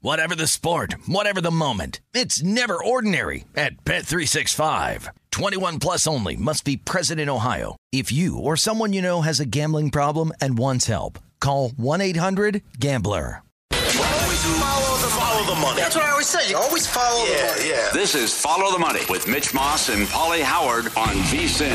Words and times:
Whatever 0.00 0.36
the 0.36 0.46
sport, 0.46 0.94
whatever 1.08 1.40
the 1.40 1.50
moment. 1.50 2.00
It's 2.14 2.40
never 2.40 2.82
ordinary 2.82 3.44
at 3.56 3.82
Bet365. 3.84 5.08
21 5.32 5.80
plus 5.80 6.06
only 6.06 6.36
must 6.36 6.64
be 6.64 6.76
present 6.76 7.18
in 7.18 7.28
Ohio. 7.28 7.74
If 7.90 8.12
you 8.12 8.38
or 8.38 8.56
someone 8.56 8.92
you 8.92 9.02
know 9.02 9.22
has 9.22 9.40
a 9.40 9.44
gambling 9.44 9.90
problem 9.90 10.30
and 10.40 10.56
wants 10.56 10.86
help, 10.86 11.18
call 11.40 11.70
1-800-GAMBLER. 11.70 13.42
Always 13.72 14.44
follow 14.60 14.96
the, 14.98 15.08
follow 15.08 15.54
the 15.54 15.60
money. 15.60 15.80
That's 15.80 15.96
what 15.96 16.04
I 16.04 16.10
always 16.12 16.28
say. 16.28 16.48
You 16.48 16.58
always 16.58 16.86
follow 16.86 17.24
the 17.26 17.32
money. 17.32 17.68
yeah. 17.68 17.90
This 17.92 18.14
is 18.14 18.32
Follow 18.40 18.70
the 18.70 18.78
Money 18.78 19.00
with 19.10 19.26
Mitch 19.26 19.52
Moss 19.52 19.88
and 19.88 20.06
Pauly 20.06 20.42
Howard 20.42 20.86
on 20.96 21.16
VSIN. 21.26 21.74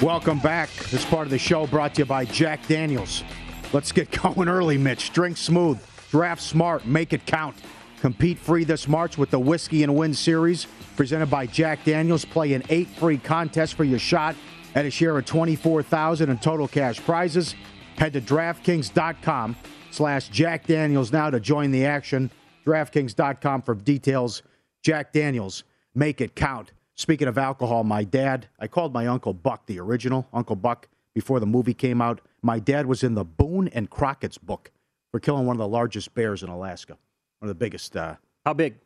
Welcome 0.00 0.38
back. 0.38 0.70
This 0.92 1.04
part 1.04 1.26
of 1.26 1.30
the 1.30 1.38
show 1.38 1.66
brought 1.66 1.94
to 1.96 2.02
you 2.02 2.06
by 2.06 2.24
Jack 2.24 2.66
Daniels. 2.68 3.24
Let's 3.72 3.92
get 3.92 4.10
going 4.22 4.48
early, 4.48 4.78
Mitch. 4.78 5.12
Drink 5.12 5.36
smooth, 5.36 5.78
draft 6.10 6.42
smart, 6.42 6.86
make 6.86 7.12
it 7.12 7.26
count. 7.26 7.56
Compete 8.00 8.38
free 8.38 8.64
this 8.64 8.88
March 8.88 9.18
with 9.18 9.30
the 9.30 9.38
Whiskey 9.38 9.82
and 9.82 9.94
Win 9.94 10.14
series 10.14 10.66
presented 10.96 11.30
by 11.30 11.46
Jack 11.46 11.84
Daniels. 11.84 12.24
Play 12.24 12.54
in 12.54 12.62
eight 12.68 12.88
free 12.88 13.18
contests 13.18 13.72
for 13.72 13.84
your 13.84 13.98
shot 13.98 14.34
at 14.74 14.86
a 14.86 14.90
share 14.90 15.16
of 15.16 15.26
24000 15.26 16.30
in 16.30 16.38
total 16.38 16.66
cash 16.68 16.98
prizes. 17.00 17.54
Head 17.96 18.14
to 18.14 18.20
DraftKings.com 18.20 19.56
slash 19.90 20.28
Jack 20.28 20.66
Daniels 20.66 21.12
now 21.12 21.28
to 21.28 21.40
join 21.40 21.70
the 21.70 21.84
action. 21.84 22.30
DraftKings.com 22.64 23.62
for 23.62 23.74
details. 23.74 24.42
Jack 24.82 25.12
Daniels, 25.12 25.64
make 25.94 26.20
it 26.20 26.34
count. 26.34 26.72
Speaking 26.94 27.28
of 27.28 27.38
alcohol, 27.38 27.84
my 27.84 28.04
dad, 28.04 28.48
I 28.58 28.66
called 28.66 28.92
my 28.92 29.06
Uncle 29.06 29.34
Buck, 29.34 29.66
the 29.66 29.80
original 29.80 30.26
Uncle 30.32 30.56
Buck, 30.56 30.88
before 31.14 31.40
the 31.40 31.46
movie 31.46 31.74
came 31.74 32.00
out. 32.00 32.20
My 32.42 32.58
dad 32.58 32.86
was 32.86 33.02
in 33.02 33.14
the 33.14 33.24
Boone 33.24 33.68
and 33.68 33.90
Crockett's 33.90 34.38
book 34.38 34.70
for 35.10 35.20
killing 35.20 35.46
one 35.46 35.56
of 35.56 35.58
the 35.58 35.68
largest 35.68 36.14
bears 36.14 36.42
in 36.42 36.48
Alaska, 36.48 36.96
one 37.40 37.48
of 37.48 37.48
the 37.48 37.54
biggest. 37.58 37.96
Uh, 37.96 38.16
How 38.44 38.54
big? 38.54 38.76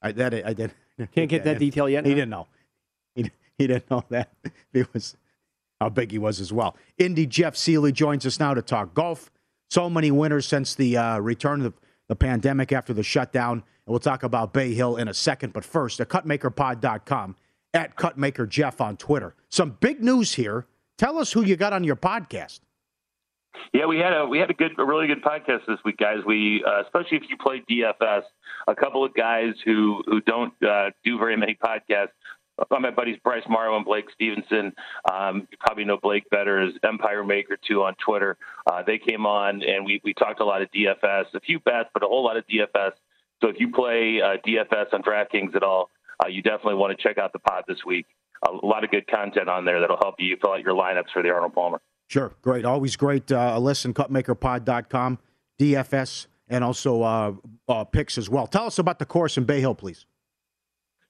I, 0.00 0.12
that 0.12 0.34
I 0.34 0.52
did. 0.52 0.72
Can't 1.12 1.28
get 1.28 1.44
that 1.44 1.58
detail 1.58 1.88
yet, 1.88 2.04
He 2.04 2.12
huh? 2.12 2.16
didn't 2.16 2.30
know. 2.30 2.46
He, 3.14 3.30
he 3.58 3.66
didn't 3.66 3.90
know 3.90 4.04
that. 4.10 4.30
It 4.72 4.92
was 4.94 5.16
how 5.80 5.88
big 5.88 6.10
he 6.10 6.18
was 6.18 6.40
as 6.40 6.52
well. 6.52 6.76
Indy 6.96 7.26
Jeff 7.26 7.54
Sealey 7.54 7.92
joins 7.92 8.24
us 8.26 8.38
now 8.40 8.54
to 8.54 8.62
talk 8.62 8.94
golf. 8.94 9.30
So 9.70 9.90
many 9.90 10.10
winners 10.10 10.46
since 10.46 10.74
the 10.74 10.96
uh, 10.96 11.18
return 11.18 11.64
of 11.64 11.74
the 12.08 12.16
pandemic 12.16 12.72
after 12.72 12.92
the 12.94 13.02
shutdown. 13.02 13.52
And 13.58 13.62
we'll 13.92 13.98
talk 13.98 14.22
about 14.22 14.52
Bay 14.52 14.72
Hill 14.74 14.96
in 14.96 15.08
a 15.08 15.14
second. 15.14 15.52
But 15.52 15.64
first, 15.64 16.00
at 16.00 16.08
cutmakerpod.com, 16.08 17.36
at 17.74 17.96
Cutmaker 17.96 18.48
Jeff 18.48 18.80
on 18.80 18.96
Twitter. 18.96 19.34
Some 19.50 19.76
big 19.80 20.02
news 20.02 20.34
here. 20.34 20.66
Tell 20.96 21.18
us 21.18 21.32
who 21.32 21.42
you 21.44 21.54
got 21.56 21.72
on 21.72 21.84
your 21.84 21.96
podcast. 21.96 22.60
Yeah, 23.72 23.86
we 23.86 23.98
had 23.98 24.12
a 24.12 24.26
we 24.26 24.38
had 24.38 24.50
a 24.50 24.54
good, 24.54 24.72
a 24.78 24.84
really 24.84 25.06
good 25.06 25.22
podcast 25.22 25.66
this 25.66 25.78
week, 25.84 25.96
guys. 25.98 26.18
We 26.26 26.64
uh, 26.66 26.82
especially 26.82 27.18
if 27.18 27.24
you 27.28 27.36
play 27.36 27.62
DFS, 27.70 28.22
a 28.66 28.74
couple 28.74 29.04
of 29.04 29.14
guys 29.14 29.54
who 29.64 30.02
who 30.06 30.20
don't 30.20 30.52
uh, 30.62 30.90
do 31.04 31.18
very 31.18 31.36
many 31.36 31.56
podcasts. 31.62 32.08
Uh, 32.58 32.78
My 32.80 32.90
buddies 32.90 33.18
Bryce 33.22 33.44
Morrow 33.48 33.76
and 33.76 33.84
Blake 33.84 34.06
Stevenson. 34.12 34.72
Um, 35.10 35.46
you 35.50 35.58
probably 35.60 35.84
know 35.84 35.98
Blake 36.02 36.28
better 36.30 36.60
as 36.60 36.74
Empire 36.82 37.24
Maker 37.24 37.56
Two 37.66 37.82
on 37.82 37.94
Twitter. 38.04 38.36
Uh, 38.66 38.82
they 38.86 38.98
came 38.98 39.26
on 39.26 39.62
and 39.62 39.84
we 39.84 40.00
we 40.04 40.14
talked 40.14 40.40
a 40.40 40.44
lot 40.44 40.62
of 40.62 40.70
DFS, 40.70 41.26
a 41.34 41.40
few 41.40 41.60
bets, 41.60 41.90
but 41.92 42.02
a 42.02 42.06
whole 42.06 42.24
lot 42.24 42.36
of 42.36 42.44
DFS. 42.46 42.92
So 43.42 43.48
if 43.48 43.60
you 43.60 43.70
play 43.70 44.20
uh, 44.20 44.36
DFS 44.46 44.92
on 44.92 45.02
DraftKings 45.02 45.54
at 45.54 45.62
all, 45.62 45.90
uh, 46.24 46.28
you 46.28 46.42
definitely 46.42 46.74
want 46.74 46.96
to 46.96 47.02
check 47.02 47.18
out 47.18 47.32
the 47.32 47.38
pod 47.38 47.64
this 47.68 47.78
week. 47.86 48.06
A 48.46 48.66
lot 48.66 48.84
of 48.84 48.90
good 48.90 49.06
content 49.08 49.48
on 49.48 49.64
there 49.64 49.80
that'll 49.80 49.96
help 49.96 50.16
you 50.18 50.36
fill 50.40 50.52
out 50.52 50.60
your 50.60 50.74
lineups 50.74 51.10
for 51.12 51.22
the 51.22 51.30
Arnold 51.30 51.54
Palmer. 51.54 51.80
Sure, 52.08 52.32
great. 52.42 52.64
Always 52.64 52.96
great. 52.96 53.30
Uh, 53.30 53.52
a 53.54 53.60
listen, 53.60 53.94
cutmakerpod.com, 53.94 55.18
DFS, 55.60 56.26
and 56.48 56.64
also 56.64 57.02
uh, 57.02 57.32
uh, 57.68 57.84
picks 57.84 58.18
as 58.18 58.28
well. 58.30 58.46
Tell 58.46 58.64
us 58.64 58.78
about 58.78 58.98
the 58.98 59.06
course 59.06 59.36
in 59.36 59.44
Bay 59.44 59.60
Hill, 59.60 59.74
please. 59.74 60.06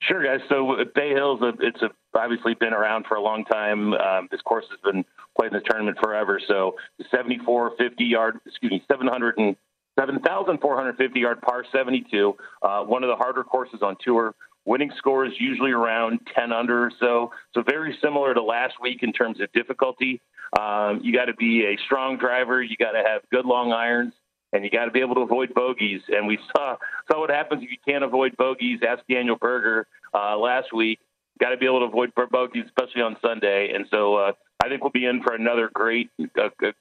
Sure, 0.01 0.23
guys. 0.23 0.41
So 0.49 0.73
uh, 0.73 0.85
Bay 0.95 1.11
Hills, 1.11 1.41
uh, 1.43 1.53
it's 1.61 1.81
a, 1.83 1.91
obviously 2.19 2.55
been 2.55 2.73
around 2.73 3.07
for 3.09 3.17
a 3.17 3.23
long 3.23 3.45
time. 3.45 3.95
Um, 3.95 4.29
this 4.31 4.41
course 4.43 4.65
has 4.71 4.79
been 4.81 5.05
played 5.39 5.53
in 5.53 5.59
the 5.59 5.65
tournament 5.69 5.99
forever. 6.03 6.41
So 6.47 6.75
the 6.99 7.05
74, 7.11 7.73
50 7.79 8.05
yard, 8.05 8.39
excuse 8.47 8.73
me, 8.73 8.83
700 8.91 9.39
and 9.39 9.57
7,450 9.99 11.21
yard 11.21 11.41
par 11.43 11.65
72, 11.73 12.37
uh, 12.63 12.85
one 12.85 13.03
of 13.03 13.09
the 13.09 13.17
harder 13.17 13.43
courses 13.43 13.81
on 13.83 13.97
tour. 14.05 14.35
Winning 14.69 14.93
score 14.99 15.25
is 15.25 15.33
usually 15.39 15.71
around 15.71 16.21
10 16.35 16.53
under 16.53 16.85
or 16.85 16.93
so. 17.01 17.33
So 17.55 17.63
very 17.63 17.97
similar 18.03 18.35
to 18.35 18.43
last 18.43 18.75
week 18.83 19.03
in 19.03 19.15
terms 19.15 19.41
of 19.41 19.51
difficulty. 19.53 20.21
Um, 20.61 21.01
you 21.03 21.11
got 21.11 21.25
to 21.25 21.35
be 21.35 21.65
a 21.65 21.79
strong 21.87 22.19
driver. 22.19 22.63
You 22.63 22.77
got 22.77 22.93
to 22.93 23.03
have 23.03 23.23
good 23.33 23.47
long 23.47 23.73
irons 23.73 24.13
and 24.53 24.63
you 24.63 24.71
got 24.71 24.85
to 24.85 24.91
be 24.91 25.01
able 25.01 25.15
to 25.15 25.23
avoid 25.23 25.55
bogeys. 25.55 26.03
And 26.09 26.27
we 26.27 26.39
saw 26.55 26.77
saw 27.11 27.19
what 27.19 27.31
happens 27.31 27.63
if 27.63 27.71
you 27.71 27.79
can't 27.87 28.05
avoid 28.05 28.37
bogeys. 28.37 28.81
Ask 28.87 29.03
Daniel 29.11 29.37
Berger 29.37 29.87
uh, 30.13 30.37
last 30.37 30.75
week. 30.75 31.01
Got 31.41 31.51
to 31.51 31.57
be 31.57 31.65
able 31.65 31.81
to 31.81 31.87
avoid 31.87 32.13
bogeys, 32.31 32.67
especially 32.67 33.01
on 33.01 33.17
Sunday. 33.23 33.73
And 33.75 33.87
so 33.91 34.17
uh, 34.17 34.33
I 34.63 34.69
think 34.69 34.83
we'll 34.83 34.93
be 34.93 35.07
in 35.07 35.23
for 35.23 35.35
another 35.35 35.71
great, 35.73 36.11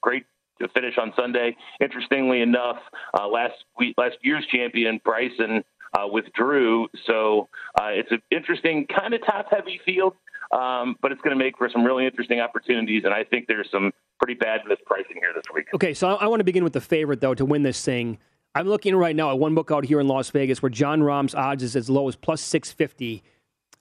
great 0.02 0.26
finish 0.74 0.98
on 0.98 1.14
Sunday. 1.16 1.56
Interestingly 1.80 2.42
enough, 2.42 2.76
uh, 3.18 3.28
last 3.28 3.54
week, 3.78 3.94
last 3.96 4.16
year's 4.22 4.44
champion 4.52 5.00
Bryson 5.04 5.64
withdrew, 6.10 6.88
so 7.06 7.48
uh, 7.80 7.88
it's 7.90 8.10
an 8.10 8.22
interesting 8.30 8.86
kind 8.86 9.14
of 9.14 9.24
top-heavy 9.24 9.80
field. 9.84 10.14
Um, 10.50 10.96
but 11.02 11.12
it's 11.12 11.20
going 11.20 11.36
to 11.36 11.44
make 11.44 11.58
for 11.58 11.68
some 11.68 11.84
really 11.84 12.06
interesting 12.06 12.40
opportunities, 12.40 13.02
and 13.04 13.12
I 13.12 13.22
think 13.22 13.48
there's 13.48 13.68
some 13.70 13.92
pretty 14.18 14.32
bad 14.32 14.60
mispricing 14.62 15.16
here 15.20 15.32
this 15.34 15.44
week. 15.54 15.66
Okay, 15.74 15.92
so 15.92 16.08
I, 16.08 16.24
I 16.24 16.26
want 16.26 16.40
to 16.40 16.44
begin 16.44 16.64
with 16.64 16.72
the 16.72 16.80
favorite 16.80 17.20
though 17.20 17.34
to 17.34 17.44
win 17.44 17.64
this 17.64 17.84
thing. 17.84 18.16
I'm 18.54 18.66
looking 18.66 18.96
right 18.96 19.14
now 19.14 19.30
at 19.30 19.38
one 19.38 19.54
book 19.54 19.70
out 19.70 19.84
here 19.84 20.00
in 20.00 20.08
Las 20.08 20.30
Vegas 20.30 20.62
where 20.62 20.70
Jon 20.70 21.00
Rahm's 21.00 21.34
odds 21.34 21.62
is 21.62 21.76
as 21.76 21.90
low 21.90 22.08
as 22.08 22.16
plus 22.16 22.40
650. 22.40 23.22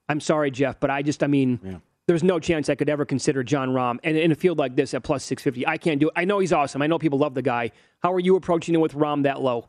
I'm 0.09 0.19
sorry, 0.19 0.51
Jeff, 0.51 0.79
but 0.79 0.89
I 0.89 1.01
just, 1.01 1.24
I 1.24 1.28
mean, 1.28 1.81
there's 2.07 2.24
no 2.24 2.39
chance 2.39 2.69
I 2.69 2.75
could 2.75 2.89
ever 2.89 3.06
consider 3.06 3.44
Jon 3.44 3.69
Rahm. 3.69 3.97
And 4.03 4.18
in 4.18 4.31
a 4.31 4.35
field 4.35 4.57
like 4.57 4.75
this 4.75 4.94
at 4.94 5.03
plus 5.03 5.24
650, 5.24 5.68
I 5.68 5.78
can't 5.78 6.00
do 6.00 6.07
it. 6.07 6.13
I 6.16 6.25
know 6.25 6.39
he's 6.39 6.53
awesome. 6.53 6.81
I 6.81 6.88
know 6.88 7.00
people 7.00 7.19
love 7.19 7.34
the 7.34 7.41
guy. 7.41 7.72
How 8.03 8.13
are 8.13 8.19
you 8.19 8.35
approaching 8.35 8.75
it 8.75 8.79
with 8.79 8.94
Rahm 8.94 9.24
that 9.24 9.41
low? 9.41 9.68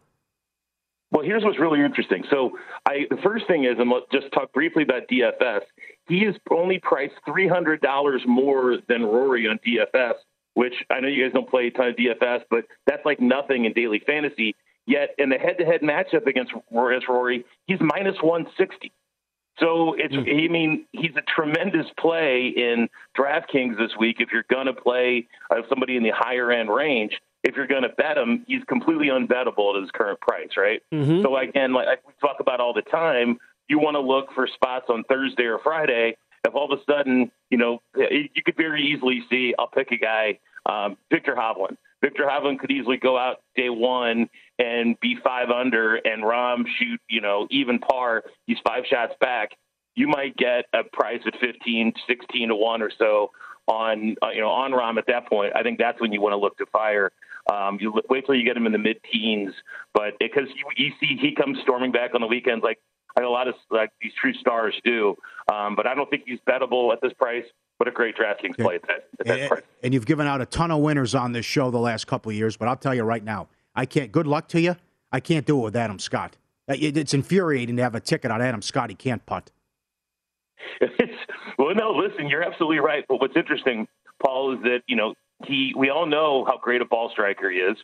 Well, 1.10 1.24
here's 1.24 1.42
what's 1.42 1.58
really 1.58 1.80
interesting. 1.80 2.24
So, 2.30 2.58
I 2.86 3.06
the 3.10 3.16
first 3.22 3.46
thing 3.46 3.64
is, 3.64 3.76
and 3.78 3.90
let's 3.90 4.06
just 4.12 4.30
talk 4.32 4.52
briefly 4.52 4.82
about 4.82 5.08
DFS. 5.08 5.60
He 6.06 6.18
is 6.18 6.36
only 6.50 6.78
priced 6.78 7.14
three 7.26 7.48
hundred 7.48 7.80
dollars 7.80 8.22
more 8.26 8.78
than 8.88 9.04
Rory 9.04 9.48
on 9.48 9.58
DFS, 9.66 10.14
which 10.54 10.74
I 10.90 11.00
know 11.00 11.08
you 11.08 11.24
guys 11.24 11.32
don't 11.32 11.48
play 11.48 11.68
a 11.68 11.70
ton 11.70 11.88
of 11.88 11.96
DFS, 11.96 12.42
but 12.50 12.64
that's 12.86 13.04
like 13.06 13.20
nothing 13.20 13.64
in 13.64 13.72
daily 13.72 14.02
fantasy. 14.06 14.54
Yet 14.86 15.10
in 15.18 15.28
the 15.28 15.36
head-to-head 15.36 15.82
matchup 15.82 16.26
against 16.26 16.52
Rory, 16.70 17.44
he's 17.66 17.78
minus 17.80 18.16
one 18.22 18.46
sixty. 18.56 18.92
So 19.60 19.94
it's, 19.98 20.14
I 20.14 20.48
mean, 20.48 20.86
he's 20.92 21.10
a 21.16 21.22
tremendous 21.22 21.86
play 21.98 22.52
in 22.56 22.88
DraftKings 23.18 23.76
this 23.76 23.90
week. 23.98 24.16
If 24.20 24.28
you're 24.32 24.44
going 24.48 24.66
to 24.66 24.72
play 24.72 25.26
uh, 25.50 25.62
somebody 25.68 25.96
in 25.96 26.04
the 26.04 26.12
higher 26.14 26.52
end 26.52 26.72
range, 26.72 27.20
if 27.44 27.56
you're 27.56 27.66
going 27.66 27.82
to 27.82 27.88
bet 27.90 28.18
him, 28.18 28.44
he's 28.46 28.64
completely 28.64 29.08
unbettable 29.08 29.74
at 29.76 29.82
his 29.82 29.90
current 29.92 30.20
price, 30.20 30.50
right? 30.56 30.82
Mhm. 30.92 31.22
So 31.22 31.36
again, 31.36 31.72
like 31.72 32.06
we 32.06 32.12
talk 32.20 32.40
about 32.40 32.60
all 32.60 32.72
the 32.72 32.82
time, 32.82 33.38
you 33.68 33.78
want 33.78 33.94
to 33.94 34.00
look 34.00 34.32
for 34.34 34.46
spots 34.46 34.86
on 34.88 35.04
Thursday 35.04 35.44
or 35.44 35.58
Friday. 35.58 36.16
If 36.46 36.54
all 36.54 36.72
of 36.72 36.78
a 36.78 36.82
sudden, 36.90 37.30
you 37.50 37.58
know, 37.58 37.82
you 37.96 38.42
could 38.44 38.56
very 38.56 38.82
easily 38.82 39.24
see, 39.30 39.54
I'll 39.58 39.66
pick 39.68 39.90
a 39.92 39.96
guy, 39.96 40.38
um, 40.66 40.96
Viktor 41.10 41.34
Hovland. 41.34 41.76
Viktor 42.00 42.24
Hovland 42.24 42.60
could 42.60 42.70
easily 42.70 42.96
go 42.96 43.18
out 43.18 43.40
day 43.56 43.68
one 43.70 44.30
and 44.58 44.98
be 45.00 45.16
five 45.16 45.50
under, 45.50 45.96
and 45.96 46.22
Rahm 46.22 46.64
shoot, 46.78 47.00
you 47.08 47.20
know, 47.20 47.46
even 47.50 47.78
par. 47.80 48.22
He's 48.46 48.58
five 48.66 48.84
shots 48.86 49.14
back. 49.20 49.50
you 49.96 50.06
might 50.06 50.36
get 50.36 50.66
a 50.72 50.84
price 50.84 51.20
at 51.26 51.34
15, 51.40 51.92
16 52.06 52.48
to 52.48 52.54
one 52.54 52.82
or 52.82 52.90
so 52.96 53.32
on 53.66 54.14
uh, 54.22 54.28
you 54.30 54.40
know 54.40 54.48
on 54.48 54.70
Rahm 54.70 54.96
at 54.96 55.06
that 55.08 55.26
point. 55.28 55.52
I 55.56 55.62
think 55.64 55.78
that's 55.78 56.00
when 56.00 56.12
you 56.12 56.20
want 56.20 56.34
to 56.34 56.36
look 56.36 56.56
to 56.58 56.66
fire. 56.66 57.10
Um, 57.52 57.78
you 57.80 57.94
wait 58.08 58.26
till 58.26 58.34
you 58.34 58.44
get 58.44 58.56
him 58.56 58.66
in 58.66 58.72
the 58.72 58.78
mid 58.78 58.98
teens, 59.10 59.52
but 59.94 60.18
because 60.18 60.48
you, 60.54 60.64
you 60.76 60.92
see 61.00 61.16
he 61.20 61.34
comes 61.34 61.58
storming 61.62 61.92
back 61.92 62.14
on 62.14 62.20
the 62.20 62.26
weekends 62.26 62.62
like 62.62 62.78
like 63.16 63.26
a 63.26 63.28
lot 63.28 63.48
of 63.48 63.54
like 63.70 63.90
these 64.00 64.12
true 64.20 64.34
stars 64.34 64.74
do. 64.84 65.16
Um, 65.52 65.74
but 65.74 65.86
I 65.86 65.94
don't 65.94 66.08
think 66.10 66.24
he's 66.26 66.38
bettable 66.48 66.92
at 66.92 67.00
this 67.00 67.12
price. 67.14 67.44
What 67.78 67.88
a 67.88 67.92
great 67.92 68.16
DraftKings 68.16 68.56
play 68.58 68.76
at 68.76 68.82
that, 68.82 69.08
at 69.20 69.26
that 69.26 69.38
and, 69.40 69.48
price. 69.48 69.62
And 69.82 69.94
you've 69.94 70.06
given 70.06 70.26
out 70.26 70.40
a 70.40 70.46
ton 70.46 70.70
of 70.70 70.80
winners 70.80 71.14
on 71.14 71.32
this 71.32 71.46
show 71.46 71.70
the 71.70 71.78
last 71.78 72.06
couple 72.06 72.30
of 72.30 72.36
years, 72.36 72.56
but 72.56 72.68
I'll 72.68 72.76
tell 72.76 72.94
you 72.94 73.04
right 73.04 73.22
now, 73.22 73.48
I 73.74 73.86
can't. 73.86 74.10
Good 74.10 74.26
luck 74.26 74.48
to 74.48 74.60
you. 74.60 74.76
I 75.12 75.20
can't 75.20 75.46
do 75.46 75.58
it 75.58 75.62
with 75.62 75.76
Adam 75.76 75.98
Scott. 75.98 76.36
Uh, 76.68 76.74
it's 76.78 77.14
infuriating 77.14 77.76
to 77.76 77.82
have 77.82 77.94
a 77.94 78.00
ticket 78.00 78.30
on 78.30 78.42
Adam 78.42 78.62
Scott. 78.62 78.90
He 78.90 78.96
can't 78.96 79.24
putt. 79.26 79.50
It's, 80.80 81.12
well, 81.58 81.74
no, 81.74 81.90
listen, 81.90 82.28
you're 82.28 82.42
absolutely 82.42 82.78
right. 82.78 83.04
But 83.08 83.20
what's 83.20 83.36
interesting, 83.36 83.88
Paul, 84.22 84.54
is 84.54 84.62
that 84.62 84.80
you 84.86 84.96
know 84.96 85.14
he. 85.46 85.72
We 85.76 85.90
all 85.90 86.06
know 86.06 86.44
how 86.46 86.58
great 86.58 86.80
a 86.80 86.84
ball 86.84 87.10
striker 87.10 87.50
he 87.50 87.58
is, 87.58 87.76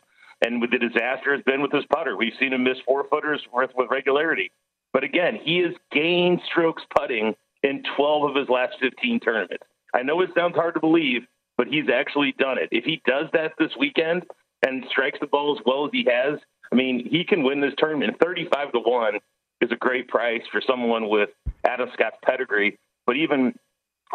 and 0.43 0.61
with 0.61 0.71
the 0.71 0.79
disaster 0.79 1.33
has 1.33 1.43
been 1.43 1.61
with 1.61 1.71
his 1.71 1.85
putter. 1.85 2.15
We've 2.17 2.33
seen 2.39 2.53
him 2.53 2.63
miss 2.63 2.77
four 2.85 3.07
footers 3.09 3.41
worth 3.53 3.71
with 3.75 3.89
regularity. 3.89 4.51
But 4.93 5.03
again, 5.03 5.37
he 5.41 5.59
has 5.59 5.73
gained 5.91 6.41
strokes 6.49 6.83
putting 6.95 7.35
in 7.63 7.83
12 7.97 8.29
of 8.29 8.35
his 8.35 8.49
last 8.49 8.75
15 8.79 9.19
tournaments. 9.19 9.65
I 9.93 10.03
know 10.03 10.21
it 10.21 10.29
sounds 10.35 10.55
hard 10.55 10.73
to 10.75 10.79
believe, 10.79 11.23
but 11.57 11.67
he's 11.67 11.89
actually 11.93 12.33
done 12.37 12.57
it. 12.57 12.69
If 12.71 12.85
he 12.85 13.01
does 13.05 13.25
that 13.33 13.53
this 13.57 13.71
weekend 13.77 14.23
and 14.65 14.85
strikes 14.89 15.19
the 15.19 15.27
ball 15.27 15.57
as 15.57 15.63
well 15.65 15.85
as 15.85 15.91
he 15.91 16.07
has, 16.09 16.39
I 16.71 16.75
mean, 16.75 17.07
he 17.09 17.23
can 17.23 17.43
win 17.43 17.61
this 17.61 17.73
tournament. 17.77 18.17
35 18.21 18.71
to 18.73 18.79
1 18.79 19.19
is 19.61 19.71
a 19.71 19.75
great 19.75 20.07
price 20.07 20.41
for 20.51 20.61
someone 20.65 21.09
with 21.09 21.29
Adam 21.65 21.89
Scott's 21.93 22.17
pedigree, 22.23 22.77
but 23.05 23.15
even 23.15 23.53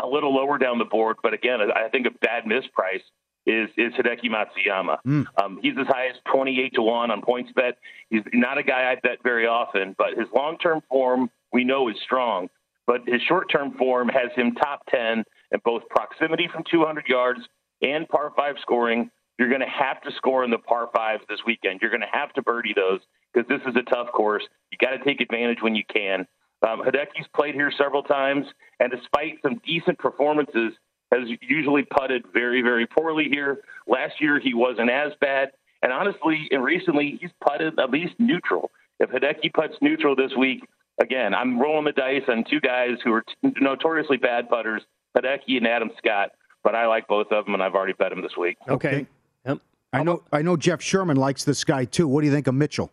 a 0.03 0.07
little 0.07 0.35
lower 0.35 0.59
down 0.59 0.79
the 0.79 0.85
board. 0.85 1.17
But 1.23 1.35
again, 1.35 1.61
I 1.61 1.89
think 1.89 2.07
a 2.07 2.11
bad 2.11 2.45
misprice 2.45 3.03
is 3.47 3.69
is 3.77 3.93
Hideki 3.95 4.27
Matsuyama. 4.27 4.99
Mm. 5.07 5.27
Um, 5.43 5.59
he's 5.63 5.75
as 5.81 5.87
high 5.87 6.09
as 6.09 6.17
28 6.31 6.75
to 6.75 6.83
1 6.83 7.11
on 7.11 7.23
points 7.23 7.53
bet. 7.55 7.79
He's 8.09 8.23
not 8.33 8.59
a 8.59 8.63
guy 8.63 8.91
I 8.91 8.97
bet 9.03 9.23
very 9.23 9.47
often, 9.47 9.95
but 9.97 10.19
his 10.19 10.29
long 10.35 10.59
term 10.59 10.83
form 10.89 11.31
we 11.53 11.65
know 11.65 11.89
is 11.89 11.97
strong. 12.05 12.49
But 12.87 13.03
his 13.07 13.23
short 13.23 13.51
term 13.51 13.75
form 13.75 14.09
has 14.09 14.31
him 14.35 14.55
top 14.55 14.83
10 14.91 15.25
in 15.53 15.61
both 15.65 15.83
proximity 15.89 16.49
from 16.53 16.65
200 16.71 17.07
yards 17.09 17.41
and 17.83 18.09
par 18.09 18.33
5 18.37 18.57
scoring. 18.61 19.11
You're 19.39 19.49
going 19.49 19.63
to 19.63 19.67
have 19.67 20.03
to 20.03 20.11
score 20.17 20.45
in 20.45 20.51
the 20.51 20.59
par 20.59 20.91
5s 20.95 21.21
this 21.29 21.41
weekend. 21.47 21.81
You're 21.81 21.91
going 21.91 22.03
to 22.03 22.07
have 22.13 22.33
to 22.35 22.43
birdie 22.43 22.75
those 22.77 23.01
because 23.33 23.49
this 23.49 23.61
is 23.67 23.75
a 23.75 23.83
tough 23.91 24.13
course. 24.13 24.43
You 24.71 24.79
got 24.79 24.97
to 24.97 25.03
take 25.03 25.21
advantage 25.21 25.59
when 25.63 25.75
you 25.75 25.83
can. 25.91 26.27
Um, 26.67 26.83
Hideki's 26.83 27.27
played 27.35 27.55
here 27.55 27.73
several 27.77 28.03
times, 28.03 28.45
and 28.81 28.91
despite 28.91 29.39
some 29.43 29.61
decent 29.65 29.99
performances, 29.99 30.75
has 31.13 31.29
usually 31.43 31.83
putted 31.83 32.25
very, 32.33 32.63
very 32.63 32.87
poorly 32.87 33.29
here. 33.31 33.61
Last 33.87 34.15
year, 34.21 34.41
he 34.41 34.55
wasn't 34.55 34.91
as 34.91 35.13
bad. 35.21 35.51
And 35.83 35.93
honestly, 35.93 36.49
and 36.51 36.63
recently, 36.63 37.19
he's 37.21 37.31
putted 37.47 37.79
at 37.79 37.91
least 37.91 38.15
neutral. 38.19 38.71
If 38.99 39.11
Hideki 39.11 39.53
puts 39.53 39.75
neutral 39.81 40.15
this 40.15 40.33
week, 40.39 40.63
again, 41.01 41.35
I'm 41.35 41.59
rolling 41.59 41.87
the 41.87 41.93
dice 41.93 42.23
on 42.29 42.45
two 42.49 42.61
guys 42.61 42.99
who 43.03 43.13
are 43.13 43.23
t- 43.23 43.53
notoriously 43.61 44.19
bad 44.19 44.49
putters, 44.49 44.83
Hideki 45.17 45.57
and 45.57 45.67
Adam 45.67 45.91
Scott. 45.99 46.33
But 46.63 46.75
I 46.75 46.87
like 46.87 47.09
both 47.09 47.29
of 47.33 47.47
them, 47.47 47.55
and 47.55 47.63
I've 47.63 47.75
already 47.75 47.95
bet 47.95 48.11
them 48.11 48.21
this 48.21 48.37
week. 48.39 48.59
Okay. 48.69 48.89
okay. 48.89 49.07
Yep. 49.47 49.59
I 49.95 50.03
know. 50.03 50.23
I 50.31 50.43
know. 50.43 50.57
Jeff 50.59 50.83
Sherman 50.83 51.17
likes 51.17 51.45
this 51.45 51.65
guy 51.65 51.87
too. 51.87 52.07
What 52.07 52.21
do 52.21 52.27
you 52.27 52.33
think 52.33 52.47
of 52.47 52.55
Mitchell? 52.55 52.93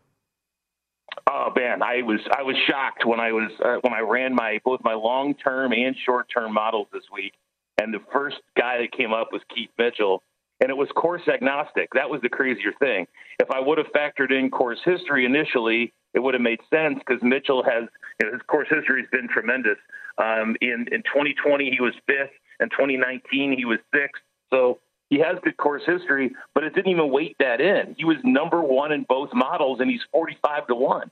Oh 1.30 1.52
man, 1.56 1.82
I 1.82 2.02
was 2.04 2.20
I 2.38 2.44
was 2.44 2.56
shocked 2.68 3.06
when 3.06 3.20
I 3.20 3.32
was 3.32 3.52
uh, 3.64 3.78
when 3.82 3.94
I 3.94 4.00
ran 4.00 4.34
my 4.34 4.60
both 4.64 4.80
my 4.84 4.94
long 4.94 5.34
term 5.34 5.74
and 5.74 5.96
short 6.06 6.28
term 6.34 6.54
models 6.54 6.88
this 6.94 7.04
week, 7.14 7.34
and 7.78 7.94
the 7.94 8.00
first 8.12 8.38
guy 8.58 8.80
that 8.80 8.92
came 8.92 9.14
up 9.14 9.30
was 9.32 9.42
Keith 9.54 9.70
Mitchell, 9.78 10.24
and 10.60 10.70
it 10.70 10.78
was 10.78 10.90
course 10.96 11.22
agnostic. 11.32 11.90
That 11.94 12.10
was 12.10 12.22
the 12.22 12.30
crazier 12.30 12.74
thing. 12.80 13.06
If 13.40 13.52
I 13.52 13.60
would 13.60 13.78
have 13.78 13.88
factored 13.88 14.32
in 14.32 14.50
course 14.50 14.80
history 14.84 15.26
initially, 15.26 15.94
it 16.14 16.20
would 16.20 16.34
have 16.34 16.42
made 16.42 16.60
sense 16.70 17.00
because 17.00 17.22
Mitchell 17.22 17.64
has 17.64 17.84
you 18.20 18.28
know, 18.28 18.34
his 18.34 18.42
course 18.48 18.68
history 18.70 19.02
has 19.02 19.10
been 19.12 19.28
tremendous. 19.28 19.78
Um, 20.18 20.56
in 20.62 20.88
in 20.92 21.04
2020 21.04 21.70
he 21.70 21.82
was 21.82 21.94
fifth, 22.08 22.34
in 22.60 22.70
2019 22.70 23.56
he 23.56 23.66
was 23.66 23.80
sixth. 23.94 24.22
So 24.50 24.80
he 25.10 25.20
has 25.20 25.38
good 25.44 25.58
course 25.58 25.84
history, 25.86 26.34
but 26.56 26.64
it 26.64 26.74
didn't 26.74 26.92
even 26.92 27.12
weight 27.12 27.36
that 27.40 27.62
in. 27.62 27.96
He 27.98 28.06
was 28.06 28.18
number 28.24 28.62
one 28.62 28.92
in 28.92 29.06
both 29.08 29.30
models, 29.34 29.80
and 29.80 29.90
he's 29.90 30.02
45 30.12 30.68
to 30.68 30.76
one. 30.76 31.12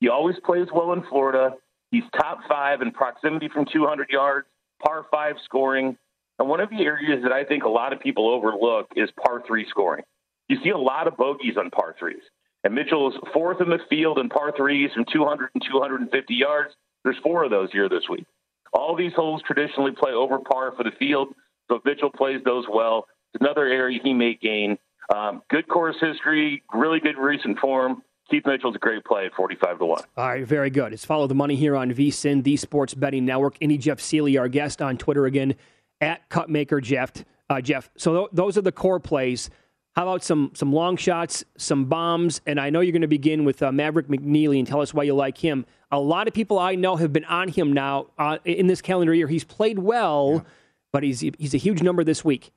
He 0.00 0.08
always 0.08 0.36
plays 0.44 0.66
well 0.74 0.92
in 0.92 1.02
Florida. 1.08 1.54
He's 1.90 2.04
top 2.16 2.40
five 2.48 2.82
in 2.82 2.90
proximity 2.90 3.48
from 3.48 3.66
200 3.72 4.10
yards 4.10 4.46
par 4.82 5.06
five 5.10 5.36
scoring. 5.44 5.96
And 6.38 6.48
one 6.48 6.60
of 6.60 6.70
the 6.70 6.82
areas 6.82 7.22
that 7.22 7.32
I 7.32 7.44
think 7.44 7.64
a 7.64 7.68
lot 7.68 7.92
of 7.92 8.00
people 8.00 8.28
overlook 8.28 8.88
is 8.96 9.10
par 9.22 9.42
three 9.46 9.66
scoring. 9.68 10.04
You 10.48 10.58
see 10.64 10.70
a 10.70 10.78
lot 10.78 11.06
of 11.06 11.16
bogeys 11.16 11.56
on 11.56 11.70
par 11.70 11.94
threes. 11.98 12.22
And 12.64 12.74
Mitchell 12.74 13.08
is 13.08 13.14
fourth 13.32 13.60
in 13.60 13.70
the 13.70 13.78
field 13.88 14.18
in 14.18 14.28
par 14.28 14.52
threes 14.56 14.90
from 14.94 15.04
200 15.12 15.50
and 15.54 15.62
250 15.70 16.34
yards. 16.34 16.74
There's 17.04 17.16
four 17.22 17.44
of 17.44 17.50
those 17.50 17.70
here 17.72 17.88
this 17.88 18.08
week. 18.10 18.26
All 18.72 18.96
these 18.96 19.12
holes 19.14 19.42
traditionally 19.46 19.92
play 19.92 20.12
over 20.12 20.38
par 20.38 20.72
for 20.76 20.84
the 20.84 20.92
field. 20.98 21.28
So 21.68 21.76
if 21.76 21.84
Mitchell 21.84 22.10
plays 22.10 22.40
those 22.44 22.64
well, 22.72 23.06
it's 23.32 23.40
another 23.40 23.66
area 23.66 23.98
he 24.02 24.12
may 24.12 24.34
gain. 24.34 24.78
Um, 25.14 25.42
good 25.50 25.66
course 25.68 25.96
history, 26.00 26.62
really 26.72 27.00
good 27.00 27.16
recent 27.18 27.58
form. 27.58 28.02
Keith 28.30 28.46
Mitchell's 28.46 28.76
a 28.76 28.78
great 28.78 29.04
play 29.04 29.26
at 29.26 29.34
45 29.34 29.78
to 29.80 29.84
1. 29.86 30.02
All 30.16 30.28
right, 30.28 30.46
very 30.46 30.70
good. 30.70 30.92
It's 30.92 31.04
Follow 31.04 31.26
the 31.26 31.34
Money 31.34 31.56
here 31.56 31.74
on 31.74 31.92
VSIN, 31.92 32.44
the 32.44 32.56
Sports 32.56 32.94
Betting 32.94 33.24
Network. 33.26 33.56
Any 33.60 33.76
Jeff 33.76 33.98
Sealey, 33.98 34.38
our 34.38 34.48
guest 34.48 34.80
on 34.80 34.96
Twitter 34.96 35.26
again, 35.26 35.56
at 36.00 36.28
Cutmaker 36.30 36.80
Jeff. 36.80 37.12
Uh, 37.48 37.60
Jeff, 37.60 37.90
so 37.96 38.14
th- 38.14 38.28
those 38.32 38.56
are 38.56 38.62
the 38.62 38.70
core 38.70 39.00
plays. 39.00 39.50
How 39.96 40.04
about 40.04 40.22
some 40.22 40.52
some 40.54 40.72
long 40.72 40.96
shots, 40.96 41.44
some 41.58 41.86
bombs? 41.86 42.40
And 42.46 42.60
I 42.60 42.70
know 42.70 42.78
you're 42.78 42.92
going 42.92 43.02
to 43.02 43.08
begin 43.08 43.44
with 43.44 43.60
uh, 43.60 43.72
Maverick 43.72 44.06
McNeely 44.06 44.60
and 44.60 44.68
tell 44.68 44.80
us 44.80 44.94
why 44.94 45.02
you 45.02 45.14
like 45.14 45.36
him. 45.38 45.66
A 45.90 45.98
lot 45.98 46.28
of 46.28 46.34
people 46.34 46.60
I 46.60 46.76
know 46.76 46.94
have 46.94 47.12
been 47.12 47.24
on 47.24 47.48
him 47.48 47.72
now 47.72 48.06
uh, 48.16 48.38
in 48.44 48.68
this 48.68 48.80
calendar 48.80 49.12
year. 49.12 49.26
He's 49.26 49.42
played 49.42 49.80
well, 49.80 50.34
yeah. 50.34 50.50
but 50.92 51.02
he's 51.02 51.20
he's 51.20 51.54
a 51.54 51.58
huge 51.58 51.82
number 51.82 52.04
this 52.04 52.24
week. 52.24 52.52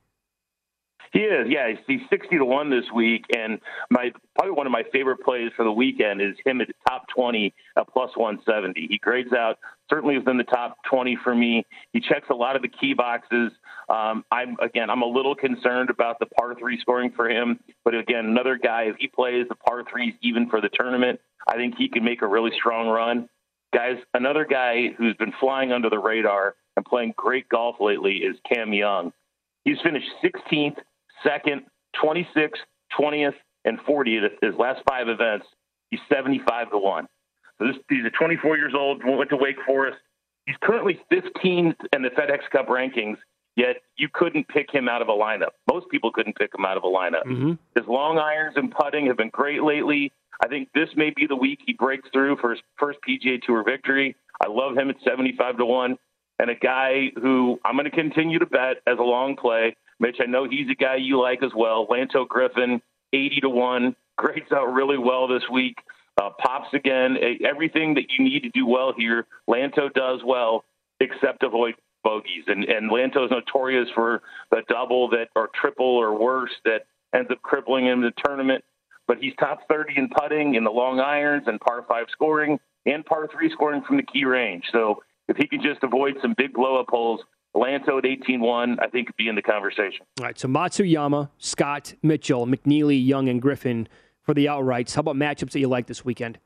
He 1.14 1.20
is, 1.20 1.46
yeah. 1.48 1.72
He's 1.86 2.00
sixty 2.10 2.38
to 2.38 2.44
one 2.44 2.70
this 2.70 2.86
week, 2.92 3.24
and 3.36 3.60
my 3.88 4.10
probably 4.34 4.50
one 4.50 4.66
of 4.66 4.72
my 4.72 4.82
favorite 4.92 5.18
plays 5.18 5.52
for 5.56 5.64
the 5.64 5.70
weekend 5.70 6.20
is 6.20 6.34
him 6.44 6.60
at 6.60 6.66
top 6.88 7.06
twenty 7.06 7.54
at 7.78 7.86
plus 7.86 8.10
one 8.16 8.40
seventy. 8.44 8.88
He 8.90 8.98
grades 8.98 9.32
out 9.32 9.60
certainly 9.88 10.18
within 10.18 10.38
the 10.38 10.44
top 10.44 10.76
twenty 10.90 11.16
for 11.22 11.32
me. 11.32 11.64
He 11.92 12.00
checks 12.00 12.26
a 12.30 12.34
lot 12.34 12.56
of 12.56 12.62
the 12.62 12.68
key 12.68 12.94
boxes. 12.94 13.52
Um, 13.88 14.24
I'm 14.32 14.56
again, 14.60 14.90
I'm 14.90 15.02
a 15.02 15.06
little 15.06 15.36
concerned 15.36 15.88
about 15.88 16.18
the 16.18 16.26
par 16.26 16.56
three 16.58 16.80
scoring 16.80 17.12
for 17.14 17.30
him, 17.30 17.60
but 17.84 17.94
again, 17.94 18.26
another 18.26 18.58
guy 18.60 18.86
if 18.88 18.96
he 18.98 19.06
plays 19.06 19.46
the 19.48 19.54
par 19.54 19.84
threes 19.88 20.14
even 20.20 20.50
for 20.50 20.60
the 20.60 20.68
tournament, 20.68 21.20
I 21.46 21.54
think 21.54 21.76
he 21.78 21.88
can 21.88 22.02
make 22.02 22.22
a 22.22 22.26
really 22.26 22.50
strong 22.58 22.88
run. 22.88 23.28
Guys, 23.72 23.98
another 24.14 24.44
guy 24.44 24.88
who's 24.98 25.14
been 25.14 25.32
flying 25.38 25.70
under 25.70 25.90
the 25.90 25.98
radar 25.98 26.56
and 26.76 26.84
playing 26.84 27.14
great 27.16 27.48
golf 27.48 27.76
lately 27.78 28.14
is 28.14 28.34
Cam 28.52 28.72
Young. 28.72 29.12
He's 29.64 29.80
finished 29.80 30.08
16th 30.24 30.78
second, 31.22 31.62
26th, 32.02 32.50
20th, 32.98 33.34
and 33.64 33.78
40th. 33.80 34.30
His 34.42 34.54
last 34.58 34.82
five 34.88 35.08
events, 35.08 35.46
he's 35.90 36.00
75 36.12 36.70
to 36.70 36.78
1. 36.78 37.06
So 37.58 37.66
this, 37.66 37.76
he's 37.88 38.04
a 38.04 38.10
24 38.10 38.56
years 38.56 38.72
old, 38.76 39.02
went 39.04 39.30
to 39.30 39.36
Wake 39.36 39.56
Forest. 39.66 39.98
He's 40.46 40.56
currently 40.62 41.00
15th 41.10 41.76
in 41.92 42.02
the 42.02 42.10
FedEx 42.10 42.50
Cup 42.50 42.68
rankings, 42.68 43.16
yet 43.56 43.76
you 43.96 44.08
couldn't 44.12 44.48
pick 44.48 44.70
him 44.70 44.88
out 44.88 45.00
of 45.00 45.08
a 45.08 45.12
lineup. 45.12 45.52
Most 45.70 45.88
people 45.90 46.12
couldn't 46.12 46.36
pick 46.36 46.54
him 46.54 46.64
out 46.64 46.76
of 46.76 46.84
a 46.84 46.88
lineup. 46.88 47.24
Mm-hmm. 47.24 47.52
His 47.74 47.86
long 47.88 48.18
irons 48.18 48.56
and 48.56 48.70
putting 48.70 49.06
have 49.06 49.16
been 49.16 49.30
great 49.30 49.62
lately. 49.62 50.12
I 50.42 50.48
think 50.48 50.68
this 50.74 50.88
may 50.96 51.10
be 51.14 51.26
the 51.26 51.36
week 51.36 51.60
he 51.64 51.72
breaks 51.72 52.08
through 52.12 52.36
for 52.40 52.50
his 52.50 52.60
first 52.78 52.98
PGA 53.08 53.40
Tour 53.40 53.62
victory. 53.64 54.16
I 54.42 54.48
love 54.48 54.76
him 54.76 54.90
at 54.90 54.96
75 55.04 55.58
to 55.58 55.64
1. 55.64 55.96
And 56.40 56.50
a 56.50 56.56
guy 56.56 57.12
who 57.22 57.60
I'm 57.64 57.76
going 57.76 57.84
to 57.84 57.90
continue 57.90 58.40
to 58.40 58.46
bet 58.46 58.78
as 58.88 58.98
a 58.98 59.02
long 59.02 59.36
play 59.36 59.76
Mitch, 60.00 60.16
I 60.20 60.26
know 60.26 60.48
he's 60.48 60.70
a 60.70 60.74
guy 60.74 60.96
you 60.96 61.20
like 61.20 61.42
as 61.42 61.52
well. 61.54 61.86
Lanto 61.86 62.26
Griffin, 62.26 62.80
80 63.12 63.40
to 63.40 63.48
1, 63.48 63.96
grades 64.16 64.52
out 64.52 64.72
really 64.72 64.98
well 64.98 65.28
this 65.28 65.42
week. 65.52 65.76
Uh, 66.20 66.30
pops 66.38 66.72
again. 66.72 67.16
Everything 67.44 67.94
that 67.94 68.04
you 68.16 68.24
need 68.24 68.44
to 68.44 68.50
do 68.50 68.66
well 68.66 68.92
here, 68.96 69.26
Lanto 69.48 69.92
does 69.92 70.20
well, 70.24 70.64
except 71.00 71.42
avoid 71.42 71.74
bogeys. 72.04 72.44
And, 72.46 72.64
and 72.64 72.90
Lanto's 72.90 73.32
notorious 73.32 73.88
for 73.94 74.22
the 74.52 74.62
double 74.68 75.08
that 75.10 75.28
or 75.34 75.50
triple 75.60 75.86
or 75.86 76.16
worse 76.16 76.52
that 76.64 76.86
ends 77.12 77.30
up 77.32 77.42
crippling 77.42 77.86
him 77.86 78.04
in 78.04 78.12
the 78.14 78.22
tournament. 78.24 78.62
But 79.08 79.18
he's 79.18 79.32
top 79.40 79.60
30 79.68 79.94
in 79.96 80.08
putting, 80.08 80.54
in 80.54 80.64
the 80.64 80.70
long 80.70 81.00
irons, 81.00 81.44
and 81.46 81.60
par 81.60 81.84
five 81.88 82.06
scoring, 82.12 82.58
and 82.86 83.04
par 83.04 83.28
three 83.32 83.50
scoring 83.50 83.82
from 83.86 83.96
the 83.96 84.02
key 84.02 84.24
range. 84.24 84.64
So 84.72 85.02
if 85.28 85.36
he 85.36 85.46
can 85.46 85.62
just 85.62 85.82
avoid 85.82 86.14
some 86.22 86.34
big 86.36 86.52
blow 86.52 86.80
up 86.80 86.86
holes, 86.88 87.20
Lanto 87.54 87.98
at 87.98 88.04
18-1, 88.04 88.76
I 88.80 88.88
think, 88.88 89.16
be 89.16 89.28
in 89.28 89.34
the 89.36 89.42
conversation. 89.42 90.04
All 90.18 90.24
right, 90.24 90.38
so 90.38 90.48
Matsuyama, 90.48 91.30
Scott, 91.38 91.94
Mitchell, 92.02 92.46
McNeely, 92.46 93.04
Young, 93.04 93.28
and 93.28 93.40
Griffin 93.40 93.88
for 94.22 94.34
the 94.34 94.46
outrights. 94.46 94.94
How 94.94 95.00
about 95.00 95.16
matchups 95.16 95.52
that 95.52 95.60
you 95.60 95.68
like 95.68 95.86
this 95.86 96.04
weekend? 96.04 96.38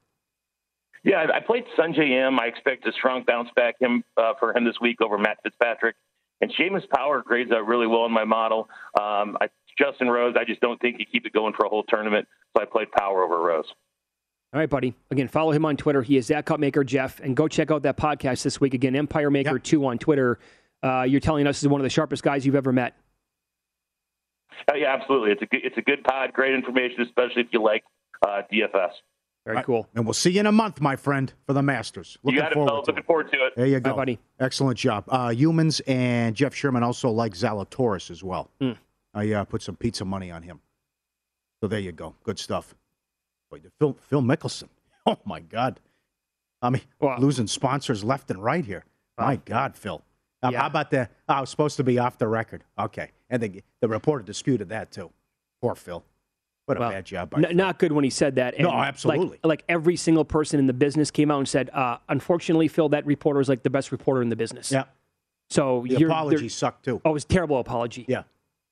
Yeah, 1.05 1.27
I 1.33 1.41
played 1.41 1.65
Sungjae 1.79 2.27
Im. 2.27 2.39
I 2.39 2.47
expect 2.47 2.87
a 2.87 2.93
strong 2.93 3.25
bounce 3.27 3.49
back 3.57 3.77
him 3.81 4.05
uh, 4.17 4.35
for 4.39 4.55
him 4.57 4.65
this 4.65 4.75
week 4.81 5.01
over 5.01 5.17
Matt 5.17 5.39
Fitzpatrick. 5.43 5.97
And 6.41 6.53
Seamus 6.55 6.89
Power 6.91 7.23
grades 7.23 7.51
out 7.51 7.67
really 7.67 7.87
well 7.87 8.05
in 8.05 8.13
my 8.13 8.25
model. 8.25 8.69
Um, 8.99 9.37
I, 9.41 9.49
Justin 9.79 10.09
Rose, 10.09 10.35
I 10.39 10.45
just 10.45 10.61
don't 10.61 10.81
think 10.81 10.97
he 10.99 11.05
keep 11.05 11.25
it 11.27 11.33
going 11.33 11.53
for 11.57 11.65
a 11.65 11.69
whole 11.69 11.85
tournament. 11.85 12.29
So 12.57 12.63
I 12.63 12.67
played 12.67 12.91
Power 12.93 13.23
over 13.23 13.41
Rose. 13.41 13.67
All 14.53 14.59
right, 14.59 14.71
buddy. 14.71 14.95
Again, 15.11 15.29
follow 15.29 15.53
him 15.53 15.65
on 15.65 15.77
Twitter. 15.77 16.01
He 16.01 16.17
is 16.17 16.31
at 16.31 16.47
Cutmaker 16.47 16.85
Jeff, 16.85 17.21
and 17.21 17.37
go 17.37 17.49
check 17.49 17.71
out 17.71 17.83
that 17.83 17.99
podcast 17.99 18.43
this 18.43 18.61
week. 18.61 18.73
Again, 18.73 18.97
Empire 18.97 19.31
Maker 19.31 19.57
yep. 19.57 19.63
Two 19.63 19.87
on 19.87 19.99
Twitter. 19.99 20.39
Uh, 20.83 21.03
you're 21.09 21.21
telling 21.21 21.47
us 21.47 21.63
is 21.63 21.69
one 21.69 21.81
of 21.81 21.85
the 21.85 21.91
sharpest 21.91 22.23
guys 22.23 22.47
you've 22.47 22.55
ever 22.55 22.73
met. 22.73 22.95
Uh, 24.71 24.77
yeah, 24.77 24.95
absolutely. 24.95 25.33
It's 25.33 25.43
a 25.43 25.47
good, 25.47 25.61
it's 25.65 25.79
a 25.79 25.83
good 25.83 26.05
pod. 26.05 26.33
Great 26.33 26.55
information, 26.55 27.03
especially 27.03 27.43
if 27.43 27.49
you 27.53 27.63
like 27.63 27.85
uh, 28.27 28.43
DFS. 28.53 28.91
Very 29.47 29.63
cool. 29.63 29.89
And 29.95 30.05
we'll 30.05 30.13
see 30.13 30.31
you 30.31 30.41
in 30.41 30.47
a 30.47 30.53
month, 30.53 30.81
my 30.81 30.95
friend, 30.95 31.33
for 31.47 31.55
the 31.55 31.63
Masters. 31.63 32.19
Looking 32.23 32.37
you 32.37 32.43
got 32.43 32.53
it, 32.53 32.55
forward 32.55 32.87
Looking 32.87 33.03
forward 33.05 33.33
to 33.33 33.47
it. 33.47 33.57
There 33.57 33.67
you 33.67 33.81
go, 33.81 33.95
buddy. 33.95 34.19
Excellent 34.39 34.79
job. 34.79 35.05
Uh, 35.09 35.29
Youmans 35.29 35.81
and 35.87 36.37
Jeff 36.37 36.55
Sherman 36.55 36.83
also 36.83 37.11
like 37.11 37.33
Zalatoris 37.33 38.11
as 38.11 38.23
well. 38.23 38.51
Mm. 38.61 38.77
I 39.15 39.33
uh, 39.33 39.45
put 39.45 39.63
some 39.63 39.75
pizza 39.75 40.05
money 40.05 40.31
on 40.31 40.43
him. 40.43 40.61
So 41.63 41.69
there 41.69 41.81
you 41.81 41.93
go. 41.93 42.15
Good 42.25 42.39
stuff. 42.39 42.75
Wait, 43.51 43.63
Phil, 43.79 43.97
Phil 44.09 44.23
Mickelson. 44.23 44.69
Oh, 45.07 45.17
my 45.25 45.41
God. 45.41 45.81
I 46.61 46.69
mean, 46.69 46.83
wow. 47.01 47.17
losing 47.19 47.47
sponsors 47.47 48.05
left 48.05 48.31
and 48.31 48.45
right 48.45 48.63
here. 48.63 48.85
Wow. 49.17 49.29
My 49.29 49.37
God, 49.37 49.75
Phil. 49.75 50.03
Um, 50.43 50.53
yeah. 50.53 50.61
How 50.61 50.67
about 50.67 50.91
the? 50.91 51.09
Oh, 51.29 51.35
I 51.35 51.41
was 51.41 51.51
supposed 51.51 51.77
to 51.79 51.85
be 51.85 51.99
off 51.99 52.19
the 52.19 52.29
record. 52.29 52.65
Okay, 52.79 53.11
and 53.31 53.43
the 53.43 53.63
the 53.81 53.89
reporter 53.89 54.25
disputed 54.25 54.69
that 54.69 54.91
too. 54.91 55.11
Poor 55.61 55.75
Phil. 55.75 56.05
What 56.67 56.77
a 56.77 56.81
well, 56.81 56.91
bad 56.91 57.07
job. 57.07 57.33
N- 57.35 57.57
not 57.57 57.79
good 57.79 57.93
when 57.93 58.05
he 58.05 58.11
said 58.11 58.35
that. 58.35 58.55
And 58.55 58.65
no, 58.65 58.71
absolutely. 58.71 59.39
Like, 59.43 59.63
like, 59.63 59.65
every 59.71 59.97
single 59.97 60.25
person 60.25 60.61
in 60.61 60.67
the 60.67 60.75
business 60.75 61.11
came 61.11 61.31
out 61.31 61.39
and 61.39 61.49
said, 61.49 61.71
uh, 61.71 61.97
"Unfortunately, 62.11 62.69
Phil, 62.69 62.91
that 62.91 63.07
reporter 63.07 63.41
is 63.41 63.49
like 63.49 63.63
the 63.63 63.71
best 63.71 63.91
reporter 63.91 64.21
in 64.21 64.29
the 64.29 64.37
business." 64.37 64.71
Yeah. 64.71 64.85
So 65.51 65.85
the 65.89 66.05
apology 66.05 66.49
sucked 66.49 66.85
too. 66.85 67.01
Oh, 67.05 67.11
it 67.11 67.15
was 67.15 67.25
terrible 67.25 67.59
apology. 67.59 68.05
Yeah. 68.07 68.25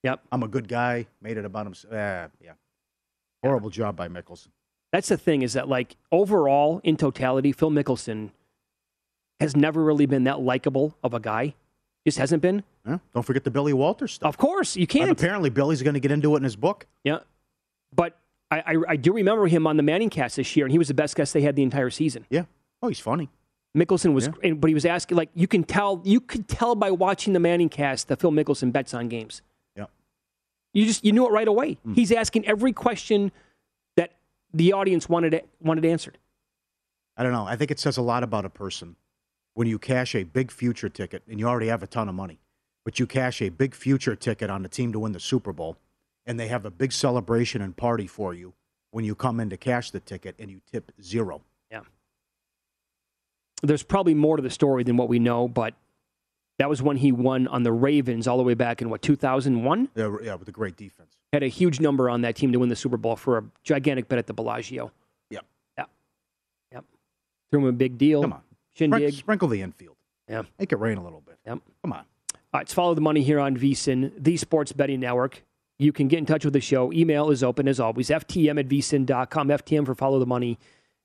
Yep. 0.03 0.21
I'm 0.31 0.43
a 0.43 0.49
good 0.49 0.69
guy. 0.69 1.07
Made 1.21 1.39
it 1.39 1.45
about 1.45 1.67
him. 1.67 1.75
Uh, 1.91 2.29
yeah. 2.41 2.53
Horrible 3.43 3.71
yeah. 3.71 3.77
job 3.77 3.97
by 3.97 4.09
Mickelson. 4.09 4.49
That's 4.93 5.09
the 5.09 5.17
thing 5.17 5.43
is 5.43 5.55
that 5.55 5.69
like 5.69 5.97
overall 6.13 6.81
in 6.85 6.97
totality, 6.97 7.53
Phil 7.53 7.71
Mickelson 7.71 8.31
has 9.41 9.57
never 9.57 9.83
really 9.83 10.07
been 10.07 10.25
that 10.25 10.41
likable 10.41 10.97
of 11.03 11.15
a 11.15 11.21
guy. 11.21 11.55
Just 12.07 12.19
hasn't 12.19 12.41
been. 12.41 12.63
Yeah. 12.87 12.99
Don't 13.15 13.25
forget 13.25 13.45
the 13.45 13.51
Billy 13.51 13.73
Walters 13.73 14.13
stuff. 14.13 14.29
Of 14.29 14.39
course, 14.39 14.77
you 14.77 14.87
can't. 14.87 15.09
And 15.09 15.13
apparently, 15.13 15.51
Billy's 15.51 15.83
going 15.83 15.95
to 15.95 16.01
get 16.01 16.13
into 16.13 16.35
it 16.35 16.39
in 16.39 16.45
his 16.45 16.55
book. 16.55 16.87
Yeah. 17.03 17.19
But 17.93 18.17
I, 18.51 18.59
I, 18.59 18.77
I, 18.91 18.97
do 18.97 19.13
remember 19.13 19.49
him 19.49 19.67
on 19.67 19.77
the 19.77 19.83
Manning 19.83 20.11
cast 20.11 20.37
this 20.37 20.55
year, 20.55 20.67
and 20.67 20.73
he 20.73 20.79
was 20.79 20.89
the 20.89 20.95
best 20.95 21.17
guest 21.17 21.33
they 21.33 21.41
had 21.41 21.57
the 21.57 21.65
entire 21.65 21.91
season. 21.91 22.25
Yeah. 22.31 22.45
Oh, 22.81 22.89
he's 22.89 23.01
funny. 23.01 23.29
Mickelson 23.77 24.15
was, 24.15 24.31
yeah. 24.43 24.53
but 24.55 24.69
he 24.69 24.75
was 24.75 24.87
asking 24.87 25.17
like 25.17 25.31
you 25.35 25.47
can 25.47 25.65
tell 25.65 26.01
you 26.05 26.21
could 26.21 26.49
tell 26.49 26.75
by 26.75 26.91
watching 26.91 27.33
the 27.33 27.41
Manning 27.41 27.69
cast 27.69 28.09
that 28.09 28.21
Phil 28.21 28.31
Mickelson 28.31 28.73
bets 28.73 28.95
on 28.95 29.09
games. 29.09 29.43
Yeah. 29.75 29.87
You 30.73 30.87
just 30.87 31.05
you 31.05 31.13
knew 31.13 31.27
it 31.27 31.33
right 31.33 31.49
away. 31.49 31.79
Mm. 31.87 31.95
He's 31.95 32.13
asking 32.13 32.47
every 32.47 32.73
question 32.73 33.33
that 33.97 34.13
the 34.55 34.73
audience 34.73 35.09
wanted 35.09 35.43
wanted 35.61 35.85
answered. 35.85 36.19
I 37.17 37.23
don't 37.23 37.33
know. 37.33 37.47
I 37.47 37.57
think 37.57 37.71
it 37.71 37.81
says 37.81 37.97
a 37.97 38.03
lot 38.03 38.23
about 38.23 38.45
a 38.45 38.51
person 38.51 38.97
when 39.57 39.67
you 39.67 39.79
cash 39.79 40.15
a 40.15 40.23
big 40.23 40.51
future 40.51 40.91
ticket 40.91 41.23
and 41.27 41.41
you 41.41 41.49
already 41.49 41.69
have 41.69 41.83
a 41.83 41.87
ton 41.87 42.11
of 42.11 42.15
money, 42.15 42.39
but 42.85 42.99
you 42.99 43.07
cash 43.07 43.41
a 43.41 43.49
big 43.49 43.75
future 43.75 44.15
ticket 44.15 44.51
on 44.51 44.63
the 44.63 44.69
team 44.69 44.93
to 44.93 44.99
win 44.99 45.13
the 45.13 45.19
Super 45.19 45.51
Bowl 45.51 45.79
and 46.27 46.39
they 46.39 46.49
have 46.49 46.67
a 46.67 46.71
big 46.71 46.93
celebration 46.93 47.63
and 47.63 47.75
party 47.75 48.07
for 48.07 48.35
you 48.35 48.53
when 48.91 49.07
you 49.07 49.15
come 49.15 49.41
in 49.41 49.49
to 49.49 49.57
cash 49.57 49.91
the 49.91 50.01
ticket 50.01 50.35
and 50.39 50.51
you 50.51 50.61
tip 50.71 50.93
zero. 51.03 51.41
Yeah. 51.71 51.81
There's 53.63 53.83
probably 53.83 54.13
more 54.13 54.37
to 54.37 54.43
the 54.43 54.51
story 54.51 54.85
than 54.85 54.99
what 54.99 55.09
we 55.09 55.19
know, 55.19 55.49
but 55.49 55.73
that 56.59 56.69
was 56.69 56.83
when 56.83 56.99
he 56.99 57.11
won 57.11 57.49
on 57.49 57.63
the 57.63 57.73
Ravens 57.73 58.29
all 58.29 58.37
the 58.37 58.43
way 58.43 58.55
back 58.55 58.83
in 58.83 58.91
what 58.91 59.01
2001. 59.01 59.89
Yeah, 59.95 60.17
yeah, 60.23 60.35
with 60.35 60.49
a 60.49 60.53
great 60.53 60.77
defense. 60.77 61.17
Had 61.33 61.43
a 61.43 61.49
huge 61.49 61.81
number 61.81 62.11
on 62.11 62.21
that 62.21 62.37
team 62.37 62.53
to 62.53 62.59
win 62.59 62.69
the 62.69 62.77
Super 62.77 62.99
Bowl 62.99 63.17
for 63.17 63.39
a 63.39 63.45
gigantic 63.65 64.07
bet 64.07 64.19
at 64.19 64.27
the 64.27 64.35
Bellagio. 64.35 64.93
Yep. 65.31 65.47
Yeah. 65.79 65.85
Yep. 66.73 66.85
Threw 67.51 67.61
him 67.61 67.67
a 67.69 67.73
big 67.73 67.97
deal. 67.97 68.21
Come 68.21 68.35
on. 68.35 68.43
Shindig. 68.77 69.15
Sprinkle 69.15 69.49
the 69.49 69.63
infield. 69.63 69.97
Yeah. 70.29 70.43
Make 70.59 70.73
it 70.73 70.79
rain 70.79 70.99
a 70.99 71.03
little 71.05 71.21
bit. 71.21 71.39
Yep. 71.47 71.61
Come 71.83 71.93
on. 71.93 71.99
All 71.99 72.05
right, 72.55 72.61
let's 72.61 72.75
follow 72.75 72.95
the 72.95 73.01
money 73.01 73.23
here 73.23 73.41
on 73.41 73.57
VSIN, 73.57 74.13
the 74.19 74.37
Sports 74.37 74.73
Betting 74.73 75.01
Network. 75.01 75.43
You 75.79 75.93
can 75.93 76.09
get 76.09 76.19
in 76.19 76.27
touch 76.27 76.45
with 76.45 76.55
the 76.55 76.61
show. 76.61 76.93
Email 76.93 77.31
is 77.31 77.43
open 77.43 77.69
as 77.69 77.81
always. 77.81 78.09
FTM 78.09 78.59
at 78.59 78.69
vsin.com. 78.69 79.49
FTM 79.49 79.85
for 79.85 79.95
follow 79.95 80.19
the 80.19 80.27
money 80.27 80.59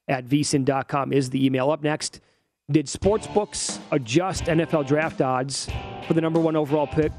at 0.08 0.25
vsin.com 0.25 1.12
is 1.13 1.30
the 1.30 1.46
email. 1.46 1.72
Up 1.72 1.84
next, 1.84 2.22
did 2.70 2.86
sportsbooks 2.86 3.80
adjust 3.92 4.46
NFL 4.46 4.88
draft 4.88 5.22
odds 5.22 5.70
for 6.08 6.13
the 6.13 6.22
number 6.22 6.40
one 6.40 6.56
overall 6.56 6.88
pick 6.88 7.12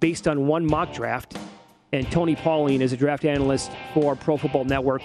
based 0.00 0.26
on 0.26 0.46
one 0.46 0.66
mock 0.66 0.92
draft? 0.92 1.36
And 1.92 2.10
Tony 2.10 2.34
Pauline 2.36 2.82
is 2.82 2.92
a 2.92 2.96
draft 2.96 3.24
analyst 3.24 3.70
for 3.92 4.16
Pro 4.16 4.36
Football 4.36 4.64
Network. 4.64 5.02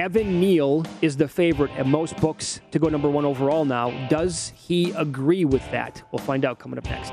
Evan 0.00 0.40
Neal 0.40 0.82
is 1.02 1.18
the 1.18 1.28
favorite 1.28 1.70
at 1.72 1.86
most 1.86 2.16
books 2.22 2.62
to 2.70 2.78
go 2.78 2.88
number 2.88 3.10
one 3.10 3.26
overall 3.26 3.66
now. 3.66 3.90
Does 4.08 4.50
he 4.56 4.92
agree 4.92 5.44
with 5.44 5.60
that? 5.72 6.02
We'll 6.10 6.24
find 6.24 6.46
out 6.46 6.58
coming 6.58 6.78
up 6.78 6.86
next. 6.86 7.12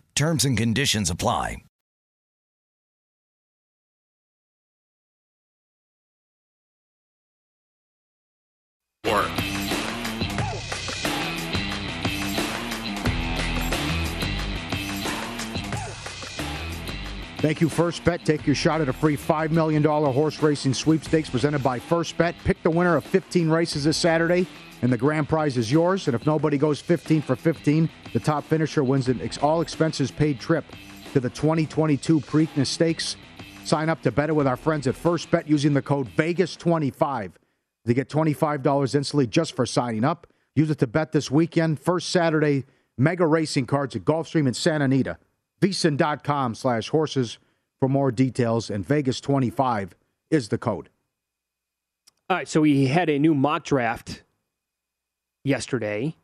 Terms 0.21 0.45
and 0.45 0.55
conditions 0.55 1.09
apply. 1.09 1.63
Work. 9.07 9.25
Thank 17.39 17.59
you, 17.59 17.67
First 17.67 18.03
Bet. 18.03 18.23
Take 18.23 18.45
your 18.45 18.53
shot 18.53 18.79
at 18.79 18.89
a 18.89 18.93
free 18.93 19.17
$5 19.17 19.49
million 19.49 19.83
horse 19.83 20.39
racing 20.43 20.75
sweepstakes 20.75 21.31
presented 21.31 21.63
by 21.63 21.79
First 21.79 22.15
Bet. 22.19 22.35
Pick 22.43 22.61
the 22.61 22.69
winner 22.69 22.95
of 22.95 23.03
15 23.05 23.49
races 23.49 23.85
this 23.85 23.97
Saturday 23.97 24.45
and 24.81 24.91
the 24.91 24.97
grand 24.97 25.29
prize 25.29 25.57
is 25.57 25.71
yours. 25.71 26.07
And 26.07 26.15
if 26.15 26.25
nobody 26.25 26.57
goes 26.57 26.79
15 26.79 27.21
for 27.21 27.35
15, 27.35 27.89
the 28.13 28.19
top 28.19 28.43
finisher 28.43 28.83
wins 28.83 29.07
an 29.07 29.21
all 29.41 29.61
expenses 29.61 30.11
paid 30.11 30.39
trip 30.39 30.65
to 31.13 31.19
the 31.19 31.29
2022 31.29 32.19
Preakness 32.21 32.67
Stakes. 32.67 33.15
Sign 33.63 33.89
up 33.89 34.01
to 34.01 34.11
bet 34.11 34.29
it 34.29 34.33
with 34.33 34.47
our 34.47 34.57
friends 34.57 34.87
at 34.87 34.95
First 34.95 35.29
Bet 35.31 35.47
using 35.47 35.73
the 35.73 35.81
code 35.81 36.07
Vegas25 36.15 37.33
to 37.85 37.93
get 37.93 38.09
$25 38.09 38.95
instantly 38.95 39.27
just 39.27 39.55
for 39.55 39.65
signing 39.65 40.03
up. 40.03 40.27
Use 40.55 40.69
it 40.69 40.79
to 40.79 40.87
bet 40.87 41.11
this 41.11 41.31
weekend. 41.31 41.79
First 41.79 42.09
Saturday, 42.09 42.65
mega 42.97 43.25
racing 43.25 43.65
cards 43.65 43.95
at 43.95 44.03
Gulfstream 44.03 44.47
in 44.47 44.53
Santa 44.53 44.85
Anita. 44.85 45.17
VSIN.com 45.61 46.55
slash 46.55 46.89
horses 46.89 47.37
for 47.79 47.87
more 47.87 48.11
details, 48.11 48.69
and 48.69 48.85
Vegas 48.85 49.21
25 49.21 49.95
is 50.29 50.49
the 50.49 50.57
code. 50.57 50.89
All 52.29 52.37
right, 52.37 52.47
so 52.47 52.61
we 52.61 52.87
had 52.87 53.09
a 53.09 53.19
new 53.19 53.33
mock 53.33 53.63
draft 53.63 54.23
yesterday, 55.43 56.15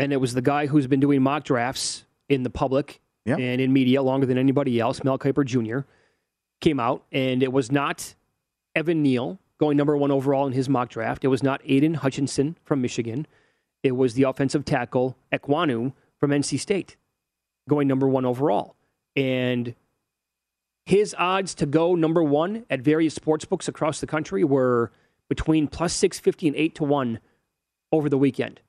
and 0.00 0.12
it 0.12 0.16
was 0.16 0.34
the 0.34 0.42
guy 0.42 0.66
who's 0.66 0.86
been 0.86 1.00
doing 1.00 1.22
mock 1.22 1.44
drafts 1.44 2.04
in 2.28 2.42
the 2.42 2.50
public 2.50 3.00
Yeah. 3.24 3.36
and 3.36 3.60
in 3.60 3.72
media 3.72 4.02
longer 4.02 4.26
than 4.26 4.38
anybody 4.38 4.80
else, 4.80 5.02
Mel 5.04 5.18
Kiper 5.18 5.44
Jr., 5.44 5.86
came 6.60 6.78
out, 6.80 7.04
and 7.12 7.42
it 7.42 7.52
was 7.52 7.70
not 7.72 8.14
Evan 8.74 9.02
Neal 9.02 9.38
going 9.58 9.76
number 9.76 9.96
one 9.96 10.10
overall 10.10 10.46
in 10.46 10.52
his 10.52 10.68
mock 10.68 10.88
draft. 10.90 11.24
It 11.24 11.28
was 11.28 11.42
not 11.42 11.62
Aiden 11.64 11.96
Hutchinson 11.96 12.56
from 12.64 12.80
Michigan. 12.80 13.26
It 13.82 13.92
was 13.92 14.14
the 14.14 14.22
offensive 14.24 14.64
tackle 14.64 15.16
Ekwonu 15.32 15.92
from 16.18 16.30
NC 16.32 16.58
State 16.58 16.96
going 17.68 17.86
number 17.88 18.08
one 18.08 18.24
overall. 18.24 18.74
And 19.16 19.74
his 20.86 21.14
odds 21.18 21.54
to 21.56 21.66
go 21.66 21.94
number 21.94 22.22
one 22.22 22.64
at 22.70 22.80
various 22.80 23.14
sports 23.14 23.44
books 23.44 23.68
across 23.68 24.00
the 24.00 24.06
country 24.06 24.44
were 24.44 24.92
between 25.28 25.68
plus 25.68 25.92
650 25.94 26.48
and 26.48 26.56
8 26.56 26.74
to 26.76 26.84
1 26.84 27.20
over 27.92 28.08
the 28.08 28.18
weekend. 28.18 28.60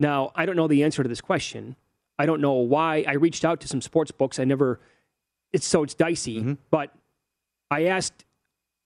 Now, 0.00 0.32
I 0.34 0.46
don't 0.46 0.56
know 0.56 0.66
the 0.66 0.82
answer 0.82 1.02
to 1.02 1.08
this 1.08 1.20
question. 1.20 1.76
I 2.18 2.26
don't 2.26 2.40
know 2.40 2.54
why. 2.54 3.04
I 3.06 3.12
reached 3.12 3.44
out 3.44 3.60
to 3.60 3.68
some 3.68 3.80
sports 3.80 4.10
books. 4.10 4.38
I 4.38 4.44
never, 4.44 4.80
it's 5.52 5.66
so 5.66 5.82
it's 5.82 5.94
dicey, 5.94 6.40
mm-hmm. 6.40 6.54
but 6.70 6.92
I 7.70 7.84
asked 7.84 8.24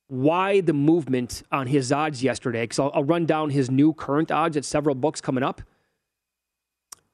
why 0.09 0.61
the 0.61 0.73
movement 0.73 1.43
on 1.51 1.69
his 1.69 1.91
odds 1.91 2.23
yesterday, 2.23 2.65
because 2.65 2.79
I'll, 2.79 2.91
I'll 2.95 3.05
run 3.05 3.27
down 3.27 3.51
his 3.51 3.71
new 3.71 3.95
current 3.95 4.31
odds 4.31 4.57
at 4.57 4.65
several 4.65 4.95
books 4.95 5.21
coming 5.21 5.43
up. 5.43 5.63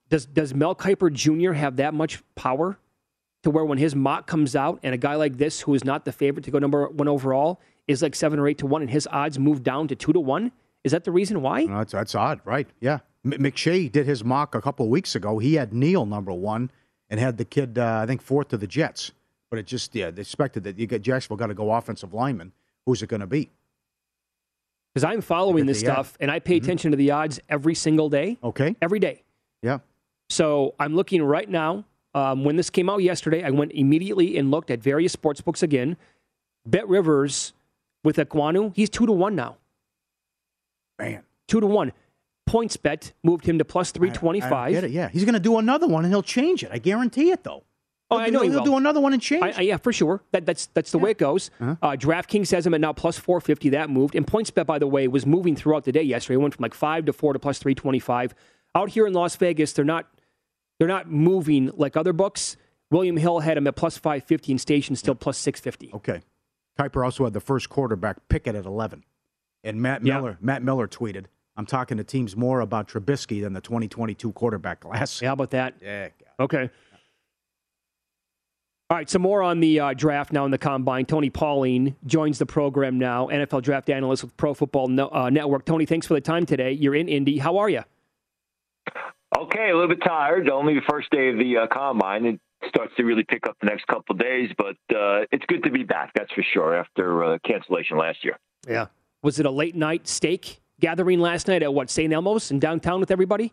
Does, 0.08 0.26
does 0.26 0.54
Mel 0.54 0.74
Kiper 0.74 1.12
Jr. 1.12 1.52
have 1.52 1.76
that 1.76 1.94
much 1.94 2.22
power 2.34 2.78
to 3.42 3.50
where 3.50 3.64
when 3.64 3.78
his 3.78 3.94
mock 3.94 4.26
comes 4.26 4.56
out 4.56 4.80
and 4.82 4.94
a 4.94 4.98
guy 4.98 5.14
like 5.14 5.36
this, 5.36 5.60
who 5.60 5.74
is 5.74 5.84
not 5.84 6.04
the 6.04 6.12
favorite 6.12 6.44
to 6.44 6.50
go 6.50 6.58
number 6.58 6.88
one 6.88 7.06
overall, 7.06 7.60
is 7.86 8.02
like 8.02 8.14
seven 8.14 8.38
or 8.38 8.48
eight 8.48 8.58
to 8.58 8.66
one, 8.66 8.82
and 8.82 8.90
his 8.90 9.06
odds 9.10 9.38
move 9.38 9.62
down 9.62 9.88
to 9.88 9.94
two 9.94 10.12
to 10.12 10.20
one? 10.20 10.52
Is 10.84 10.92
that 10.92 11.04
the 11.04 11.12
reason 11.12 11.42
why? 11.42 11.64
No, 11.64 11.78
that's, 11.78 11.92
that's 11.92 12.14
odd, 12.14 12.40
right? 12.44 12.68
Yeah. 12.80 13.00
M- 13.24 13.32
McShay 13.32 13.90
did 13.90 14.06
his 14.06 14.24
mock 14.24 14.54
a 14.54 14.60
couple 14.60 14.86
of 14.86 14.90
weeks 14.90 15.14
ago. 15.14 15.38
He 15.38 15.54
had 15.54 15.72
Neal 15.72 16.06
number 16.06 16.32
one 16.32 16.70
and 17.08 17.18
had 17.20 17.36
the 17.38 17.44
kid, 17.44 17.78
uh, 17.78 18.00
I 18.02 18.06
think, 18.06 18.22
fourth 18.22 18.48
to 18.48 18.56
the 18.56 18.66
Jets. 18.66 19.12
But 19.50 19.58
it 19.58 19.66
just, 19.66 19.94
yeah, 19.94 20.10
they 20.10 20.20
expected 20.22 20.62
that 20.64 20.78
you 20.78 20.86
get 20.86 21.02
Jacksonville 21.02 21.36
got 21.36 21.48
to 21.48 21.54
go 21.54 21.72
offensive 21.72 22.14
lineman. 22.14 22.52
Who's 22.86 23.02
it 23.02 23.08
going 23.08 23.20
to 23.20 23.26
be? 23.26 23.50
Because 24.94 25.04
I'm 25.04 25.20
following 25.20 25.66
this 25.66 25.80
stuff 25.80 26.16
and 26.20 26.30
I 26.30 26.38
pay 26.38 26.56
attention 26.56 26.90
to 26.92 26.96
the 26.96 27.10
odds 27.12 27.40
every 27.48 27.74
single 27.74 28.08
day, 28.08 28.38
Okay. 28.42 28.74
every 28.82 28.98
day. 28.98 29.22
Yeah. 29.62 29.78
So 30.28 30.74
I'm 30.80 30.94
looking 30.94 31.22
right 31.22 31.48
now. 31.48 31.84
Um, 32.12 32.42
when 32.44 32.56
this 32.56 32.70
came 32.70 32.90
out 32.90 33.02
yesterday, 33.02 33.44
I 33.44 33.50
went 33.50 33.70
immediately 33.72 34.36
and 34.36 34.50
looked 34.50 34.70
at 34.70 34.80
various 34.80 35.12
sports 35.12 35.40
books 35.40 35.62
again. 35.62 35.96
Bet 36.66 36.88
Rivers 36.88 37.52
with 38.02 38.16
Ekwonu, 38.16 38.74
he's 38.74 38.90
two 38.90 39.06
to 39.06 39.12
one 39.12 39.36
now. 39.36 39.58
Man. 40.98 41.22
Two 41.46 41.60
to 41.60 41.66
one. 41.66 41.92
Points 42.50 42.76
bet 42.76 43.12
moved 43.22 43.46
him 43.46 43.58
to 43.58 43.64
325. 43.64 44.02
I- 44.02 44.06
I 44.06 44.10
three 44.10 44.10
twenty 44.18 44.40
five. 44.40 44.72
get 44.72 44.84
it. 44.84 44.90
Yeah. 44.90 45.08
He's 45.08 45.24
going 45.24 45.34
to 45.34 45.40
do 45.40 45.58
another 45.58 45.86
one 45.86 46.04
and 46.04 46.12
he'll 46.12 46.22
change 46.22 46.64
it. 46.64 46.70
I 46.72 46.78
guarantee 46.78 47.30
it, 47.30 47.44
though. 47.44 47.62
Oh, 48.12 48.18
He'll 48.18 48.26
I 48.26 48.30
know 48.30 48.42
he 48.42 48.50
he'll 48.50 48.64
do 48.64 48.76
another 48.76 49.00
one 49.00 49.12
and 49.12 49.22
change. 49.22 49.42
I, 49.44 49.50
I, 49.56 49.60
yeah, 49.60 49.76
for 49.76 49.92
sure. 49.92 50.20
That, 50.32 50.44
that's 50.44 50.66
that's 50.74 50.90
the 50.90 50.98
way 50.98 51.12
it 51.12 51.18
goes. 51.18 51.50
Uh-huh. 51.60 51.76
Uh, 51.80 51.90
DraftKings 51.92 52.50
has 52.50 52.66
him 52.66 52.74
at 52.74 52.80
now 52.80 52.92
plus 52.92 53.16
450. 53.18 53.68
That 53.68 53.88
moved. 53.88 54.16
And 54.16 54.26
PointsBet, 54.26 54.66
by 54.66 54.80
the 54.80 54.88
way, 54.88 55.06
was 55.06 55.24
moving 55.24 55.54
throughout 55.54 55.84
the 55.84 55.92
day 55.92 56.02
yesterday. 56.02 56.34
It 56.34 56.38
went 56.38 56.54
from 56.54 56.64
like 56.64 56.74
5 56.74 57.04
to 57.04 57.12
4 57.12 57.34
to 57.34 57.38
plus 57.38 57.58
325. 57.60 58.34
Out 58.74 58.88
here 58.90 59.06
in 59.06 59.12
Las 59.12 59.36
Vegas, 59.36 59.72
they're 59.72 59.84
not 59.84 60.08
they're 60.80 60.88
not 60.88 61.08
moving 61.08 61.70
like 61.76 61.96
other 61.96 62.12
books. 62.12 62.56
William 62.90 63.16
Hill 63.16 63.38
had 63.40 63.56
him 63.56 63.68
at 63.68 63.76
plus 63.76 63.96
550 63.96 64.52
and 64.54 64.60
Station 64.60 64.96
still 64.96 65.14
plus 65.14 65.38
650. 65.38 65.94
Okay. 65.96 66.22
Kiper 66.80 67.04
also 67.04 67.22
had 67.24 67.32
the 67.32 67.40
first 67.40 67.68
quarterback 67.68 68.28
Pickett 68.28 68.56
at 68.56 68.64
11. 68.66 69.04
And 69.62 69.80
Matt 69.80 70.04
Yeah. 70.04 70.16
Miller, 70.16 70.38
Matt 70.40 70.64
Miller 70.64 70.88
tweeted, 70.88 71.26
I'm 71.60 71.66
talking 71.66 71.98
to 71.98 72.04
teams 72.04 72.38
more 72.38 72.60
about 72.60 72.88
Trubisky 72.88 73.42
than 73.42 73.52
the 73.52 73.60
2022 73.60 74.32
quarterback 74.32 74.80
class. 74.80 75.20
Yeah, 75.20 75.28
how 75.28 75.34
about 75.34 75.50
that? 75.50 75.74
Yeah. 75.82 76.08
Okay. 76.40 76.70
All 78.88 78.96
right, 78.96 79.10
some 79.10 79.20
more 79.20 79.42
on 79.42 79.60
the 79.60 79.78
uh, 79.78 79.92
draft 79.92 80.32
now 80.32 80.46
in 80.46 80.50
the 80.50 80.56
combine. 80.56 81.04
Tony 81.04 81.28
Pauline 81.28 81.96
joins 82.06 82.38
the 82.38 82.46
program 82.46 82.98
now, 82.98 83.28
NFL 83.28 83.60
draft 83.60 83.90
analyst 83.90 84.24
with 84.24 84.34
Pro 84.38 84.54
Football 84.54 84.88
no, 84.88 85.10
uh, 85.12 85.28
Network. 85.28 85.66
Tony, 85.66 85.84
thanks 85.84 86.06
for 86.06 86.14
the 86.14 86.22
time 86.22 86.46
today. 86.46 86.72
You're 86.72 86.94
in 86.94 87.10
Indy. 87.10 87.36
How 87.36 87.58
are 87.58 87.68
you? 87.68 87.82
Okay, 89.38 89.68
a 89.68 89.74
little 89.74 89.94
bit 89.94 90.02
tired. 90.02 90.48
Only 90.48 90.72
the 90.72 90.86
first 90.88 91.10
day 91.10 91.28
of 91.28 91.36
the 91.36 91.58
uh, 91.58 91.66
combine. 91.70 92.24
It 92.24 92.40
starts 92.68 92.94
to 92.96 93.04
really 93.04 93.24
pick 93.24 93.46
up 93.46 93.58
the 93.60 93.66
next 93.66 93.86
couple 93.86 94.14
of 94.14 94.18
days, 94.18 94.50
but 94.56 94.96
uh, 94.96 95.26
it's 95.30 95.44
good 95.46 95.62
to 95.64 95.70
be 95.70 95.82
back. 95.82 96.12
That's 96.16 96.32
for 96.32 96.42
sure. 96.54 96.74
After 96.74 97.22
uh, 97.22 97.38
cancellation 97.46 97.98
last 97.98 98.24
year. 98.24 98.38
Yeah. 98.66 98.86
Was 99.22 99.38
it 99.38 99.44
a 99.44 99.50
late 99.50 99.76
night 99.76 100.08
steak 100.08 100.59
gathering 100.80 101.20
last 101.20 101.48
night 101.48 101.62
at 101.62 101.72
what 101.72 101.90
St. 101.90 102.12
Elmo's 102.12 102.50
in 102.50 102.58
downtown 102.58 103.00
with 103.00 103.10
everybody? 103.10 103.52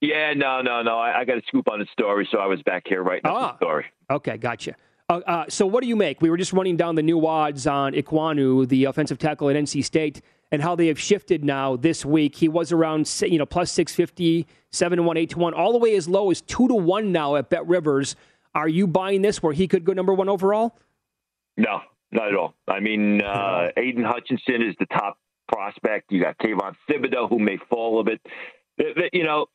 Yeah, 0.00 0.32
no, 0.34 0.62
no, 0.62 0.82
no. 0.82 0.98
I, 0.98 1.20
I 1.20 1.24
got 1.24 1.38
a 1.38 1.42
scoop 1.46 1.70
on 1.70 1.78
the 1.78 1.86
story, 1.92 2.26
so 2.32 2.38
I 2.38 2.46
was 2.46 2.60
back 2.62 2.84
here 2.86 3.02
writing 3.02 3.26
up 3.26 3.34
Ah. 3.34 3.52
the 3.52 3.56
story. 3.64 3.86
Okay, 4.10 4.36
gotcha. 4.38 4.74
Uh, 5.08 5.20
uh, 5.26 5.44
so, 5.48 5.66
what 5.66 5.82
do 5.82 5.88
you 5.88 5.96
make? 5.96 6.22
We 6.22 6.30
were 6.30 6.36
just 6.36 6.52
running 6.52 6.76
down 6.76 6.94
the 6.94 7.02
new 7.02 7.26
odds 7.26 7.66
on 7.66 7.92
Ekwonu, 7.94 8.66
the 8.68 8.84
offensive 8.84 9.18
tackle 9.18 9.50
at 9.50 9.56
NC 9.56 9.84
State, 9.84 10.22
and 10.52 10.62
how 10.62 10.74
they 10.76 10.86
have 10.86 10.98
shifted 10.98 11.44
now 11.44 11.76
this 11.76 12.04
week. 12.04 12.36
He 12.36 12.48
was 12.48 12.72
around, 12.72 13.12
you 13.26 13.36
know, 13.38 13.44
plus 13.46 13.72
650, 13.72 14.46
7 14.70 14.96
to 14.98 15.02
1, 15.02 15.16
8 15.16 15.30
to 15.30 15.38
1, 15.38 15.54
all 15.54 15.72
the 15.72 15.78
way 15.78 15.94
as 15.96 16.08
low 16.08 16.30
as 16.30 16.40
2 16.42 16.68
to 16.68 16.74
1 16.74 17.12
now 17.12 17.36
at 17.36 17.50
Bet 17.50 17.66
Rivers. 17.66 18.16
Are 18.54 18.68
you 18.68 18.86
buying 18.86 19.22
this 19.22 19.42
where 19.42 19.52
he 19.52 19.68
could 19.68 19.84
go 19.84 19.92
number 19.92 20.14
one 20.14 20.28
overall? 20.28 20.76
No, 21.56 21.80
not 22.10 22.28
at 22.28 22.34
all. 22.34 22.54
I 22.68 22.80
mean, 22.80 23.20
uh, 23.22 23.68
Aiden 23.76 24.04
Hutchinson 24.04 24.62
is 24.62 24.74
the 24.80 24.86
top 24.86 25.18
prospect. 25.50 26.10
You 26.12 26.22
got 26.22 26.38
Kayvon 26.38 26.74
Thibodeaux, 26.88 27.28
who 27.28 27.38
may 27.38 27.58
fall 27.68 28.00
a 28.00 28.04
bit. 28.04 28.20
You 29.12 29.24
know, 29.24 29.46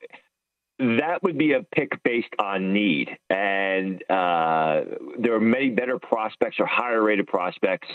that 0.79 1.23
would 1.23 1.37
be 1.37 1.53
a 1.53 1.63
pick 1.63 1.91
based 2.03 2.33
on 2.39 2.73
need. 2.73 3.09
And 3.29 4.01
uh, 4.09 4.81
there 5.19 5.33
are 5.35 5.39
many 5.39 5.69
better 5.69 5.99
prospects 5.99 6.57
or 6.59 6.65
higher 6.65 7.01
rated 7.01 7.27
prospects. 7.27 7.87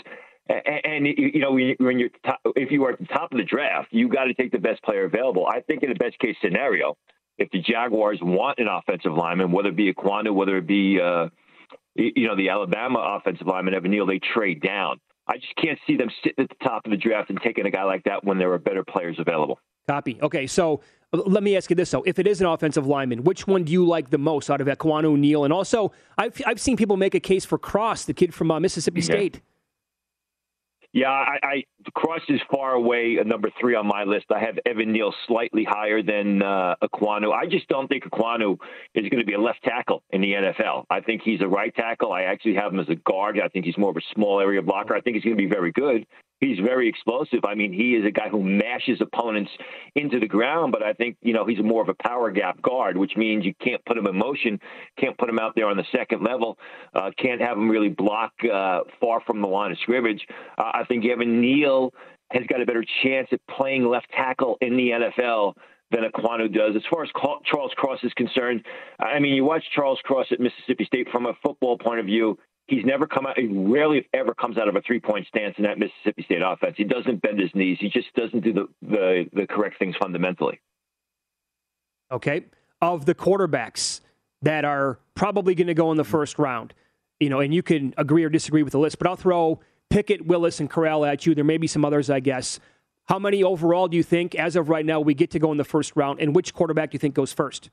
A- 0.49 0.87
And, 0.87 1.05
you 1.07 1.39
know, 1.39 1.51
when 1.51 1.65
you- 1.67 1.75
when 1.79 1.99
you're 1.99 2.09
top, 2.25 2.39
if 2.55 2.71
you 2.71 2.83
are 2.85 2.91
at 2.93 2.99
the 2.99 3.05
top 3.05 3.31
of 3.31 3.37
the 3.37 3.43
draft, 3.43 3.89
you 3.91 4.07
got 4.09 4.25
to 4.25 4.33
take 4.33 4.51
the 4.51 4.59
best 4.59 4.81
player 4.83 5.05
available. 5.05 5.45
I 5.47 5.61
think 5.61 5.83
in 5.83 5.89
the 5.89 5.95
best 5.95 6.17
case 6.19 6.35
scenario, 6.41 6.97
if 7.37 7.49
the 7.51 7.59
Jaguars 7.61 8.19
want 8.21 8.59
an 8.59 8.67
offensive 8.67 9.13
lineman, 9.13 9.51
whether 9.51 9.69
it 9.69 9.75
be 9.75 9.89
a 9.89 9.93
Ekwonu, 9.93 10.33
whether 10.33 10.57
it 10.57 10.67
be 10.67 10.99
uh, 10.99 11.29
you 11.95 12.27
know 12.27 12.35
the 12.35 12.49
Alabama 12.49 12.99
offensive 12.99 13.47
lineman 13.47 13.73
Evan 13.75 13.91
Neal, 13.91 14.05
they 14.05 14.19
trade 14.19 14.61
down. 14.61 14.99
I 15.31 15.37
just 15.37 15.55
can't 15.55 15.79
see 15.87 15.95
them 15.95 16.09
sitting 16.23 16.43
at 16.43 16.49
the 16.49 16.65
top 16.65 16.85
of 16.85 16.91
the 16.91 16.97
draft 16.97 17.29
and 17.29 17.39
taking 17.41 17.65
a 17.65 17.71
guy 17.71 17.83
like 17.83 18.03
that 18.03 18.23
when 18.25 18.37
there 18.37 18.51
are 18.51 18.59
better 18.59 18.83
players 18.83 19.17
available. 19.17 19.59
Copy. 19.87 20.19
Okay, 20.21 20.45
so 20.45 20.81
let 21.13 21.41
me 21.41 21.55
ask 21.55 21.69
you 21.69 21.75
this, 21.75 21.89
though. 21.91 22.03
If 22.05 22.19
it 22.19 22.27
is 22.27 22.41
an 22.41 22.47
offensive 22.47 22.85
lineman, 22.85 23.23
which 23.23 23.47
one 23.47 23.63
do 23.63 23.71
you 23.71 23.87
like 23.87 24.09
the 24.09 24.17
most 24.17 24.49
out 24.49 24.59
of 24.59 24.67
Ekwonu, 24.67 25.17
Neal? 25.17 25.45
And 25.45 25.53
also, 25.53 25.93
I've, 26.17 26.39
I've 26.45 26.59
seen 26.59 26.75
people 26.75 26.97
make 26.97 27.15
a 27.15 27.19
case 27.19 27.45
for 27.45 27.57
Cross, 27.57 28.05
the 28.05 28.13
kid 28.13 28.33
from 28.33 28.51
uh, 28.51 28.59
Mississippi 28.59 29.01
State. 29.01 29.41
Yeah, 30.93 31.09
I, 31.09 31.37
I 31.41 31.63
Cross 31.93 32.23
is 32.27 32.41
far 32.51 32.73
away, 32.73 33.17
uh, 33.19 33.23
number 33.23 33.49
three 33.59 33.75
on 33.75 33.87
my 33.87 34.03
list. 34.03 34.25
I 34.29 34.39
have 34.39 34.59
Evan 34.65 34.91
Neal 34.91 35.13
slightly 35.25 35.63
higher 35.63 36.03
than 36.03 36.41
uh, 36.41 36.75
Ekwonu. 36.83 37.31
I 37.31 37.45
just 37.45 37.67
don't 37.69 37.87
think 37.87 38.03
Ekwonu 38.03 38.57
is 38.93 39.07
going 39.09 39.19
to 39.19 39.25
be 39.25 39.33
a 39.33 39.39
left 39.41 39.63
tackle 39.63 40.03
in 40.09 40.19
the 40.19 40.33
NFL. 40.33 40.85
I 40.89 40.99
think 40.99 41.21
he's 41.23 41.41
a 41.41 41.47
right 41.47 41.73
tackle. 41.73 42.11
I 42.11 42.23
actually 42.23 42.55
have 42.55 42.73
him 42.73 42.79
as 42.79 42.89
a 42.89 42.95
guard. 42.95 43.39
I 43.39 43.47
think 43.47 43.65
he's 43.65 43.77
more 43.77 43.91
of 43.91 43.97
a 43.97 44.13
small 44.13 44.41
area 44.41 44.61
blocker. 44.61 44.93
I 44.93 44.99
think 44.99 45.15
he's 45.15 45.23
going 45.23 45.37
to 45.37 45.41
be 45.41 45.49
very 45.49 45.71
good. 45.71 46.05
He's 46.41 46.57
very 46.57 46.89
explosive. 46.89 47.45
I 47.45 47.53
mean, 47.53 47.71
he 47.71 47.93
is 47.95 48.03
a 48.03 48.09
guy 48.09 48.27
who 48.27 48.41
mashes 48.43 48.99
opponents 48.99 49.51
into 49.95 50.19
the 50.19 50.27
ground, 50.27 50.71
but 50.71 50.81
I 50.81 50.93
think, 50.93 51.15
you 51.21 51.33
know, 51.33 51.45
he's 51.45 51.61
more 51.61 51.83
of 51.83 51.89
a 51.89 51.93
power 51.93 52.31
gap 52.31 52.59
guard, 52.63 52.97
which 52.97 53.15
means 53.15 53.45
you 53.45 53.53
can't 53.63 53.83
put 53.85 53.95
him 53.95 54.07
in 54.07 54.17
motion, 54.17 54.59
can't 54.99 55.15
put 55.19 55.29
him 55.29 55.37
out 55.37 55.53
there 55.55 55.67
on 55.67 55.77
the 55.77 55.85
second 55.95 56.23
level, 56.23 56.57
uh, 56.95 57.11
can't 57.15 57.39
have 57.41 57.57
him 57.57 57.69
really 57.69 57.89
block 57.89 58.33
uh, 58.51 58.79
far 58.99 59.21
from 59.21 59.39
the 59.39 59.47
line 59.47 59.71
of 59.71 59.77
scrimmage. 59.83 60.25
Uh, 60.57 60.71
think 60.85 61.05
Evan 61.05 61.41
Neal 61.41 61.93
has 62.31 62.43
got 62.47 62.61
a 62.61 62.65
better 62.65 62.85
chance 63.03 63.27
at 63.31 63.39
playing 63.49 63.85
left 63.85 64.09
tackle 64.11 64.57
in 64.61 64.77
the 64.77 64.89
NFL 64.91 65.53
than 65.91 66.01
Ekwonu 66.03 66.53
does. 66.53 66.75
As 66.75 66.83
far 66.89 67.03
as 67.03 67.09
Charles 67.45 67.71
Cross 67.75 67.99
is 68.03 68.13
concerned, 68.13 68.65
I 68.99 69.19
mean, 69.19 69.33
you 69.33 69.43
watch 69.43 69.63
Charles 69.75 69.99
Cross 70.03 70.27
at 70.31 70.39
Mississippi 70.39 70.85
State 70.85 71.09
from 71.11 71.25
a 71.25 71.33
football 71.43 71.77
point 71.77 71.99
of 71.99 72.05
view. 72.05 72.37
He's 72.67 72.85
never 72.85 73.05
come 73.05 73.25
out. 73.25 73.37
He 73.37 73.47
rarely, 73.47 74.07
ever, 74.13 74.33
comes 74.33 74.57
out 74.57 74.69
of 74.69 74.75
a 74.77 74.81
three-point 74.81 75.27
stance 75.27 75.55
in 75.57 75.65
that 75.65 75.77
Mississippi 75.77 76.23
State 76.23 76.41
offense. 76.41 76.75
He 76.77 76.85
doesn't 76.85 77.21
bend 77.21 77.39
his 77.39 77.49
knees. 77.53 77.77
He 77.81 77.89
just 77.89 78.13
doesn't 78.15 78.41
do 78.41 78.53
the 78.53 78.67
the, 78.81 79.25
the 79.33 79.47
correct 79.47 79.77
things 79.77 79.95
fundamentally. 80.01 80.61
okay, 82.11 82.45
of 82.81 83.05
the 83.05 83.15
quarterbacks 83.15 83.99
that 84.41 84.63
are 84.63 84.99
probably 85.15 85.53
going 85.53 85.67
to 85.67 85.73
go 85.73 85.91
in 85.91 85.97
the 85.97 86.03
first 86.03 86.39
round. 86.39 86.73
You 87.19 87.29
know, 87.29 87.39
and 87.39 87.53
you 87.53 87.61
can 87.61 87.93
agree 87.97 88.23
or 88.23 88.29
disagree 88.29 88.63
with 88.63 88.71
the 88.71 88.79
list, 88.79 88.97
but 88.97 89.07
I'll 89.07 89.15
throw 89.15 89.59
Pickett, 89.91 90.25
Willis, 90.25 90.59
and 90.59 90.69
Corral 90.69 91.05
at 91.05 91.25
you. 91.25 91.35
There 91.35 91.43
may 91.43 91.57
be 91.57 91.67
some 91.67 91.83
others, 91.85 92.09
I 92.09 92.21
guess. 92.21 92.59
How 93.07 93.19
many 93.19 93.43
overall 93.43 93.89
do 93.89 93.97
you 93.97 94.03
think, 94.03 94.35
as 94.35 94.55
of 94.55 94.69
right 94.69 94.85
now, 94.85 95.01
we 95.01 95.13
get 95.13 95.31
to 95.31 95.39
go 95.39 95.51
in 95.51 95.57
the 95.57 95.65
first 95.65 95.93
round, 95.95 96.21
and 96.21 96.33
which 96.33 96.53
quarterback 96.53 96.91
do 96.91 96.95
you 96.95 96.99
think 96.99 97.13
goes 97.13 97.33
first? 97.33 97.69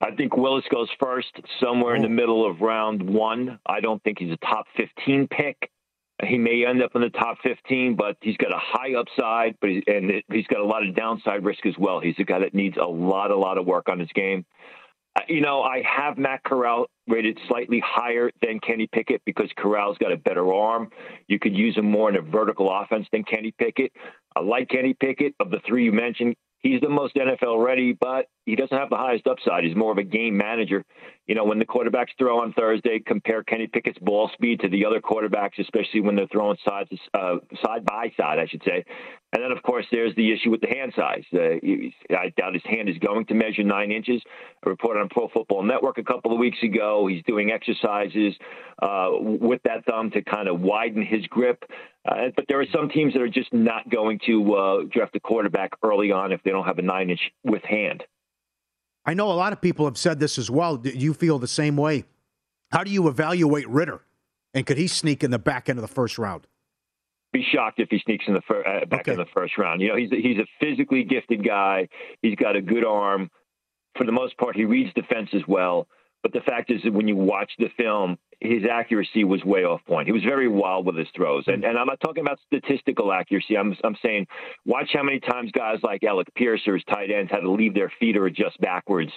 I 0.00 0.10
think 0.10 0.36
Willis 0.36 0.64
goes 0.70 0.88
first, 1.00 1.30
somewhere 1.62 1.94
in 1.94 2.02
the 2.02 2.08
middle 2.08 2.48
of 2.48 2.60
round 2.60 3.08
one. 3.08 3.58
I 3.64 3.80
don't 3.80 4.02
think 4.02 4.18
he's 4.18 4.32
a 4.32 4.46
top 4.46 4.66
15 4.76 5.28
pick. 5.28 5.70
He 6.22 6.38
may 6.38 6.66
end 6.66 6.82
up 6.82 6.90
in 6.94 7.02
the 7.02 7.10
top 7.10 7.38
15, 7.42 7.94
but 7.94 8.16
he's 8.20 8.36
got 8.36 8.50
a 8.50 8.58
high 8.58 8.94
upside, 8.94 9.56
but 9.60 9.70
he, 9.70 9.82
and 9.86 10.10
he's 10.30 10.46
got 10.48 10.60
a 10.60 10.64
lot 10.64 10.86
of 10.86 10.94
downside 10.96 11.44
risk 11.44 11.64
as 11.66 11.74
well. 11.78 12.00
He's 12.00 12.14
a 12.18 12.24
guy 12.24 12.40
that 12.40 12.54
needs 12.54 12.76
a 12.78 12.86
lot, 12.86 13.30
a 13.30 13.36
lot 13.36 13.58
of 13.58 13.66
work 13.66 13.88
on 13.88 14.00
his 14.00 14.08
game. 14.14 14.44
Uh, 15.14 15.22
you 15.28 15.40
know, 15.40 15.62
I 15.62 15.82
have 15.82 16.18
Matt 16.18 16.42
Corral 16.42 16.86
rated 17.08 17.38
slightly 17.48 17.82
higher 17.84 18.30
than 18.42 18.60
Kenny 18.60 18.88
Pickett 18.92 19.22
because 19.24 19.48
Corral's 19.58 19.98
got 19.98 20.12
a 20.12 20.16
better 20.16 20.52
arm. 20.52 20.90
You 21.28 21.38
could 21.38 21.56
use 21.56 21.76
him 21.76 21.90
more 21.90 22.08
in 22.08 22.16
a 22.16 22.22
vertical 22.22 22.70
offense 22.70 23.06
than 23.12 23.24
Kenny 23.24 23.52
Pickett. 23.58 23.92
I 24.34 24.40
like 24.40 24.68
Kenny 24.68 24.94
Pickett. 24.94 25.34
Of 25.40 25.50
the 25.50 25.60
three 25.66 25.84
you 25.84 25.92
mentioned, 25.92 26.36
he's 26.60 26.80
the 26.80 26.88
most 26.88 27.14
NFL 27.14 27.64
ready, 27.64 27.92
but 27.92 28.28
he 28.44 28.54
doesn't 28.54 28.76
have 28.76 28.90
the 28.90 28.96
highest 28.96 29.26
upside. 29.26 29.64
He's 29.64 29.76
more 29.76 29.92
of 29.92 29.98
a 29.98 30.04
game 30.04 30.36
manager. 30.36 30.84
You 31.26 31.34
know, 31.34 31.44
when 31.44 31.58
the 31.58 31.66
quarterbacks 31.66 32.10
throw 32.18 32.40
on 32.40 32.52
Thursday, 32.52 33.00
compare 33.04 33.42
Kenny 33.42 33.66
Pickett's 33.66 33.98
ball 33.98 34.30
speed 34.32 34.60
to 34.60 34.68
the 34.68 34.84
other 34.86 35.00
quarterbacks, 35.00 35.58
especially 35.58 36.00
when 36.00 36.14
they're 36.14 36.28
throwing 36.28 36.56
sides 36.66 36.90
uh, 37.14 37.36
side 37.64 37.84
by 37.84 38.12
side, 38.16 38.38
I 38.38 38.46
should 38.46 38.62
say. 38.64 38.84
And 39.32 39.42
then, 39.42 39.50
of 39.50 39.62
course, 39.62 39.84
there's 39.90 40.14
the 40.14 40.32
issue 40.32 40.50
with 40.50 40.60
the 40.60 40.68
hand 40.68 40.92
size. 40.96 41.24
Uh, 41.34 42.16
I 42.16 42.32
doubt 42.36 42.54
his 42.54 42.62
hand 42.64 42.88
is 42.88 42.96
going 42.98 43.26
to 43.26 43.34
measure 43.34 43.64
nine 43.64 43.90
inches. 43.90 44.22
I 44.64 44.70
reported 44.70 45.00
on 45.00 45.08
Pro 45.08 45.28
Football 45.28 45.64
Network 45.64 45.98
a 45.98 46.04
couple 46.04 46.32
of 46.32 46.38
weeks 46.38 46.62
ago. 46.62 47.08
He's 47.08 47.24
doing 47.24 47.50
exercises 47.50 48.34
uh, 48.80 49.10
with 49.20 49.60
that 49.64 49.84
thumb 49.84 50.12
to 50.12 50.22
kind 50.22 50.48
of 50.48 50.60
widen 50.60 51.04
his 51.04 51.26
grip. 51.26 51.64
Uh, 52.06 52.28
but 52.36 52.44
there 52.48 52.60
are 52.60 52.66
some 52.72 52.88
teams 52.88 53.12
that 53.14 53.22
are 53.22 53.28
just 53.28 53.52
not 53.52 53.88
going 53.90 54.20
to 54.26 54.54
uh, 54.54 54.82
draft 54.90 55.16
a 55.16 55.20
quarterback 55.20 55.72
early 55.82 56.12
on 56.12 56.32
if 56.32 56.42
they 56.44 56.50
don't 56.50 56.64
have 56.64 56.78
a 56.78 56.82
nine 56.82 57.10
inch 57.10 57.20
with 57.44 57.62
hand. 57.64 58.04
I 59.04 59.14
know 59.14 59.30
a 59.30 59.34
lot 59.34 59.52
of 59.52 59.60
people 59.60 59.84
have 59.86 59.98
said 59.98 60.20
this 60.20 60.38
as 60.38 60.50
well. 60.50 60.76
Do 60.76 60.90
you 60.90 61.14
feel 61.14 61.38
the 61.38 61.48
same 61.48 61.76
way? 61.76 62.04
How 62.70 62.84
do 62.84 62.90
you 62.90 63.08
evaluate 63.08 63.68
Ridder? 63.68 64.02
And 64.54 64.66
could 64.66 64.78
he 64.78 64.86
sneak 64.86 65.22
in 65.22 65.30
the 65.30 65.38
back 65.38 65.68
end 65.68 65.78
of 65.78 65.82
the 65.82 65.92
first 65.92 66.18
round? 66.18 66.46
be 67.36 67.46
shocked 67.52 67.80
if 67.80 67.88
he 67.90 67.98
sneaks 67.98 68.24
in 68.28 68.34
the 68.34 68.40
fir- 68.42 68.66
uh, 68.66 68.86
back 68.86 69.00
okay. 69.00 69.12
in 69.12 69.18
the 69.18 69.26
first 69.34 69.58
round. 69.58 69.80
You 69.80 69.88
know, 69.88 69.96
he's 69.96 70.10
he's 70.10 70.38
a 70.38 70.46
physically 70.60 71.04
gifted 71.04 71.44
guy. 71.44 71.88
He's 72.22 72.36
got 72.36 72.56
a 72.56 72.62
good 72.62 72.84
arm. 72.84 73.30
For 73.96 74.04
the 74.04 74.12
most 74.12 74.36
part, 74.38 74.56
he 74.56 74.64
reads 74.64 74.92
defense 74.94 75.30
as 75.32 75.42
well. 75.46 75.86
But 76.22 76.32
the 76.32 76.40
fact 76.40 76.70
is 76.70 76.82
that 76.84 76.92
when 76.92 77.08
you 77.08 77.16
watch 77.16 77.50
the 77.58 77.68
film, 77.76 78.18
his 78.40 78.64
accuracy 78.70 79.24
was 79.24 79.42
way 79.44 79.64
off 79.64 79.80
point. 79.86 80.06
He 80.06 80.12
was 80.12 80.22
very 80.22 80.48
wild 80.48 80.86
with 80.86 80.96
his 80.96 81.08
throws. 81.16 81.44
And, 81.46 81.64
and 81.64 81.78
I'm 81.78 81.86
not 81.86 82.00
talking 82.00 82.22
about 82.22 82.38
statistical 82.46 83.12
accuracy. 83.12 83.56
I'm, 83.56 83.74
I'm 83.82 83.96
saying 84.02 84.26
watch 84.64 84.90
how 84.92 85.02
many 85.02 85.20
times 85.20 85.50
guys 85.52 85.78
like 85.82 86.04
Alec 86.04 86.28
Pierce 86.34 86.60
or 86.66 86.74
his 86.74 86.84
tight 86.84 87.10
ends 87.10 87.30
had 87.30 87.40
to 87.40 87.50
leave 87.50 87.74
their 87.74 87.90
feet 87.98 88.16
or 88.16 88.26
adjust 88.26 88.60
backwards 88.60 89.10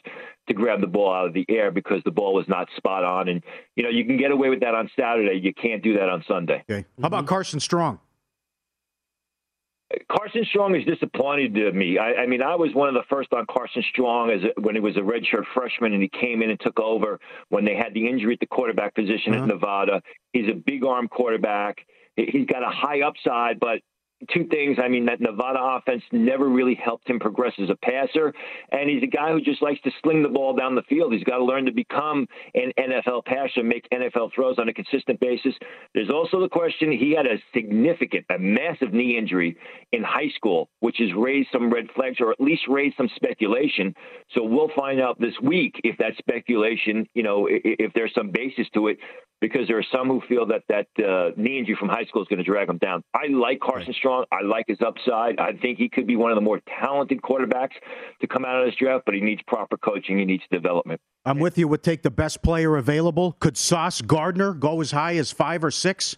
to 0.48 0.54
grab 0.54 0.80
the 0.82 0.88
ball 0.88 1.14
out 1.14 1.28
of 1.28 1.34
the 1.34 1.46
air 1.50 1.70
because 1.72 2.02
the 2.06 2.12
ball 2.12 2.34
was 2.34 2.48
not 2.48 2.70
spot 2.78 3.04
on. 3.04 3.28
And, 3.28 3.44
you 3.76 3.84
know, 3.84 3.90
you 3.90 4.06
can 4.06 4.18
get 4.18 4.32
away 4.32 4.50
with 4.50 4.62
that 4.62 4.74
on 4.74 4.90
Saturday. 4.98 5.40
You 5.42 5.54
can't 5.54 5.84
do 5.84 5.94
that 5.96 6.10
on 6.10 6.24
Sunday. 6.28 6.64
Okay. 6.70 6.86
How 7.02 7.08
about 7.08 7.20
mm-hmm. 7.20 7.28
Carson 7.28 7.60
Strong? 7.60 8.00
Carson 10.08 10.46
Strong 10.46 10.76
is 10.76 10.86
disappointed 10.86 11.56
to 11.56 11.72
me. 11.72 11.98
I, 11.98 12.14
I, 12.14 12.26
mean, 12.28 12.44
I 12.44 12.56
was 12.56 12.74
one 12.74 12.90
of 12.90 12.94
the 12.94 13.04
first 13.10 13.34
on 13.34 13.46
Carson 13.50 13.84
Strong 13.92 14.30
as 14.30 14.44
a, 14.44 14.62
when 14.62 14.76
he 14.76 14.82
was 14.82 14.98
a 14.98 15.02
redshirt 15.02 15.46
freshman, 15.54 15.94
and 15.94 16.02
he 16.02 16.10
came 16.10 16.44
in 16.44 16.52
and 16.52 16.60
took 16.60 16.80
over 16.80 17.20
when 17.50 17.66
they 17.66 17.76
had 17.76 17.94
the 17.94 18.08
injury 18.08 18.34
at 18.34 18.40
the 18.40 18.46
quarterback 18.46 18.94
position 18.94 19.34
uh-huh. 19.34 19.44
at 19.44 19.48
Nevada. 19.48 20.02
He's 20.32 20.50
a 20.50 20.54
big 20.54 20.86
arm 20.86 21.08
quarterback. 21.08 21.86
He's 22.16 22.46
got 22.46 22.64
a 22.64 22.70
high 22.70 23.02
upside, 23.02 23.60
but 23.60 23.80
two 24.34 24.46
things. 24.46 24.78
I 24.84 24.88
mean, 24.88 25.06
that 25.06 25.22
Nevada 25.22 25.60
offense 25.62 26.04
never 26.12 26.48
really 26.48 26.76
helped 26.76 27.10
him 27.10 27.20
progress 27.20 27.54
as 27.62 27.70
a 27.70 27.76
passer, 27.76 28.34
and 28.72 28.90
he's 28.90 29.04
a 29.04 29.08
guy 29.08 29.32
who 29.32 29.42
just 29.42 29.62
likes 29.62 29.82
to 29.82 29.92
sling 30.04 30.24
the 30.24 30.30
ball 30.30 30.56
down 30.56 30.76
the 30.76 30.84
field. 30.84 31.14
He's 31.14 31.24
got 31.24 31.38
to 31.38 31.44
learn 31.44 31.66
to 31.66 31.72
become 31.72 32.28
an 32.54 32.72
NFL 32.78 33.26
passer, 33.26 33.64
make 33.64 33.88
NFL 33.94 34.34
throws 34.34 34.60
on 34.60 34.70
a 34.70 34.74
consistent 34.74 35.20
basis. 35.20 35.54
There's 35.94 36.10
also 36.10 36.40
the 36.40 36.50
question 36.50 36.92
he 36.92 37.12
had 37.16 37.26
a 37.26 37.38
significant, 37.54 38.26
a 38.30 38.38
massive 38.38 38.94
knee 38.94 39.18
injury 39.18 39.58
in 39.92 40.04
high 40.04 40.30
school, 40.36 40.70
which 40.80 40.98
has 41.00 41.10
raised 41.16 41.50
some 41.52 41.72
red 41.72 41.88
flags 41.96 42.18
or 42.20 42.32
at 42.32 42.42
least 42.42 42.64
raised 42.68 42.98
some 42.98 43.10
speculation. 43.16 43.94
So 44.36 44.44
we'll 44.44 44.72
find 44.76 45.02
out 45.02 45.20
this 45.20 45.34
week 45.42 45.80
if 45.84 45.98
that 45.98 46.14
speculation, 46.18 47.08
you 47.14 47.24
know, 47.24 47.48
if 47.50 47.94
there's 47.94 48.14
some 48.14 48.32
basis 48.32 48.68
to 48.74 48.88
it 48.88 48.98
because 49.42 49.68
there 49.68 49.78
are 49.78 49.86
some 49.92 50.08
who 50.08 50.22
feel 50.28 50.46
that 50.48 50.64
that 50.68 50.88
uh, 51.04 51.32
knee 51.38 51.60
injury 51.60 51.76
from 51.80 51.90
high 51.90 52.06
school 52.06 52.22
is 52.22 52.28
going 52.28 52.40
to 52.40 52.44
drag 52.44 52.70
him 52.70 52.78
down. 52.78 53.04
I 53.14 53.28
like 53.32 53.60
Carson 53.60 53.88
right. 53.88 53.96
Strong. 53.96 54.09
I 54.10 54.42
like 54.44 54.66
his 54.68 54.80
upside. 54.86 55.40
I 55.40 55.54
think 55.54 55.78
he 55.78 55.90
could 55.90 56.08
be 56.08 56.16
one 56.16 56.32
of 56.32 56.36
the 56.36 56.42
more 56.42 56.60
talented 56.80 57.22
quarterbacks 57.22 57.76
to 58.22 58.28
come 58.28 58.46
out 58.46 58.60
of 58.62 58.66
this 58.66 58.76
draft, 58.76 59.06
but 59.06 59.14
he 59.14 59.22
needs 59.22 59.42
proper 59.48 59.78
coaching. 59.78 60.18
He 60.18 60.26
needs 60.26 60.44
development. 60.52 61.02
I'm 61.26 61.40
with 61.40 61.58
you. 61.58 61.68
Would 61.68 61.84
take 61.84 62.02
the 62.02 62.12
best 62.12 62.42
player 62.42 62.78
available. 62.78 63.34
Could 63.40 63.58
Sauce 63.58 64.02
Gardner 64.02 64.54
go 64.54 64.82
as 64.82 64.92
high 64.92 65.16
as 65.16 65.32
five 65.32 65.64
or 65.64 65.72
six? 65.72 66.18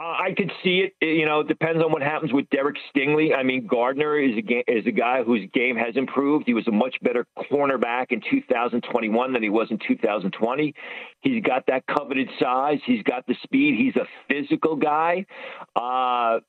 Uh, 0.00 0.04
I 0.04 0.34
could 0.36 0.50
see 0.64 0.86
it. 0.86 0.94
You 1.06 1.26
know, 1.26 1.40
it 1.40 1.48
depends 1.48 1.82
on 1.82 1.92
what 1.92 2.02
happens 2.02 2.32
with 2.32 2.48
Derek 2.50 2.76
Stingley. 2.90 3.36
I 3.36 3.42
mean, 3.42 3.66
Gardner 3.66 4.18
is 4.18 4.32
a 4.38 4.70
is 4.70 4.86
a 4.86 4.90
guy 4.90 5.22
whose 5.22 5.48
game 5.52 5.76
has 5.76 5.96
improved. 5.96 6.44
He 6.46 6.54
was 6.54 6.66
a 6.66 6.72
much 6.72 6.96
better 7.02 7.26
cornerback 7.38 8.06
in 8.10 8.22
2021 8.30 9.32
than 9.32 9.42
he 9.42 9.50
was 9.50 9.68
in 9.70 9.78
2020. 9.86 10.74
He's 11.20 11.42
got 11.42 11.66
that 11.66 11.86
coveted 11.86 12.28
size. 12.40 12.78
He's 12.86 13.02
got 13.02 13.26
the 13.26 13.34
speed. 13.42 13.78
He's 13.78 13.96
a 13.96 14.06
physical 14.28 14.76
guy. 14.76 15.26
Uh, 15.76 16.40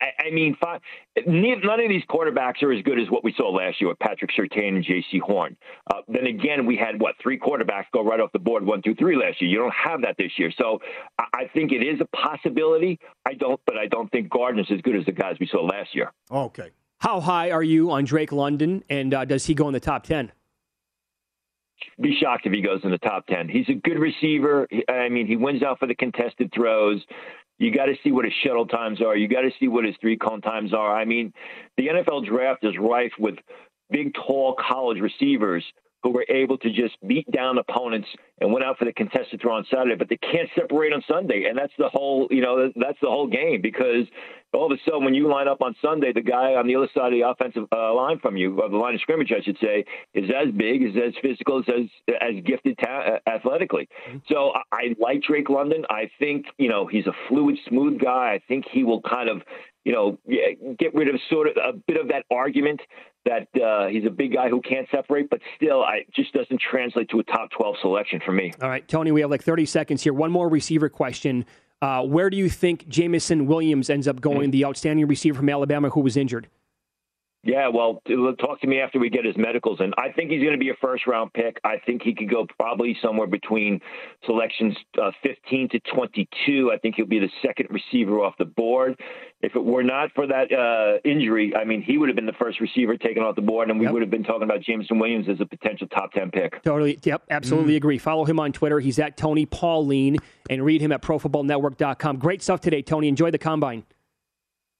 I, 0.00 0.30
mean, 0.30 0.56
five, 0.60 0.80
none 1.26 1.80
of 1.80 1.88
these 1.88 2.04
quarterbacks 2.08 2.62
are 2.62 2.72
as 2.72 2.82
good 2.82 2.98
as 3.00 3.10
what 3.10 3.24
we 3.24 3.32
saw 3.36 3.50
last 3.50 3.80
year 3.80 3.88
with 3.88 3.98
Patrick 3.98 4.30
Surtain 4.36 4.76
and 4.76 4.84
Jaycee 4.84 5.20
Horn. 5.20 5.56
Uh, 5.92 6.02
then 6.06 6.26
again, 6.26 6.66
we 6.66 6.76
had 6.76 7.00
what 7.00 7.14
three 7.22 7.38
quarterbacks 7.38 7.86
go 7.92 8.04
right 8.04 8.20
off 8.20 8.30
the 8.32 8.38
board, 8.38 8.64
one, 8.64 8.82
two, 8.82 8.94
three 8.94 9.16
last 9.16 9.40
year. 9.40 9.50
You 9.50 9.58
don't 9.58 9.74
have 9.74 10.02
that 10.02 10.16
this 10.18 10.32
year, 10.36 10.52
so 10.56 10.80
I, 11.18 11.24
I 11.34 11.50
think 11.52 11.72
it 11.72 11.82
is 11.82 12.00
a 12.00 12.16
possibility. 12.16 12.98
I 13.26 13.34
don't, 13.34 13.60
but 13.66 13.76
I 13.76 13.86
don't 13.86 14.10
think 14.10 14.30
Gardner's 14.30 14.70
as 14.72 14.80
good 14.82 14.96
as 14.96 15.04
the 15.04 15.12
guys 15.12 15.36
we 15.40 15.46
saw 15.46 15.64
last 15.64 15.94
year. 15.94 16.12
Okay. 16.30 16.70
How 17.00 17.20
high 17.20 17.50
are 17.50 17.62
you 17.62 17.90
on 17.90 18.04
Drake 18.04 18.32
London, 18.32 18.82
and 18.88 19.14
uh, 19.14 19.24
does 19.24 19.46
he 19.46 19.54
go 19.54 19.68
in 19.68 19.72
the 19.72 19.80
top 19.80 20.04
ten? 20.04 20.32
Be 22.00 22.16
shocked 22.20 22.46
if 22.46 22.52
he 22.52 22.60
goes 22.60 22.80
in 22.84 22.90
the 22.90 22.98
top 22.98 23.26
10. 23.26 23.48
He's 23.48 23.68
a 23.68 23.74
good 23.74 23.98
receiver. 23.98 24.66
I 24.88 25.08
mean, 25.08 25.26
he 25.26 25.36
wins 25.36 25.62
out 25.62 25.78
for 25.78 25.86
the 25.86 25.94
contested 25.94 26.52
throws. 26.52 27.00
You 27.58 27.72
got 27.74 27.86
to 27.86 27.96
see 28.04 28.12
what 28.12 28.24
his 28.24 28.34
shuttle 28.44 28.66
times 28.66 29.02
are. 29.02 29.16
You 29.16 29.28
got 29.28 29.42
to 29.42 29.50
see 29.58 29.68
what 29.68 29.84
his 29.84 29.96
three 30.00 30.16
cone 30.16 30.40
times 30.40 30.72
are. 30.72 30.94
I 30.94 31.04
mean, 31.04 31.32
the 31.76 31.88
NFL 31.88 32.26
draft 32.26 32.64
is 32.64 32.74
rife 32.78 33.12
with 33.18 33.36
big, 33.90 34.14
tall 34.14 34.54
college 34.54 35.00
receivers 35.00 35.64
who 36.02 36.10
were 36.10 36.24
able 36.28 36.56
to 36.58 36.70
just 36.70 36.96
beat 37.06 37.30
down 37.30 37.58
opponents 37.58 38.08
and 38.40 38.52
went 38.52 38.64
out 38.64 38.78
for 38.78 38.84
the 38.84 38.92
contested 38.92 39.40
throw 39.40 39.56
on 39.56 39.66
Saturday, 39.70 39.96
but 39.96 40.08
they 40.08 40.16
can't 40.16 40.48
separate 40.54 40.92
on 40.92 41.02
Sunday, 41.08 41.46
and 41.48 41.58
that's 41.58 41.72
the 41.78 41.88
whole 41.88 42.28
you 42.30 42.40
know 42.40 42.70
that's 42.76 42.98
the 43.00 43.08
whole 43.08 43.26
game 43.26 43.60
because 43.60 44.06
all 44.52 44.72
of 44.72 44.72
a 44.72 44.80
sudden 44.88 45.04
when 45.04 45.14
you 45.14 45.28
line 45.28 45.48
up 45.48 45.60
on 45.60 45.74
Sunday, 45.82 46.12
the 46.12 46.22
guy 46.22 46.54
on 46.54 46.66
the 46.66 46.76
other 46.76 46.88
side 46.94 47.12
of 47.12 47.18
the 47.18 47.28
offensive 47.28 47.64
uh, 47.72 47.92
line 47.94 48.18
from 48.20 48.36
you, 48.36 48.60
or 48.60 48.68
the 48.68 48.76
line 48.76 48.94
of 48.94 49.00
scrimmage, 49.00 49.32
I 49.36 49.42
should 49.42 49.58
say, 49.60 49.84
is 50.14 50.30
as 50.30 50.52
big, 50.54 50.82
is 50.82 50.94
as 50.96 51.14
physical, 51.20 51.60
is 51.60 51.66
as 51.68 52.14
as 52.20 52.44
gifted 52.44 52.78
ta- 52.78 53.18
uh, 53.26 53.28
athletically. 53.28 53.88
Mm-hmm. 54.08 54.18
So 54.28 54.52
I, 54.54 54.62
I 54.72 54.94
like 54.98 55.22
Drake 55.22 55.50
London. 55.50 55.84
I 55.90 56.10
think 56.18 56.46
you 56.58 56.68
know 56.68 56.86
he's 56.86 57.06
a 57.06 57.14
fluid, 57.28 57.58
smooth 57.68 58.00
guy. 58.00 58.34
I 58.34 58.40
think 58.46 58.66
he 58.70 58.84
will 58.84 59.02
kind 59.02 59.28
of 59.28 59.42
you 59.84 59.94
know, 59.94 60.18
get 60.78 60.94
rid 60.94 61.08
of 61.08 61.18
sort 61.30 61.48
of 61.48 61.56
a 61.56 61.72
bit 61.72 61.96
of 61.98 62.08
that 62.08 62.24
argument 62.30 62.78
that 63.28 63.62
uh, 63.62 63.88
he's 63.88 64.04
a 64.06 64.10
big 64.10 64.34
guy 64.34 64.48
who 64.48 64.60
can't 64.60 64.88
separate, 64.90 65.30
but 65.30 65.40
still, 65.56 65.82
I 65.82 66.04
just 66.14 66.32
doesn't 66.32 66.60
translate 66.60 67.08
to 67.10 67.20
a 67.20 67.24
top 67.24 67.50
12 67.50 67.76
selection 67.80 68.20
for 68.24 68.32
me. 68.32 68.52
All 68.62 68.68
right, 68.68 68.86
Tony, 68.88 69.12
we 69.12 69.20
have 69.20 69.30
like 69.30 69.42
30 69.42 69.66
seconds 69.66 70.02
here. 70.02 70.12
One 70.12 70.30
more 70.30 70.48
receiver 70.48 70.88
question. 70.88 71.44
Uh, 71.80 72.02
where 72.02 72.28
do 72.28 72.36
you 72.36 72.48
think 72.48 72.88
Jameson 72.88 73.46
Williams 73.46 73.88
ends 73.88 74.08
up 74.08 74.20
going, 74.20 74.42
mm-hmm. 74.42 74.50
the 74.50 74.64
outstanding 74.64 75.06
receiver 75.06 75.36
from 75.36 75.48
Alabama 75.48 75.90
who 75.90 76.00
was 76.00 76.16
injured? 76.16 76.48
Yeah, 77.44 77.68
well, 77.68 78.02
talk 78.40 78.60
to 78.62 78.66
me 78.66 78.80
after 78.80 78.98
we 78.98 79.10
get 79.10 79.24
his 79.24 79.36
medicals. 79.36 79.78
And 79.80 79.94
I 79.96 80.10
think 80.10 80.30
he's 80.30 80.42
going 80.42 80.54
to 80.54 80.58
be 80.58 80.70
a 80.70 80.76
first 80.80 81.06
round 81.06 81.32
pick. 81.32 81.60
I 81.62 81.76
think 81.86 82.02
he 82.02 82.12
could 82.12 82.28
go 82.28 82.46
probably 82.58 82.98
somewhere 83.00 83.28
between 83.28 83.80
selections 84.26 84.76
uh, 85.00 85.12
15 85.22 85.68
to 85.70 85.80
22. 85.94 86.72
I 86.72 86.78
think 86.78 86.96
he'll 86.96 87.06
be 87.06 87.20
the 87.20 87.30
second 87.40 87.68
receiver 87.70 88.20
off 88.20 88.34
the 88.38 88.44
board. 88.44 89.00
If 89.40 89.54
it 89.54 89.64
were 89.64 89.84
not 89.84 90.10
for 90.16 90.26
that 90.26 90.52
uh, 90.52 90.98
injury, 91.08 91.54
I 91.54 91.64
mean, 91.64 91.80
he 91.80 91.96
would 91.96 92.08
have 92.08 92.16
been 92.16 92.26
the 92.26 92.32
first 92.32 92.58
receiver 92.60 92.96
taken 92.96 93.22
off 93.22 93.36
the 93.36 93.42
board, 93.42 93.70
and 93.70 93.78
we 93.78 93.86
yep. 93.86 93.92
would 93.92 94.02
have 94.02 94.10
been 94.10 94.24
talking 94.24 94.42
about 94.42 94.60
Jameson 94.62 94.98
Williams 94.98 95.28
as 95.28 95.40
a 95.40 95.46
potential 95.46 95.86
top 95.86 96.12
10 96.12 96.32
pick. 96.32 96.60
Totally. 96.64 96.98
Yep. 97.04 97.22
Absolutely 97.30 97.74
mm. 97.74 97.76
agree. 97.76 97.98
Follow 97.98 98.24
him 98.24 98.40
on 98.40 98.52
Twitter. 98.52 98.80
He's 98.80 98.98
at 98.98 99.16
Tony 99.16 99.46
Pauline 99.46 100.16
and 100.50 100.64
read 100.64 100.80
him 100.80 100.90
at 100.90 101.02
profootballnetwork.com. 101.02 102.18
Great 102.18 102.42
stuff 102.42 102.60
today, 102.60 102.82
Tony. 102.82 103.06
Enjoy 103.06 103.30
the 103.30 103.38
combine. 103.38 103.84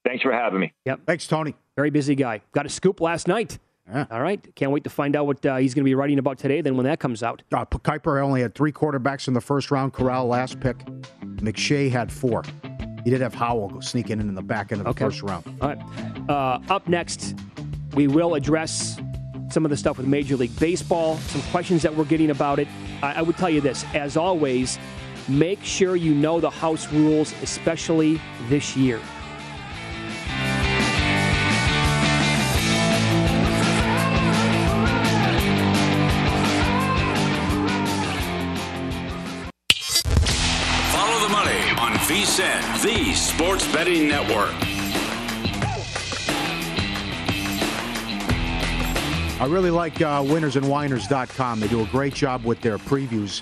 Thanks 0.05 0.23
for 0.23 0.31
having 0.31 0.59
me. 0.59 0.73
Yep. 0.85 1.01
Thanks, 1.05 1.27
Tony. 1.27 1.55
Very 1.75 1.89
busy 1.89 2.15
guy. 2.15 2.41
Got 2.51 2.65
a 2.65 2.69
scoop 2.69 3.01
last 3.01 3.27
night. 3.27 3.59
Yeah. 3.87 4.05
All 4.11 4.21
right. 4.21 4.55
Can't 4.55 4.71
wait 4.71 4.83
to 4.83 4.89
find 4.89 5.15
out 5.15 5.25
what 5.25 5.45
uh, 5.45 5.57
he's 5.57 5.73
going 5.73 5.83
to 5.83 5.89
be 5.89 5.95
writing 5.95 6.19
about 6.19 6.37
today 6.37 6.61
then 6.61 6.77
when 6.77 6.85
that 6.85 6.99
comes 6.99 7.23
out. 7.23 7.41
Uh, 7.51 7.65
Kiper 7.65 8.23
only 8.23 8.41
had 8.41 8.53
three 8.53 8.71
quarterbacks 8.71 9.27
in 9.27 9.33
the 9.33 9.41
first 9.41 9.71
round. 9.71 9.93
Corral 9.93 10.27
last 10.27 10.59
pick. 10.59 10.77
McShay 11.37 11.89
had 11.89 12.11
four. 12.11 12.43
He 13.03 13.09
did 13.09 13.21
have 13.21 13.33
Howell 13.33 13.81
sneaking 13.81 14.19
in 14.19 14.29
in 14.29 14.35
the 14.35 14.41
back 14.41 14.71
end 14.71 14.81
of 14.81 14.85
the 14.85 14.91
okay. 14.91 15.05
first 15.05 15.23
round. 15.23 15.45
All 15.61 15.69
right. 15.69 16.29
Uh, 16.29 16.59
up 16.69 16.87
next, 16.87 17.35
we 17.95 18.07
will 18.07 18.35
address 18.35 18.99
some 19.49 19.65
of 19.65 19.71
the 19.71 19.77
stuff 19.77 19.97
with 19.97 20.05
Major 20.05 20.37
League 20.37 20.57
Baseball, 20.59 21.17
some 21.17 21.41
questions 21.43 21.81
that 21.81 21.95
we're 21.95 22.05
getting 22.05 22.29
about 22.29 22.59
it. 22.59 22.67
I, 23.01 23.13
I 23.13 23.21
would 23.23 23.37
tell 23.37 23.49
you 23.49 23.61
this, 23.61 23.83
as 23.95 24.17
always, 24.17 24.77
make 25.27 25.63
sure 25.63 25.95
you 25.95 26.13
know 26.13 26.39
the 26.39 26.49
house 26.49 26.91
rules, 26.91 27.33
especially 27.41 28.21
this 28.49 28.77
year. 28.77 28.99
The 42.81 43.13
sports 43.13 43.69
betting 43.73 44.07
network. 44.07 44.53
I 49.41 49.45
really 49.45 49.71
like 49.71 50.01
uh, 50.01 50.21
winnersandwhiners.com. 50.21 51.59
They 51.59 51.67
do 51.67 51.81
a 51.81 51.85
great 51.87 52.13
job 52.13 52.43
with 52.43 52.61
their 52.61 52.77
previews 52.77 53.41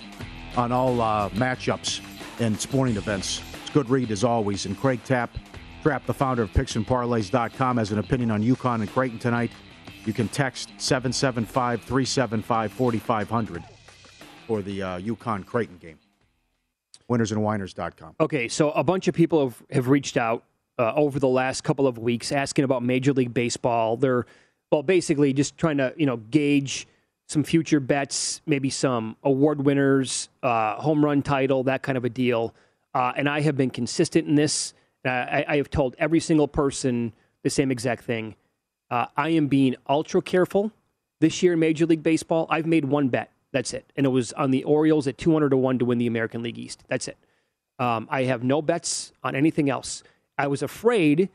on 0.56 0.72
all 0.72 1.02
uh, 1.02 1.30
matchups 1.30 2.02
and 2.40 2.60
sporting 2.60 2.98
events. 2.98 3.42
It's 3.62 3.72
good 3.72 3.90
read 3.90 4.12
as 4.12 4.24
always. 4.24 4.66
And 4.66 4.78
Craig 4.78 5.04
Tapp, 5.04 5.38
Trap, 5.84 6.06
the 6.06 6.14
founder 6.14 6.44
of 6.44 6.52
PicksandParlays.com, 6.52 7.78
has 7.78 7.92
an 7.92 8.00
opinion 8.00 8.32
on 8.32 8.44
UConn 8.44 8.82
and 8.82 8.92
Creighton 8.92 9.20
tonight. 9.20 9.52
You 10.06 10.14
can 10.14 10.28
text 10.28 10.72
775 10.78 11.82
375 11.82 12.72
4500 12.72 13.64
for 14.48 14.62
the 14.62 14.82
uh, 14.82 15.00
UConn 15.00 15.46
Creighton 15.46 15.78
game. 15.78 15.98
Winnersandwhiners.com. 17.10 18.16
Okay, 18.20 18.48
so 18.48 18.72
a 18.72 18.84
bunch 18.84 19.08
of 19.08 19.16
people 19.16 19.44
have, 19.44 19.64
have 19.72 19.88
reached 19.88 20.18
out 20.18 20.44
uh, 20.78 20.94
over 20.96 21.20
the 21.20 21.28
last 21.28 21.64
couple 21.64 21.88
of 21.88 21.98
weeks 21.98 22.32
asking 22.32 22.66
about 22.66 22.84
Major 22.84 23.14
League 23.14 23.34
Baseball. 23.34 23.98
They're, 23.98 24.26
well, 24.72 24.84
basically 24.84 25.34
just 25.34 25.58
trying 25.58 25.78
to, 25.78 25.94
you 25.98 26.06
know, 26.06 26.18
gauge 26.18 26.88
some 27.28 27.44
future 27.44 27.80
bets, 27.80 28.42
maybe 28.46 28.70
some 28.70 29.16
award 29.24 29.66
winners, 29.66 30.30
uh, 30.44 30.76
home 30.76 31.04
run 31.04 31.22
title, 31.22 31.64
that 31.64 31.82
kind 31.82 31.98
of 31.98 32.06
a 32.06 32.10
deal. 32.10 32.54
Uh, 32.94 33.14
and 33.16 33.28
I 33.28 33.42
have 33.42 33.58
been 33.58 33.70
consistent 33.70 34.28
in 34.28 34.36
this. 34.36 34.74
Uh, 35.06 35.10
I, 35.10 35.46
I 35.48 35.58
have 35.58 35.70
told 35.70 35.96
every 36.00 36.20
single 36.20 36.48
person 36.48 37.14
the 37.44 37.50
same 37.50 37.72
exact 37.72 38.04
thing. 38.04 38.36
Uh, 38.90 39.08
I 39.16 39.30
am 39.30 39.48
being 39.48 39.76
ultra 39.90 40.22
careful 40.22 40.72
this 41.20 41.44
year 41.44 41.54
in 41.54 41.60
Major 41.60 41.86
League 41.86 42.04
Baseball. 42.04 42.48
I've 42.50 42.66
made 42.66 42.86
one 42.86 43.10
bet. 43.10 43.32
That's 43.58 43.74
it. 43.74 43.92
And 43.96 44.06
it 44.06 44.10
was 44.10 44.34
on 44.34 44.52
the 44.52 44.64
Orioles 44.66 45.08
at 45.08 45.18
200 45.18 45.50
to 45.50 45.58
1 45.58 45.80
to 45.80 45.86
win 45.86 45.98
the 45.98 46.06
American 46.06 46.44
League 46.44 46.60
East. 46.60 46.84
That's 46.90 47.08
it. 47.08 47.18
Um, 47.80 48.08
I 48.12 48.26
have 48.26 48.44
no 48.44 48.62
bets 48.62 49.14
on 49.24 49.36
anything 49.36 49.68
else. 49.68 50.04
I 50.38 50.46
was 50.46 50.62
afraid 50.62 51.30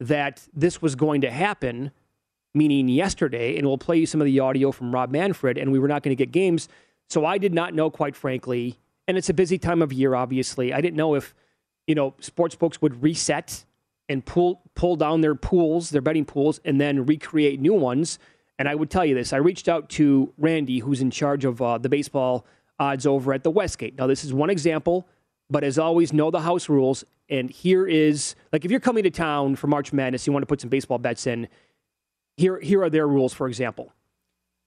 that 0.00 0.48
this 0.54 0.80
was 0.80 0.94
going 0.94 1.20
to 1.20 1.30
happen, 1.30 1.90
meaning 2.54 2.88
yesterday, 2.88 3.58
and 3.58 3.66
we'll 3.66 3.76
play 3.76 3.98
you 3.98 4.06
some 4.06 4.22
of 4.22 4.24
the 4.24 4.40
audio 4.40 4.72
from 4.72 4.90
Rob 4.90 5.10
Manfred, 5.10 5.58
and 5.58 5.70
we 5.70 5.78
were 5.78 5.86
not 5.86 6.02
going 6.02 6.16
to 6.16 6.18
get 6.18 6.32
games. 6.32 6.66
So 7.10 7.26
I 7.26 7.36
did 7.36 7.52
not 7.52 7.74
know, 7.74 7.90
quite 7.90 8.16
frankly, 8.16 8.78
and 9.06 9.18
it's 9.18 9.28
a 9.28 9.34
busy 9.34 9.58
time 9.58 9.82
of 9.82 9.92
year, 9.92 10.14
obviously. 10.14 10.72
I 10.72 10.80
didn't 10.80 10.96
know 10.96 11.14
if, 11.14 11.34
you 11.86 11.94
know, 11.94 12.14
sports 12.20 12.54
books 12.54 12.80
would 12.80 13.02
reset 13.02 13.66
and 14.08 14.24
pull 14.24 14.62
pull 14.74 14.96
down 14.96 15.20
their 15.20 15.34
pools, 15.34 15.90
their 15.90 16.00
betting 16.00 16.24
pools, 16.24 16.58
and 16.64 16.80
then 16.80 17.04
recreate 17.04 17.60
new 17.60 17.74
ones. 17.74 18.18
And 18.58 18.68
I 18.68 18.74
would 18.74 18.90
tell 18.90 19.04
you 19.04 19.14
this: 19.14 19.32
I 19.32 19.38
reached 19.38 19.68
out 19.68 19.88
to 19.90 20.32
Randy, 20.38 20.78
who's 20.78 21.00
in 21.00 21.10
charge 21.10 21.44
of 21.44 21.60
uh, 21.60 21.78
the 21.78 21.88
baseball 21.88 22.46
odds 22.78 23.06
over 23.06 23.32
at 23.32 23.42
the 23.42 23.50
Westgate. 23.50 23.96
Now, 23.98 24.06
this 24.06 24.24
is 24.24 24.32
one 24.32 24.50
example, 24.50 25.06
but 25.50 25.64
as 25.64 25.78
always, 25.78 26.12
know 26.12 26.30
the 26.30 26.40
house 26.40 26.68
rules. 26.68 27.04
And 27.28 27.50
here 27.50 27.86
is 27.86 28.34
like 28.52 28.64
if 28.64 28.70
you're 28.70 28.80
coming 28.80 29.02
to 29.02 29.10
town 29.10 29.56
for 29.56 29.66
March 29.66 29.92
Madness, 29.92 30.26
you 30.26 30.32
want 30.32 30.42
to 30.42 30.46
put 30.46 30.60
some 30.60 30.70
baseball 30.70 30.98
bets 30.98 31.26
in. 31.26 31.48
Here, 32.36 32.60
here 32.60 32.82
are 32.82 32.90
their 32.90 33.08
rules. 33.08 33.32
For 33.32 33.48
example, 33.48 33.92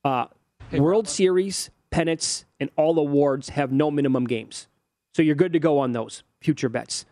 uh, 0.03 0.25
World 0.71 1.07
Series 1.07 1.69
pennants 1.91 2.45
and 2.59 2.69
all 2.75 2.99
awards 2.99 3.49
have 3.49 3.71
no 3.71 3.89
minimum 3.89 4.25
games, 4.25 4.67
so 5.13 5.21
you're 5.21 5.35
good 5.35 5.53
to 5.53 5.59
go 5.59 5.79
on 5.79 5.91
those 5.93 6.23
future 6.41 6.69
bets. 6.69 7.05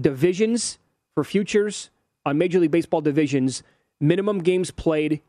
Divisions 0.00 0.78
for 1.14 1.24
futures 1.24 1.90
on 2.24 2.38
Major 2.38 2.60
League 2.60 2.70
Baseball 2.70 3.00
divisions, 3.00 3.62
minimum 4.00 4.38
games 4.40 4.70
played 4.70 5.20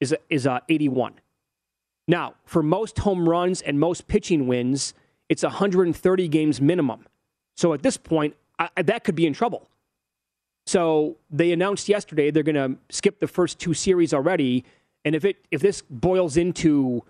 is 0.00 0.14
is 0.28 0.46
uh, 0.46 0.60
81. 0.68 1.14
Now, 2.08 2.34
for 2.44 2.62
most 2.62 2.98
home 3.00 3.28
runs 3.28 3.62
and 3.62 3.80
most 3.80 4.06
pitching 4.06 4.46
wins, 4.46 4.94
it's 5.28 5.42
130 5.42 6.28
games 6.28 6.60
minimum. 6.60 7.06
So 7.56 7.72
at 7.72 7.82
this 7.82 7.96
point, 7.96 8.36
I, 8.58 8.68
that 8.82 9.02
could 9.04 9.14
be 9.16 9.26
in 9.26 9.32
trouble. 9.32 9.68
So 10.66 11.16
they 11.30 11.52
announced 11.52 11.88
yesterday 11.88 12.30
they're 12.30 12.42
going 12.42 12.54
to 12.56 12.78
skip 12.90 13.20
the 13.20 13.26
first 13.28 13.58
two 13.58 13.74
series 13.74 14.12
already, 14.12 14.64
and 15.04 15.14
if 15.14 15.24
it 15.24 15.44
if 15.50 15.60
this 15.60 15.82
boils 15.88 16.36
into 16.36 17.02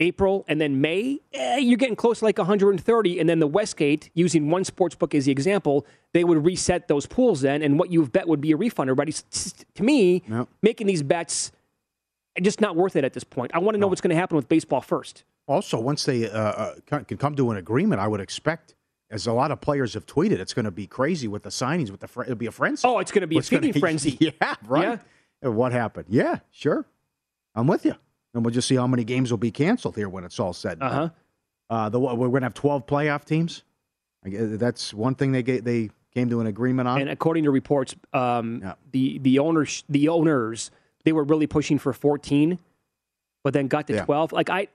April 0.00 0.44
and 0.48 0.60
then 0.60 0.80
May, 0.80 1.20
eh, 1.32 1.58
you're 1.58 1.76
getting 1.76 1.94
close 1.96 2.20
to 2.20 2.24
like 2.24 2.38
130. 2.38 3.20
And 3.20 3.28
then 3.28 3.38
the 3.38 3.46
Westgate, 3.46 4.10
using 4.14 4.50
one 4.50 4.64
sports 4.64 4.96
book 4.96 5.14
as 5.14 5.26
the 5.26 5.32
example, 5.32 5.86
they 6.12 6.24
would 6.24 6.44
reset 6.44 6.88
those 6.88 7.06
pools 7.06 7.40
then, 7.42 7.62
and 7.62 7.78
what 7.78 7.92
you've 7.92 8.10
bet 8.10 8.26
would 8.26 8.40
be 8.40 8.50
a 8.52 8.56
refund. 8.56 8.88
Everybody, 8.90 9.12
to 9.74 9.82
me, 9.82 10.22
Yep. 10.28 10.48
making 10.62 10.86
these 10.88 11.02
bets 11.04 11.52
just 12.40 12.60
not 12.60 12.76
worth 12.76 12.96
it 12.96 13.04
at 13.04 13.12
this 13.12 13.24
point. 13.24 13.50
I 13.54 13.58
want 13.58 13.74
to 13.74 13.78
know 13.78 13.88
what's 13.88 14.00
going 14.00 14.10
to 14.10 14.16
happen 14.16 14.36
with 14.36 14.48
baseball 14.48 14.80
first. 14.80 15.24
Also, 15.46 15.78
once 15.78 16.04
they 16.04 16.30
uh, 16.30 16.38
uh, 16.38 16.74
can 16.86 17.18
come 17.18 17.34
to 17.36 17.50
an 17.50 17.56
agreement, 17.56 18.00
I 18.00 18.08
would 18.08 18.20
expect, 18.20 18.74
as 19.10 19.26
a 19.26 19.32
lot 19.32 19.50
of 19.50 19.60
players 19.60 19.94
have 19.94 20.06
tweeted, 20.06 20.38
it's 20.38 20.54
going 20.54 20.64
to 20.64 20.70
be 20.70 20.86
crazy 20.86 21.28
with 21.28 21.42
the 21.42 21.50
signings. 21.50 21.90
With 21.90 22.00
the 22.00 22.08
fr- 22.08 22.22
it'll 22.22 22.36
be 22.36 22.46
a 22.46 22.52
frenzy. 22.52 22.86
Oh, 22.86 22.98
it's 23.00 23.10
going 23.10 23.20
to 23.22 23.26
be 23.26 23.36
What's 23.36 23.48
a 23.52 23.58
feeding 23.60 23.72
frenzy. 23.80 24.16
Yeah, 24.40 24.54
right. 24.66 25.00
And 25.42 25.56
What 25.56 25.72
happened? 25.72 26.06
Yeah, 26.08 26.38
sure. 26.52 26.86
I'm 27.54 27.66
with 27.66 27.84
you. 27.84 27.94
And 28.34 28.44
we'll 28.44 28.54
just 28.54 28.68
see 28.68 28.76
how 28.76 28.86
many 28.86 29.04
games 29.04 29.30
will 29.30 29.38
be 29.38 29.50
canceled 29.50 29.96
here 29.96 30.08
when 30.08 30.24
it's 30.24 30.38
all 30.40 30.52
said. 30.54 30.78
and 30.80 30.82
Uh. 30.82 31.08
Uh, 31.68 31.88
the 31.88 31.98
we're 31.98 32.14
going 32.28 32.40
to 32.42 32.46
have 32.46 32.54
12 32.54 32.86
playoff 32.86 33.24
teams. 33.24 33.62
That's 34.24 34.94
one 34.94 35.14
thing 35.14 35.32
they 35.32 35.42
get, 35.42 35.64
they 35.64 35.90
came 36.14 36.28
to 36.30 36.40
an 36.40 36.46
agreement 36.46 36.86
on. 36.88 37.00
And 37.00 37.10
according 37.10 37.44
to 37.44 37.50
reports, 37.50 37.94
um, 38.12 38.60
Yeah. 38.62 38.74
the 38.92 39.18
the 39.18 39.38
owners 39.38 39.82
the 39.88 40.08
owners 40.08 40.70
they 41.04 41.12
were 41.12 41.24
really 41.24 41.46
pushing 41.46 41.78
for 41.78 41.92
14, 41.92 42.58
but 43.44 43.52
then 43.52 43.68
got 43.68 43.86
to 43.88 43.94
Yeah. 43.94 44.04
12. 44.04 44.32
Like 44.32 44.50
I, 44.50 44.68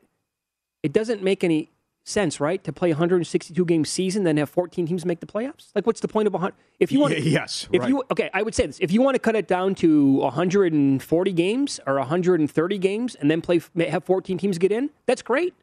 it 0.84 0.94
doesn't 0.94 1.24
make 1.24 1.44
any 1.44 1.70
sense, 2.06 2.40
right? 2.40 2.64
To 2.64 2.72
play 2.72 2.90
162 2.92 3.66
game 3.66 3.84
season, 3.84 4.24
then 4.24 4.38
have 4.38 4.50
14 4.50 4.88
teams 4.88 5.06
make 5.06 5.20
the 5.20 5.26
playoffs. 5.26 5.72
Like, 5.76 5.86
what's 5.86 6.00
the 6.00 6.08
point 6.08 6.28
of 6.28 6.34
a 6.34 6.38
hundred? 6.38 6.56
If 6.80 6.92
you 6.92 7.00
want, 7.00 7.14
Y- 7.16 7.20
yes, 7.22 7.68
if 7.72 7.82
right. 7.82 7.90
you 7.90 8.04
okay, 8.12 8.30
I 8.34 8.44
would 8.44 8.56
say 8.56 8.66
this: 8.68 8.78
if 8.80 8.92
you 8.92 9.02
want 9.02 9.16
to 9.16 9.20
cut 9.20 9.36
it 9.36 9.48
down 9.48 9.76
to 9.76 10.14
140 10.20 11.32
games 11.34 11.80
or 11.86 11.96
130 11.96 12.78
games, 12.78 13.16
and 13.16 13.30
then 13.30 13.42
play 13.42 13.60
have 13.90 14.04
14 14.06 14.38
teams 14.38 14.58
get 14.58 14.72
in, 14.72 14.90
that's 15.06 15.22
great. 15.22 15.54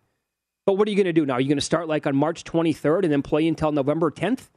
But 0.67 0.75
what 0.75 0.87
are 0.89 0.91
you 0.91 0.97
going 0.97 1.07
to 1.07 1.13
do 1.13 1.25
now? 1.27 1.35
Are 1.35 1.41
you 1.41 1.49
going 1.49 1.59
to 1.59 1.65
start 1.65 1.89
like 1.89 2.07
on 2.07 2.17
March 2.17 2.43
23rd 2.45 3.05
and 3.05 3.13
then 3.13 3.23
play 3.23 3.47
until 3.47 3.71
November 3.73 4.11
10th? 4.11 4.49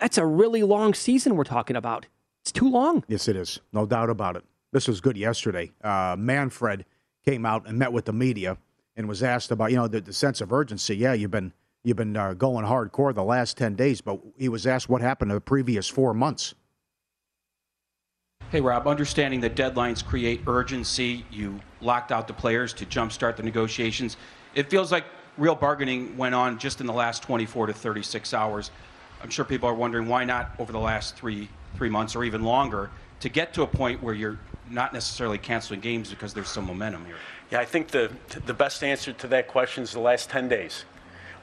That's 0.00 0.18
a 0.18 0.24
really 0.24 0.62
long 0.62 0.94
season 0.94 1.34
we're 1.36 1.42
talking 1.44 1.74
about. 1.76 2.06
It's 2.42 2.52
too 2.52 2.70
long. 2.70 3.02
Yes, 3.08 3.26
it 3.26 3.34
is. 3.36 3.60
No 3.72 3.86
doubt 3.86 4.10
about 4.10 4.36
it. 4.36 4.44
This 4.72 4.86
was 4.86 5.00
good 5.00 5.16
yesterday. 5.16 5.72
Uh, 5.82 6.14
Manfred 6.18 6.84
came 7.24 7.46
out 7.46 7.66
and 7.66 7.78
met 7.78 7.92
with 7.92 8.04
the 8.04 8.12
media 8.12 8.58
and 8.96 9.08
was 9.08 9.22
asked 9.22 9.50
about, 9.50 9.70
you 9.70 9.76
know, 9.76 9.88
the, 9.88 10.00
the 10.00 10.12
sense 10.12 10.40
of 10.40 10.52
urgency. 10.52 10.96
Yeah, 10.96 11.14
you've 11.14 11.30
been 11.30 11.52
you've 11.84 11.96
been 11.96 12.16
uh, 12.16 12.34
going 12.34 12.66
hardcore 12.66 13.14
the 13.14 13.24
last 13.24 13.56
ten 13.56 13.74
days, 13.74 14.00
but 14.00 14.20
he 14.36 14.48
was 14.48 14.66
asked 14.66 14.88
what 14.88 15.00
happened 15.00 15.30
to 15.30 15.34
the 15.34 15.40
previous 15.40 15.88
four 15.88 16.12
months. 16.12 16.54
Hey, 18.50 18.60
Rob, 18.60 18.86
understanding 18.86 19.40
that 19.40 19.56
deadlines 19.56 20.04
create 20.04 20.42
urgency, 20.46 21.24
you 21.30 21.60
locked 21.80 22.12
out 22.12 22.26
the 22.26 22.32
players 22.32 22.72
to 22.74 22.86
jumpstart 22.86 23.36
the 23.36 23.42
negotiations. 23.42 24.16
It 24.54 24.70
feels 24.70 24.90
like 24.90 25.04
real 25.36 25.54
bargaining 25.54 26.16
went 26.16 26.34
on 26.34 26.58
just 26.58 26.80
in 26.80 26.86
the 26.86 26.92
last 26.92 27.22
24 27.22 27.66
to 27.66 27.72
36 27.74 28.32
hours. 28.32 28.70
I'm 29.22 29.28
sure 29.28 29.44
people 29.44 29.68
are 29.68 29.74
wondering 29.74 30.08
why 30.08 30.24
not 30.24 30.52
over 30.58 30.72
the 30.72 30.78
last 30.78 31.16
three 31.16 31.48
three 31.76 31.88
months 31.88 32.16
or 32.16 32.24
even 32.24 32.42
longer 32.42 32.90
to 33.20 33.28
get 33.28 33.52
to 33.54 33.62
a 33.62 33.66
point 33.66 34.02
where 34.02 34.14
you're 34.14 34.38
not 34.70 34.92
necessarily 34.92 35.38
canceling 35.38 35.80
games 35.80 36.10
because 36.10 36.34
there's 36.34 36.48
some 36.48 36.66
momentum 36.66 37.04
here. 37.06 37.16
Yeah, 37.50 37.60
I 37.60 37.64
think 37.64 37.88
the 37.88 38.10
the 38.46 38.54
best 38.54 38.82
answer 38.84 39.12
to 39.12 39.26
that 39.28 39.48
question 39.48 39.82
is 39.82 39.92
the 39.92 40.00
last 40.00 40.30
10 40.30 40.48
days. 40.48 40.84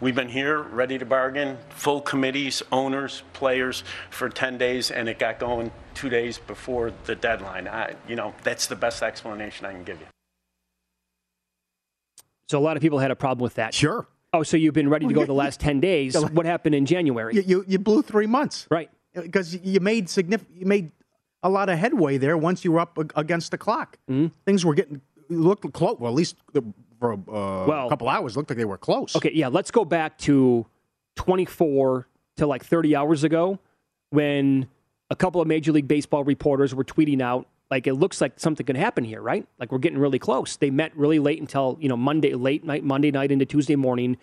We've 0.01 0.15
been 0.15 0.29
here, 0.29 0.61
ready 0.61 0.97
to 0.97 1.05
bargain, 1.05 1.57
full 1.69 2.01
committees, 2.01 2.61
owners, 2.71 3.23
players 3.31 3.83
for 4.09 4.27
10 4.27 4.57
days, 4.57 4.91
and 4.91 5.07
it 5.07 5.19
got 5.19 5.39
going 5.39 5.71
two 5.93 6.09
days 6.09 6.37
before 6.37 6.91
the 7.05 7.15
deadline. 7.15 7.69
I, 7.69 7.95
you 8.07 8.17
know, 8.17 8.33
that's 8.43 8.67
the 8.67 8.75
best 8.75 9.01
explanation 9.01 9.65
I 9.65 9.71
can 9.71 9.85
give 9.85 9.99
you. 10.01 10.07
So 12.49 12.59
a 12.59 12.61
lot 12.61 12.75
of 12.75 12.81
people 12.81 12.99
had 12.99 13.09
a 13.09 13.15
problem 13.15 13.41
with 13.43 13.55
that. 13.55 13.73
Sure, 13.73 14.05
Oh, 14.35 14.43
so 14.43 14.57
you've 14.57 14.73
been 14.73 14.89
ready 14.89 15.07
to 15.07 15.13
go 15.13 15.25
the 15.25 15.33
last 15.33 15.61
10 15.61 15.79
days. 15.79 16.15
What 16.33 16.45
happened 16.45 16.75
in 16.75 16.85
January? 16.85 17.35
you 17.35 17.41
you, 17.41 17.65
you 17.67 17.79
blew 17.79 18.01
three 18.01 18.27
months, 18.27 18.67
Right. 18.69 18.89
Uh, 19.15 19.21
because 19.21 19.55
you 19.55 19.79
made 19.79 20.09
significant, 20.09 20.57
you 20.59 20.65
made 20.65 20.91
a 21.45 21.49
lot 21.49 21.69
of 21.69 21.77
headway 21.77 22.17
there 22.17 22.37
once 22.37 22.65
you 22.65 22.71
were 22.71 22.79
up 22.79 22.97
against 23.15 23.51
the 23.51 23.57
clock. 23.57 23.97
Mm-hmm. 24.09 24.27
Things 24.45 24.65
were 24.65 24.73
getting 24.73 24.99
looked 25.29 25.71
close. 25.73 25.97
Well, 25.99 26.11
at 26.11 26.15
least 26.15 26.35
for 26.99 27.13
uh, 27.13 27.17
Well- 27.67 27.85
a 27.85 27.89
couple 27.89 28.09
hours, 28.09 28.35
looked 28.35 28.49
like 28.49 28.57
they 28.57 28.65
were 28.65 28.77
close. 28.79 29.15
Okay, 29.15 29.31
yeah, 29.33 29.47
let's 29.47 29.69
go 29.71 29.85
back 29.85 30.17
to 30.19 30.65
24 31.15 32.07
to 32.37 32.47
like 32.47 32.65
30 32.65 32.95
hours 32.95 33.23
ago 33.23 33.59
when 34.09 34.67
a 35.09 35.15
couple 35.15 35.39
of 35.39 35.47
Major 35.47 35.71
League 35.71 35.87
Baseball 35.87 36.23
reporters 36.23 36.73
were 36.73 36.83
tweeting 36.83 37.21
out, 37.21 37.47
Like 37.69 37.85
it 37.87 37.93
looks 37.93 38.21
like 38.21 38.39
something 38.39 38.65
could 38.65 38.75
happen 38.75 39.03
here, 39.03 39.21
right? 39.21 39.47
Like 39.59 39.71
we're 39.71 39.77
getting 39.77 39.99
really 39.99 40.19
close. 40.19 40.57
They 40.57 40.71
met 40.71 40.95
really 40.97 41.19
late 41.19 41.39
until 41.39 41.77
you 41.79 41.89
know 41.89 41.97
Monday, 41.97 42.33
late 42.33 42.63
night, 42.63 42.83
Monday 42.83 43.11
night 43.11 43.31
into 43.31 43.45
Tuesday 43.45 43.75
morning. 43.75 44.17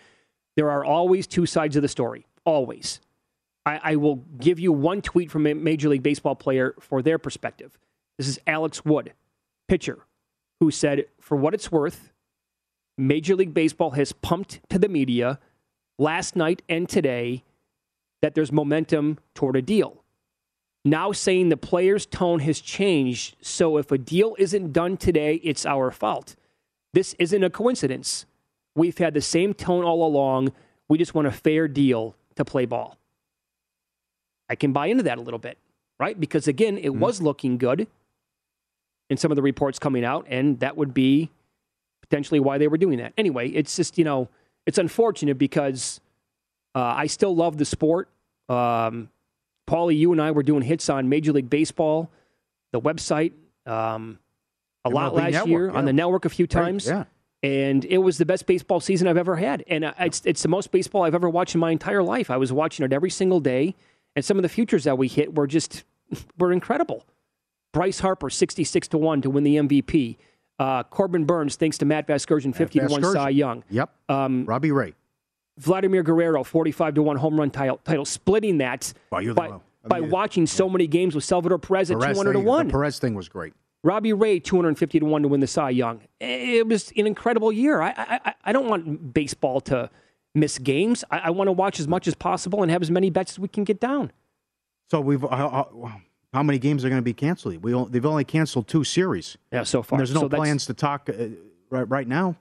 There 0.56 0.70
are 0.70 0.84
always 0.84 1.26
two 1.26 1.46
sides 1.46 1.76
of 1.76 1.82
the 1.82 1.88
story. 1.88 2.26
Always. 2.44 3.00
I, 3.64 3.80
I 3.82 3.96
will 3.96 4.16
give 4.38 4.58
you 4.58 4.72
one 4.72 5.02
tweet 5.02 5.30
from 5.30 5.46
a 5.46 5.54
Major 5.54 5.88
League 5.88 6.02
Baseball 6.02 6.34
player 6.34 6.74
for 6.80 7.02
their 7.02 7.18
perspective. 7.18 7.78
This 8.18 8.28
is 8.28 8.38
Alex 8.46 8.84
Wood, 8.84 9.12
pitcher, 9.68 10.00
who 10.60 10.70
said, 10.70 11.06
"For 11.20 11.36
what 11.36 11.54
it's 11.54 11.70
worth, 11.70 12.12
Major 12.98 13.36
League 13.36 13.54
Baseball 13.54 13.90
has 13.92 14.12
pumped 14.12 14.60
to 14.70 14.78
the 14.78 14.88
media 14.88 15.38
last 15.98 16.36
night 16.36 16.62
and 16.68 16.88
today 16.88 17.44
that 18.20 18.34
there's 18.34 18.52
momentum 18.52 19.18
toward 19.34 19.56
a 19.56 19.62
deal." 19.62 20.02
now 20.84 21.12
saying 21.12 21.48
the 21.48 21.56
player's 21.56 22.06
tone 22.06 22.40
has 22.40 22.60
changed. 22.60 23.36
So 23.40 23.76
if 23.76 23.90
a 23.92 23.98
deal 23.98 24.34
isn't 24.38 24.72
done 24.72 24.96
today, 24.96 25.36
it's 25.36 25.64
our 25.64 25.90
fault. 25.90 26.34
This 26.92 27.14
isn't 27.18 27.44
a 27.44 27.50
coincidence. 27.50 28.26
We've 28.74 28.98
had 28.98 29.14
the 29.14 29.20
same 29.20 29.54
tone 29.54 29.84
all 29.84 30.04
along. 30.04 30.52
We 30.88 30.98
just 30.98 31.14
want 31.14 31.28
a 31.28 31.32
fair 31.32 31.68
deal 31.68 32.16
to 32.36 32.44
play 32.44 32.66
ball. 32.66 32.98
I 34.48 34.54
can 34.54 34.72
buy 34.72 34.86
into 34.86 35.04
that 35.04 35.18
a 35.18 35.20
little 35.20 35.38
bit, 35.38 35.58
right? 35.98 36.18
Because 36.18 36.48
again, 36.48 36.78
it 36.78 36.90
mm-hmm. 36.90 37.00
was 37.00 37.22
looking 37.22 37.58
good 37.58 37.86
in 39.10 39.16
some 39.16 39.30
of 39.30 39.36
the 39.36 39.42
reports 39.42 39.78
coming 39.78 40.04
out, 40.04 40.26
and 40.28 40.60
that 40.60 40.76
would 40.76 40.94
be 40.94 41.30
potentially 42.00 42.40
why 42.40 42.58
they 42.58 42.68
were 42.68 42.76
doing 42.76 42.98
that. 42.98 43.12
Anyway, 43.16 43.48
it's 43.48 43.76
just, 43.76 43.98
you 43.98 44.04
know, 44.04 44.28
it's 44.66 44.78
unfortunate 44.78 45.38
because 45.38 46.00
uh, 46.74 46.80
I 46.80 47.06
still 47.06 47.34
love 47.34 47.56
the 47.56 47.64
sport. 47.64 48.08
Um, 48.48 49.08
Pauly, 49.66 49.96
you 49.96 50.12
and 50.12 50.20
I 50.20 50.30
were 50.30 50.42
doing 50.42 50.62
hits 50.62 50.90
on 50.90 51.08
Major 51.08 51.32
League 51.32 51.50
Baseball, 51.50 52.10
the 52.72 52.80
website, 52.80 53.32
um, 53.66 54.18
a 54.84 54.90
MLB 54.90 54.94
lot 54.94 55.14
last 55.14 55.32
network, 55.32 55.48
year 55.48 55.66
yeah. 55.70 55.78
on 55.78 55.84
the 55.84 55.92
network 55.92 56.24
a 56.24 56.28
few 56.28 56.46
times. 56.46 56.90
Right, 56.90 56.98
yeah. 56.98 57.04
And 57.44 57.84
it 57.84 57.98
was 57.98 58.18
the 58.18 58.26
best 58.26 58.46
baseball 58.46 58.80
season 58.80 59.08
I've 59.08 59.16
ever 59.16 59.36
had. 59.36 59.64
And 59.66 59.84
uh, 59.84 59.94
it's, 59.98 60.22
it's 60.24 60.42
the 60.42 60.48
most 60.48 60.70
baseball 60.70 61.02
I've 61.02 61.14
ever 61.14 61.28
watched 61.28 61.54
in 61.54 61.60
my 61.60 61.70
entire 61.72 62.02
life. 62.02 62.30
I 62.30 62.36
was 62.36 62.52
watching 62.52 62.84
it 62.84 62.92
every 62.92 63.10
single 63.10 63.40
day. 63.40 63.74
And 64.14 64.24
some 64.24 64.36
of 64.36 64.42
the 64.42 64.48
futures 64.48 64.84
that 64.84 64.98
we 64.98 65.08
hit 65.08 65.34
were 65.34 65.46
just 65.46 65.84
were 66.38 66.52
incredible. 66.52 67.06
Bryce 67.72 68.00
Harper, 68.00 68.28
66 68.28 68.88
to 68.88 68.98
1 68.98 69.22
to 69.22 69.30
win 69.30 69.44
the 69.44 69.56
MVP. 69.56 70.18
Uh, 70.58 70.82
Corbin 70.84 71.24
Burnes, 71.24 71.56
thanks 71.56 71.78
to 71.78 71.84
Matt 71.86 72.06
Vasgersian, 72.06 72.54
50 72.54 72.80
Matt 72.80 72.88
to 72.88 73.00
1 73.00 73.12
Cy 73.12 73.28
Young. 73.30 73.64
Yep. 73.70 73.90
Um, 74.08 74.44
Robbie 74.44 74.72
Ray. 74.72 74.94
Vladimir 75.58 76.02
Guerrero, 76.02 76.44
45 76.44 76.94
to 76.94 77.02
1 77.02 77.16
home 77.16 77.38
run 77.38 77.50
title, 77.50 77.80
title 77.84 78.04
splitting 78.04 78.58
that 78.58 78.92
by, 79.10 79.52
by 79.86 80.00
watching 80.00 80.46
so 80.46 80.68
many 80.68 80.86
games 80.86 81.14
with 81.14 81.24
Salvador 81.24 81.58
Perez 81.58 81.90
at 81.90 81.98
200 82.00 82.32
thing, 82.32 82.32
to 82.32 82.40
1. 82.40 82.66
The 82.68 82.72
Perez 82.72 82.98
thing 82.98 83.14
was 83.14 83.28
great. 83.28 83.54
Robbie 83.84 84.12
Ray, 84.12 84.38
250 84.38 85.00
to 85.00 85.06
1 85.06 85.22
to 85.22 85.28
win 85.28 85.40
the 85.40 85.46
Cy 85.46 85.70
Young. 85.70 86.00
It 86.20 86.66
was 86.66 86.92
an 86.96 87.06
incredible 87.06 87.50
year. 87.50 87.80
I, 87.80 87.92
I, 87.96 88.34
I 88.44 88.52
don't 88.52 88.68
want 88.68 89.12
baseball 89.12 89.60
to 89.62 89.90
miss 90.34 90.58
games. 90.58 91.04
I, 91.10 91.18
I, 91.18 91.30
want 91.30 91.48
to 91.48 91.52
watch 91.52 91.78
as 91.78 91.88
much 91.88 92.08
as 92.08 92.14
possible 92.14 92.62
and 92.62 92.70
have 92.70 92.82
as 92.82 92.90
many 92.90 93.10
bets 93.10 93.32
as 93.32 93.38
we 93.38 93.48
can 93.48 93.64
get 93.64 93.80
down. 93.80 94.12
So 94.90 95.00
we've. 95.00 95.24
Uh, 95.24 95.28
uh, 95.28 95.90
how 96.32 96.42
many 96.42 96.58
games 96.58 96.84
are 96.84 96.88
going 96.88 97.00
to 97.00 97.04
be 97.04 97.12
canceled? 97.12 97.62
We 97.62 97.72
they've 97.90 98.06
only 98.06 98.24
canceled 98.24 98.66
two 98.66 98.84
series. 98.84 99.36
Yeah, 99.52 99.64
so 99.64 99.82
far. 99.82 99.96
And 99.96 100.00
there's 100.00 100.14
no 100.14 100.22
so 100.22 100.28
plans 100.30 100.66
to 100.66 100.74
talk 100.74 101.08
uh, 101.10 101.26
right 101.70 101.88
right 101.88 102.08
now. 102.08 102.36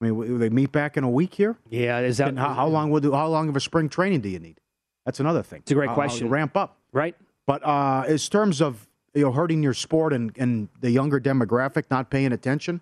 I 0.00 0.04
mean, 0.04 0.16
will 0.16 0.38
they 0.38 0.50
meet 0.50 0.72
back 0.72 0.96
in 0.96 1.04
a 1.04 1.10
week 1.10 1.34
here? 1.34 1.56
Yeah, 1.70 2.00
is 2.00 2.18
that 2.18 2.36
how, 2.36 2.52
how, 2.52 2.66
long 2.68 2.90
would 2.90 3.04
how 3.04 3.28
long 3.28 3.48
of 3.48 3.56
a 3.56 3.60
spring 3.60 3.88
training 3.88 4.20
do 4.20 4.28
you 4.28 4.38
need? 4.38 4.60
That's 5.04 5.20
another 5.20 5.42
thing. 5.42 5.60
It's 5.60 5.70
a 5.70 5.74
great 5.74 5.90
question. 5.90 6.28
ramp 6.28 6.56
up, 6.56 6.76
right? 6.92 7.16
But 7.46 7.64
uh, 7.64 8.04
as 8.06 8.28
terms 8.28 8.60
of 8.60 8.86
you 9.14 9.22
know 9.22 9.32
hurting 9.32 9.62
your 9.62 9.74
sport 9.74 10.12
and, 10.12 10.36
and 10.36 10.68
the 10.80 10.90
younger 10.90 11.18
demographic 11.18 11.84
not 11.90 12.10
paying 12.10 12.32
attention, 12.32 12.80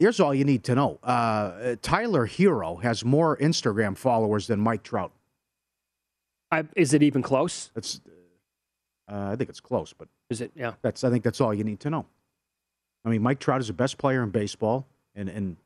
here's 0.00 0.18
all 0.18 0.34
you 0.34 0.44
need 0.44 0.64
to 0.64 0.74
know: 0.74 0.98
uh, 1.04 1.76
Tyler 1.82 2.26
Herro 2.26 2.82
has 2.82 3.04
more 3.04 3.36
Instagram 3.36 3.96
followers 3.96 4.48
than 4.48 4.58
Mike 4.58 4.82
Trout. 4.82 5.12
I, 6.50 6.64
is 6.74 6.92
it 6.94 7.04
even 7.04 7.22
close? 7.22 7.70
It's, 7.76 8.00
uh, 9.08 9.30
I 9.32 9.36
think 9.36 9.48
it's 9.48 9.60
close, 9.60 9.92
but 9.92 10.08
is 10.28 10.40
it? 10.40 10.50
Yeah. 10.56 10.72
That's 10.82 11.04
I 11.04 11.10
think 11.10 11.22
that's 11.22 11.40
all 11.40 11.54
you 11.54 11.62
need 11.62 11.78
to 11.80 11.90
know. 11.90 12.06
I 13.04 13.10
mean, 13.10 13.22
Mike 13.22 13.38
Trout 13.38 13.60
is 13.60 13.68
the 13.68 13.72
best 13.72 13.98
player 13.98 14.22
in 14.22 14.30
baseball, 14.30 14.86
and 15.14 15.28
and 15.28 15.56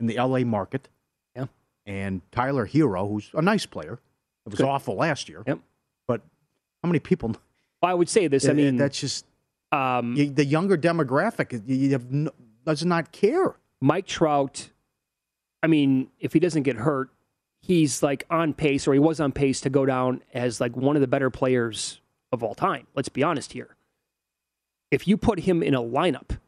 in 0.00 0.06
the 0.06 0.16
LA 0.16 0.40
market. 0.40 0.88
Yeah. 1.36 1.46
And 1.86 2.22
Tyler 2.32 2.66
Herro, 2.66 3.08
who's 3.08 3.30
a 3.34 3.42
nice 3.42 3.66
player. 3.66 4.00
It 4.46 4.50
was 4.50 4.58
Good. 4.58 4.66
awful 4.66 4.96
last 4.96 5.28
year. 5.28 5.42
Yep. 5.46 5.58
But 6.06 6.20
how 6.82 6.88
many 6.88 6.98
people? 7.00 7.30
Well, 7.82 7.90
I 7.90 7.94
would 7.94 8.08
say 8.08 8.28
this. 8.28 8.48
I 8.48 8.52
mean, 8.52 8.76
that's 8.76 9.00
just 9.00 9.26
um, 9.72 10.14
you, 10.14 10.30
the 10.30 10.44
younger 10.44 10.76
demographic. 10.76 11.62
You 11.66 11.98
no, 12.10 12.30
does 12.64 12.84
not 12.84 13.12
care. 13.12 13.56
Mike 13.84 14.06
Trout. 14.06 14.70
I 15.62 15.66
mean, 15.66 16.08
if 16.18 16.32
he 16.32 16.40
doesn't 16.40 16.62
get 16.62 16.76
hurt, 16.76 17.10
he's 17.60 18.02
like 18.02 18.24
on 18.30 18.54
pace, 18.54 18.86
or 18.86 18.92
he 18.92 18.98
was 18.98 19.20
on 19.20 19.32
pace 19.32 19.60
to 19.62 19.70
go 19.70 19.86
down 19.86 20.22
as 20.32 20.60
like 20.60 20.76
one 20.76 20.96
of 20.96 21.00
the 21.00 21.06
better 21.08 21.30
players 21.30 22.00
of 22.32 22.42
all 22.42 22.54
time. 22.54 22.86
Let's 22.94 23.08
be 23.08 23.22
honest 23.22 23.52
here. 23.52 23.76
If 24.90 25.08
you 25.08 25.16
put 25.16 25.40
him 25.40 25.62
in 25.62 25.74
a 25.74 25.82
lineup 25.82 26.38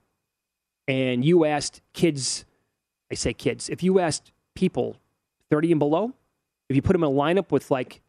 and 0.87 1.25
you 1.25 1.45
asked 1.45 1.81
kids 1.93 2.45
I 3.11 3.15
say 3.15 3.33
kids. 3.33 3.69
If 3.69 3.83
you 3.83 3.99
asked 3.99 4.33
people 4.55 4.97
30 5.51 5.73
and 5.73 5.79
below, 5.79 6.13
if 6.69 6.77
you 6.77 6.83
put 6.83 6.97
him 6.97 7.05
in 7.05 7.11
a 7.11 7.13
lineup 7.13 7.53
with 7.53 7.71
like 7.71 8.01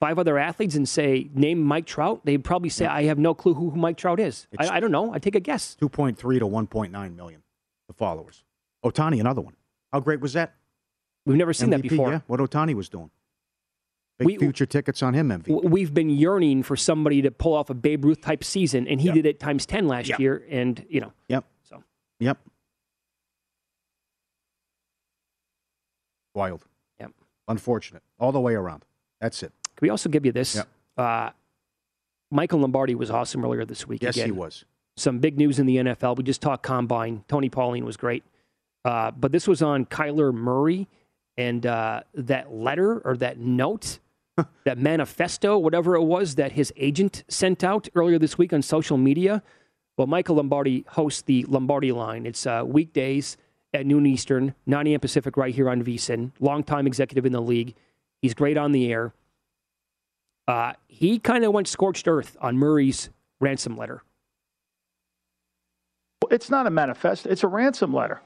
five 0.00 0.18
other 0.18 0.38
athletes 0.38 0.74
and 0.74 0.88
say, 0.88 1.28
name 1.34 1.62
Mike 1.62 1.86
Trout, 1.86 2.22
they'd 2.24 2.42
probably 2.44 2.68
say, 2.68 2.86
I 2.86 3.04
have 3.04 3.18
no 3.18 3.34
clue 3.34 3.54
who, 3.54 3.70
Mike 3.72 3.96
Trout 3.96 4.20
is. 4.20 4.46
I, 4.58 4.68
I, 4.68 4.80
don't 4.80 4.92
know. 4.92 5.12
I 5.12 5.18
take 5.18 5.34
a 5.34 5.40
guess. 5.40 5.76
2.3 5.80 6.16
to 6.16 6.46
1.9 6.46 7.16
million, 7.16 7.42
the 7.86 7.94
followers. 7.94 8.44
Ohtani, 8.90 9.20
another 9.20 9.40
one. 9.40 9.54
How 9.92 10.00
great 10.00 10.20
was 10.20 10.32
that? 10.34 10.54
We've 11.24 11.36
never 11.36 11.52
seen 11.52 11.68
MVP, 11.68 11.70
that 11.70 11.82
before. 11.82 12.10
Yeah, 12.12 12.20
what 12.26 12.40
Ohtani 12.40 12.74
was 12.74 12.88
doing. 12.88 13.10
Big 14.18 14.26
we, 14.26 14.38
future 14.38 14.64
tickets 14.64 15.02
on 15.02 15.12
him, 15.12 15.28
MVP. 15.28 15.64
We've 15.64 15.92
been 15.92 16.08
yearning 16.08 16.62
for 16.62 16.74
somebody 16.76 17.20
to 17.22 17.30
pull 17.30 17.52
off 17.52 17.68
a 17.68 17.74
Babe 17.74 18.04
Ruth 18.04 18.22
type 18.22 18.42
season, 18.42 18.88
and 18.88 19.00
he 19.00 19.08
yep. 19.08 19.14
did 19.14 19.26
it 19.26 19.40
times 19.40 19.66
10 19.66 19.88
last 19.88 20.08
yep. 20.08 20.18
year. 20.18 20.42
And, 20.48 20.84
you 20.88 21.00
know. 21.00 21.12
Yep. 21.28 21.44
So. 21.64 21.84
Yep. 22.20 22.38
Wild. 26.34 26.64
Yep. 26.98 27.12
Unfortunate. 27.48 28.02
All 28.18 28.32
the 28.32 28.40
way 28.40 28.54
around. 28.54 28.84
That's 29.20 29.42
it. 29.42 29.52
Can 29.76 29.86
we 29.86 29.90
also 29.90 30.08
give 30.08 30.24
you 30.24 30.32
this? 30.32 30.54
Yep. 30.54 30.68
Uh, 30.96 31.30
Michael 32.30 32.60
Lombardi 32.60 32.94
was 32.94 33.10
awesome 33.10 33.44
earlier 33.44 33.66
this 33.66 33.86
week. 33.86 34.02
Yes, 34.02 34.16
again. 34.16 34.26
he 34.26 34.32
was. 34.32 34.64
Some 34.96 35.18
big 35.18 35.36
news 35.36 35.58
in 35.58 35.66
the 35.66 35.76
NFL. 35.76 36.16
We 36.16 36.24
just 36.24 36.40
talked 36.40 36.62
combine. 36.62 37.24
Tony 37.28 37.50
Pauline 37.50 37.84
was 37.84 37.98
great. 37.98 38.24
Uh, 38.86 39.10
but 39.10 39.32
this 39.32 39.48
was 39.48 39.62
on 39.62 39.84
Kyler 39.84 40.32
Murray 40.32 40.86
and 41.36 41.66
uh, 41.66 42.02
that 42.14 42.52
letter 42.52 43.00
or 43.00 43.16
that 43.16 43.36
note, 43.36 43.98
that 44.64 44.78
manifesto, 44.78 45.58
whatever 45.58 45.96
it 45.96 46.04
was 46.04 46.36
that 46.36 46.52
his 46.52 46.72
agent 46.76 47.24
sent 47.26 47.64
out 47.64 47.88
earlier 47.96 48.16
this 48.16 48.38
week 48.38 48.52
on 48.52 48.62
social 48.62 48.96
media. 48.96 49.42
Well, 49.98 50.06
Michael 50.06 50.36
Lombardi 50.36 50.84
hosts 50.90 51.22
the 51.22 51.44
Lombardi 51.48 51.90
line. 51.90 52.26
It's 52.26 52.46
uh, 52.46 52.62
weekdays 52.64 53.36
at 53.74 53.86
noon 53.86 54.06
Eastern, 54.06 54.54
9 54.66 54.86
a.m. 54.86 55.00
Pacific, 55.00 55.36
right 55.36 55.52
here 55.52 55.68
on 55.68 55.82
VSIN. 55.82 56.30
Longtime 56.38 56.86
executive 56.86 57.26
in 57.26 57.32
the 57.32 57.42
league. 57.42 57.74
He's 58.22 58.34
great 58.34 58.56
on 58.56 58.70
the 58.70 58.92
air. 58.92 59.12
Uh, 60.46 60.74
he 60.86 61.18
kind 61.18 61.44
of 61.44 61.52
went 61.52 61.66
scorched 61.66 62.06
earth 62.06 62.36
on 62.40 62.56
Murray's 62.56 63.10
ransom 63.40 63.76
letter. 63.76 64.04
It's 66.30 66.50
not 66.50 66.68
a 66.68 66.70
manifesto. 66.70 67.28
it's 67.28 67.42
a 67.42 67.48
ransom 67.48 67.92
letter. 67.92 68.20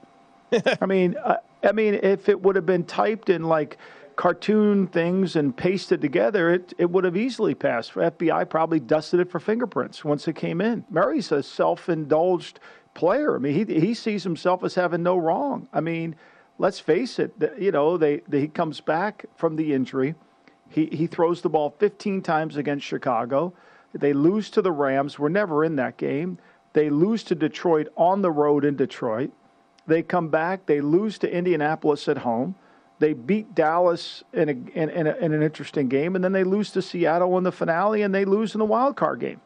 I 0.81 0.85
mean, 0.85 1.15
uh, 1.23 1.37
I 1.63 1.71
mean, 1.71 1.95
if 1.95 2.29
it 2.29 2.41
would 2.41 2.55
have 2.55 2.65
been 2.65 2.83
typed 2.83 3.29
in 3.29 3.43
like 3.43 3.77
cartoon 4.15 4.87
things 4.87 5.35
and 5.35 5.55
pasted 5.55 6.01
together, 6.01 6.53
it, 6.53 6.73
it 6.77 6.89
would 6.89 7.03
have 7.03 7.17
easily 7.17 7.55
passed. 7.55 7.93
FBI 7.93 8.49
probably 8.49 8.79
dusted 8.79 9.19
it 9.19 9.31
for 9.31 9.39
fingerprints 9.39 10.03
once 10.03 10.27
it 10.27 10.35
came 10.35 10.61
in. 10.61 10.85
Murray's 10.89 11.31
a 11.31 11.41
self 11.41 11.89
indulged 11.89 12.59
player. 12.93 13.35
I 13.35 13.39
mean, 13.39 13.53
he 13.53 13.79
he 13.79 13.93
sees 13.93 14.23
himself 14.23 14.63
as 14.63 14.75
having 14.75 15.03
no 15.03 15.17
wrong. 15.17 15.67
I 15.73 15.81
mean, 15.81 16.15
let's 16.57 16.79
face 16.79 17.19
it. 17.19 17.33
You 17.57 17.71
know, 17.71 17.97
they, 17.97 18.21
they 18.27 18.41
he 18.41 18.47
comes 18.47 18.81
back 18.81 19.25
from 19.35 19.55
the 19.55 19.73
injury. 19.73 20.15
He 20.69 20.87
he 20.87 21.07
throws 21.07 21.41
the 21.41 21.49
ball 21.49 21.75
15 21.79 22.21
times 22.21 22.57
against 22.57 22.85
Chicago. 22.85 23.53
They 23.93 24.13
lose 24.13 24.49
to 24.51 24.61
the 24.61 24.71
Rams. 24.71 25.19
We're 25.19 25.29
never 25.29 25.65
in 25.65 25.75
that 25.77 25.97
game. 25.97 26.37
They 26.73 26.89
lose 26.89 27.23
to 27.25 27.35
Detroit 27.35 27.89
on 27.97 28.21
the 28.21 28.31
road 28.31 28.63
in 28.63 28.75
Detroit. 28.77 29.31
They 29.91 30.03
come 30.03 30.29
back. 30.29 30.65
They 30.65 30.79
lose 30.79 31.17
to 31.19 31.29
Indianapolis 31.29 32.07
at 32.07 32.19
home. 32.19 32.55
They 32.99 33.11
beat 33.11 33.53
Dallas 33.53 34.23
in, 34.31 34.47
a, 34.47 34.51
in, 34.51 34.89
in, 34.89 35.07
a, 35.07 35.15
in 35.17 35.33
an 35.33 35.43
interesting 35.43 35.89
game, 35.89 36.15
and 36.15 36.23
then 36.23 36.31
they 36.31 36.45
lose 36.45 36.71
to 36.71 36.81
Seattle 36.81 37.37
in 37.37 37.43
the 37.43 37.51
finale, 37.51 38.03
and 38.03 38.15
they 38.15 38.23
lose 38.23 38.55
in 38.55 38.59
the 38.59 38.65
wild 38.65 38.95
card 38.95 39.19
game. 39.19 39.41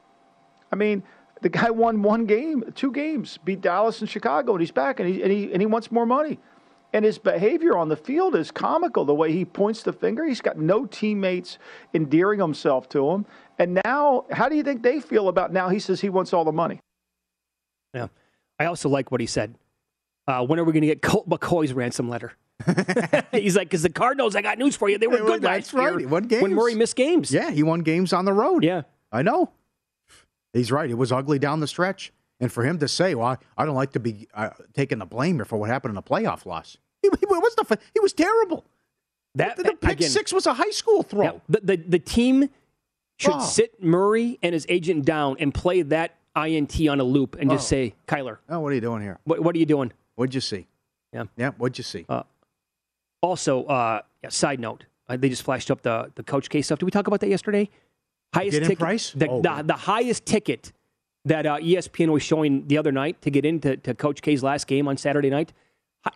I 0.71 0.75
mean, 0.75 1.03
the 1.41 1.49
guy 1.49 1.69
won 1.71 2.03
one 2.03 2.25
game, 2.25 2.63
two 2.75 2.91
games, 2.91 3.39
beat 3.43 3.61
Dallas 3.61 4.01
and 4.01 4.09
Chicago, 4.09 4.51
and 4.51 4.61
he's 4.61 4.71
back, 4.71 4.99
and 4.99 5.09
he, 5.09 5.23
and 5.23 5.31
he, 5.31 5.51
and 5.51 5.61
he 5.61 5.65
wants 5.65 5.91
more 5.91 6.05
money. 6.05 6.37
And 6.93 7.03
his 7.03 7.17
behavior 7.17 7.75
on 7.75 7.89
the 7.89 7.95
field 7.95 8.35
is 8.35 8.51
comical. 8.51 9.03
The 9.03 9.15
way 9.15 9.31
he 9.31 9.45
points 9.45 9.81
the 9.81 9.93
finger, 9.93 10.25
he's 10.25 10.41
got 10.41 10.59
no 10.59 10.85
teammates 10.85 11.57
endearing 11.93 12.39
himself 12.39 12.87
to 12.89 13.09
him. 13.09 13.25
And 13.57 13.81
now, 13.83 14.25
how 14.31 14.47
do 14.47 14.55
you 14.55 14.63
think 14.63 14.83
they 14.83 14.99
feel 14.99 15.27
about 15.27 15.51
now? 15.51 15.69
He 15.69 15.79
says 15.79 16.01
he 16.01 16.09
wants 16.09 16.33
all 16.33 16.45
the 16.45 16.51
money. 16.51 16.79
Yeah. 17.95 18.07
I 18.59 18.65
also 18.65 18.89
like 18.89 19.11
what 19.11 19.21
he 19.21 19.27
said. 19.27 19.55
Uh, 20.27 20.45
when 20.45 20.59
are 20.59 20.63
we 20.63 20.71
going 20.73 20.81
to 20.81 20.87
get 20.87 21.01
Colt 21.01 21.29
McCoy's 21.29 21.73
ransom 21.73 22.09
letter? 22.09 22.33
He's 23.31 23.55
like, 23.55 23.67
because 23.67 23.83
the 23.83 23.89
Cardinals, 23.89 24.35
I 24.35 24.41
got 24.41 24.57
news 24.57 24.75
for 24.75 24.89
you. 24.89 24.97
They 24.97 25.07
were 25.07 25.17
good 25.17 25.41
that's 25.41 25.71
last 25.71 25.73
right. 25.73 25.89
year. 25.91 25.99
He 25.99 26.05
won 26.05 26.27
When. 26.27 26.53
Murray 26.53 26.73
missed 26.75 26.95
games. 26.95 27.31
Yeah, 27.31 27.51
he 27.51 27.63
won 27.63 27.81
games 27.81 28.11
on 28.13 28.25
the 28.25 28.33
road. 28.33 28.63
Yeah. 28.63 28.83
I 29.11 29.21
know. 29.21 29.51
He's 30.53 30.71
right. 30.71 30.89
It 30.89 30.95
was 30.95 31.11
ugly 31.11 31.37
down 31.37 31.59
the 31.59 31.67
stretch. 31.67 32.11
And 32.39 32.51
for 32.51 32.63
him 32.65 32.79
to 32.79 32.87
say, 32.87 33.13
well, 33.15 33.27
I, 33.27 33.37
I 33.57 33.65
don't 33.65 33.75
like 33.75 33.91
to 33.93 33.99
be 33.99 34.27
uh, 34.33 34.49
taking 34.73 34.97
the 34.99 35.05
blame 35.05 35.35
here 35.35 35.45
for 35.45 35.57
what 35.57 35.69
happened 35.69 35.91
in 35.91 35.95
the 35.95 36.01
playoff 36.03 36.45
loss. 36.45 36.77
He, 37.01 37.09
he, 37.19 37.25
was, 37.25 37.55
the, 37.55 37.77
he 37.93 37.99
was 37.99 38.13
terrible. 38.13 38.65
That, 39.35 39.57
The, 39.57 39.63
the 39.63 39.73
pick 39.75 39.91
again, 39.99 40.09
six 40.09 40.33
was 40.33 40.45
a 40.47 40.53
high 40.53 40.71
school 40.71 41.03
throw. 41.03 41.23
yeah, 41.23 41.31
the, 41.49 41.59
the, 41.63 41.75
the 41.77 41.99
team 41.99 42.49
should 43.19 43.33
Oh. 43.35 43.39
sit 43.41 43.81
Murray 43.83 44.39
and 44.41 44.53
his 44.53 44.65
agent 44.69 45.05
down 45.05 45.37
and 45.39 45.53
play 45.53 45.81
that 45.83 46.15
INT 46.35 46.75
on 46.89 46.99
a 46.99 47.03
loop 47.03 47.35
and 47.39 47.49
just 47.49 47.67
Oh. 47.67 47.69
say, 47.75 47.93
Kyler, 48.07 48.37
Oh, 48.49 48.59
what 48.59 48.71
are 48.71 48.75
you 48.75 48.81
doing 48.81 49.01
here? 49.01 49.19
what, 49.25 49.39
what 49.41 49.55
are 49.55 49.59
you 49.59 49.65
doing? 49.65 49.91
What'd 50.15 50.33
you 50.33 50.41
see? 50.41 50.67
Yeah. 51.13 51.25
Yeah, 51.37 51.51
what'd 51.57 51.77
you 51.77 51.83
see? 51.83 52.05
Uh, 52.09 52.23
Also, 53.21 53.63
uh, 53.65 54.01
yeah, 54.23 54.29
side 54.29 54.59
note, 54.59 54.85
uh, 55.07 55.17
they 55.17 55.29
just 55.29 55.43
flashed 55.43 55.69
up 55.71 55.81
the, 55.81 56.11
the 56.15 56.23
Coach 56.23 56.49
K 56.49 56.61
stuff. 56.61 56.79
Did 56.79 56.85
we 56.85 56.91
talk 56.91 57.07
about 57.07 57.19
that 57.21 57.29
yesterday? 57.29 57.69
Highest 58.33 58.57
ticket, 58.63 58.79
price? 58.79 59.11
The, 59.11 59.29
Oh, 59.29 59.41
the, 59.41 59.63
the 59.63 59.73
highest 59.73 60.25
ticket 60.25 60.73
that 61.25 61.45
uh, 61.45 61.57
ESPN 61.57 62.09
was 62.11 62.21
showing 62.23 62.67
the 62.67 62.77
other 62.77 62.91
night 62.91 63.21
to 63.21 63.31
get 63.31 63.45
into 63.45 63.77
to 63.77 63.93
Coach 63.93 64.21
K's 64.21 64.43
last 64.43 64.67
game 64.67 64.87
on 64.87 64.97
Saturday 64.97 65.29
night. 65.29 65.53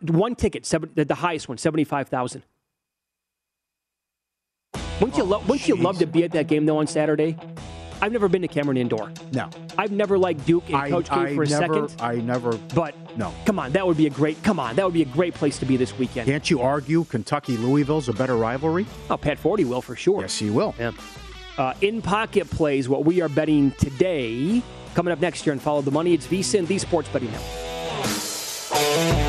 One 0.01 0.35
ticket, 0.35 0.65
seven, 0.65 0.91
the, 0.93 1.03
the 1.05 1.15
highest 1.15 1.47
one, 1.49 1.57
seventy 1.57 1.83
five 1.83 2.09
thousand. 2.09 2.43
Wouldn't 4.99 5.17
you 5.17 5.23
love? 5.23 5.47
Wouldn't 5.49 5.67
you 5.67 5.75
love 5.77 5.97
to 5.99 6.05
be 6.05 6.23
at 6.23 6.31
that 6.33 6.47
game 6.47 6.65
though 6.65 6.77
on 6.77 6.85
Saturday? 6.87 7.37
I've 8.01 8.11
never 8.11 8.27
been 8.29 8.41
to 8.41 8.47
Cameron 8.47 8.77
Indoor. 8.77 9.11
no. 9.31 9.49
I've 9.77 9.91
never 9.91 10.17
liked 10.17 10.45
Duke 10.45 10.65
and 10.67 10.75
I, 10.75 10.89
Coach 10.89 11.09
K 11.09 11.15
I 11.15 11.35
for 11.35 11.43
a 11.43 11.47
never, 11.47 11.87
second. 11.89 12.01
I 12.01 12.15
never. 12.15 12.57
But 12.75 12.93
No. 13.17 13.33
come 13.45 13.59
on, 13.59 13.71
that 13.73 13.85
would 13.87 13.95
be 13.97 14.07
a 14.07 14.09
great. 14.09 14.41
Come 14.43 14.59
on, 14.59 14.75
that 14.75 14.83
would 14.85 14.93
be 14.93 15.01
a 15.03 15.05
great 15.05 15.33
place 15.33 15.57
to 15.59 15.65
be 15.65 15.77
this 15.77 15.97
weekend. 15.97 16.25
Can't 16.27 16.49
you 16.49 16.61
argue 16.61 17.05
Kentucky 17.05 17.55
Louisville's 17.57 18.09
a 18.09 18.13
better 18.13 18.35
rivalry? 18.35 18.85
Oh, 19.09 19.17
Pat 19.17 19.37
Forde 19.39 19.63
will 19.65 19.81
for 19.81 19.95
sure. 19.95 20.21
Yes, 20.21 20.37
he 20.37 20.49
will. 20.49 20.75
Yeah. 20.77 20.91
Uh, 21.57 21.73
in 21.81 22.01
pocket 22.01 22.49
plays, 22.49 22.87
what 22.89 23.05
we 23.05 23.21
are 23.21 23.29
betting 23.29 23.71
today. 23.79 24.61
Coming 24.95 25.11
up 25.13 25.19
next 25.21 25.45
year 25.45 25.53
and 25.53 25.61
follow 25.61 25.81
the 25.81 25.91
money. 25.91 26.13
It's 26.13 26.25
VSIN, 26.27 26.67
the 26.67 26.77
Sports 26.77 27.07
Betting 27.09 27.31
Network. 27.31 29.28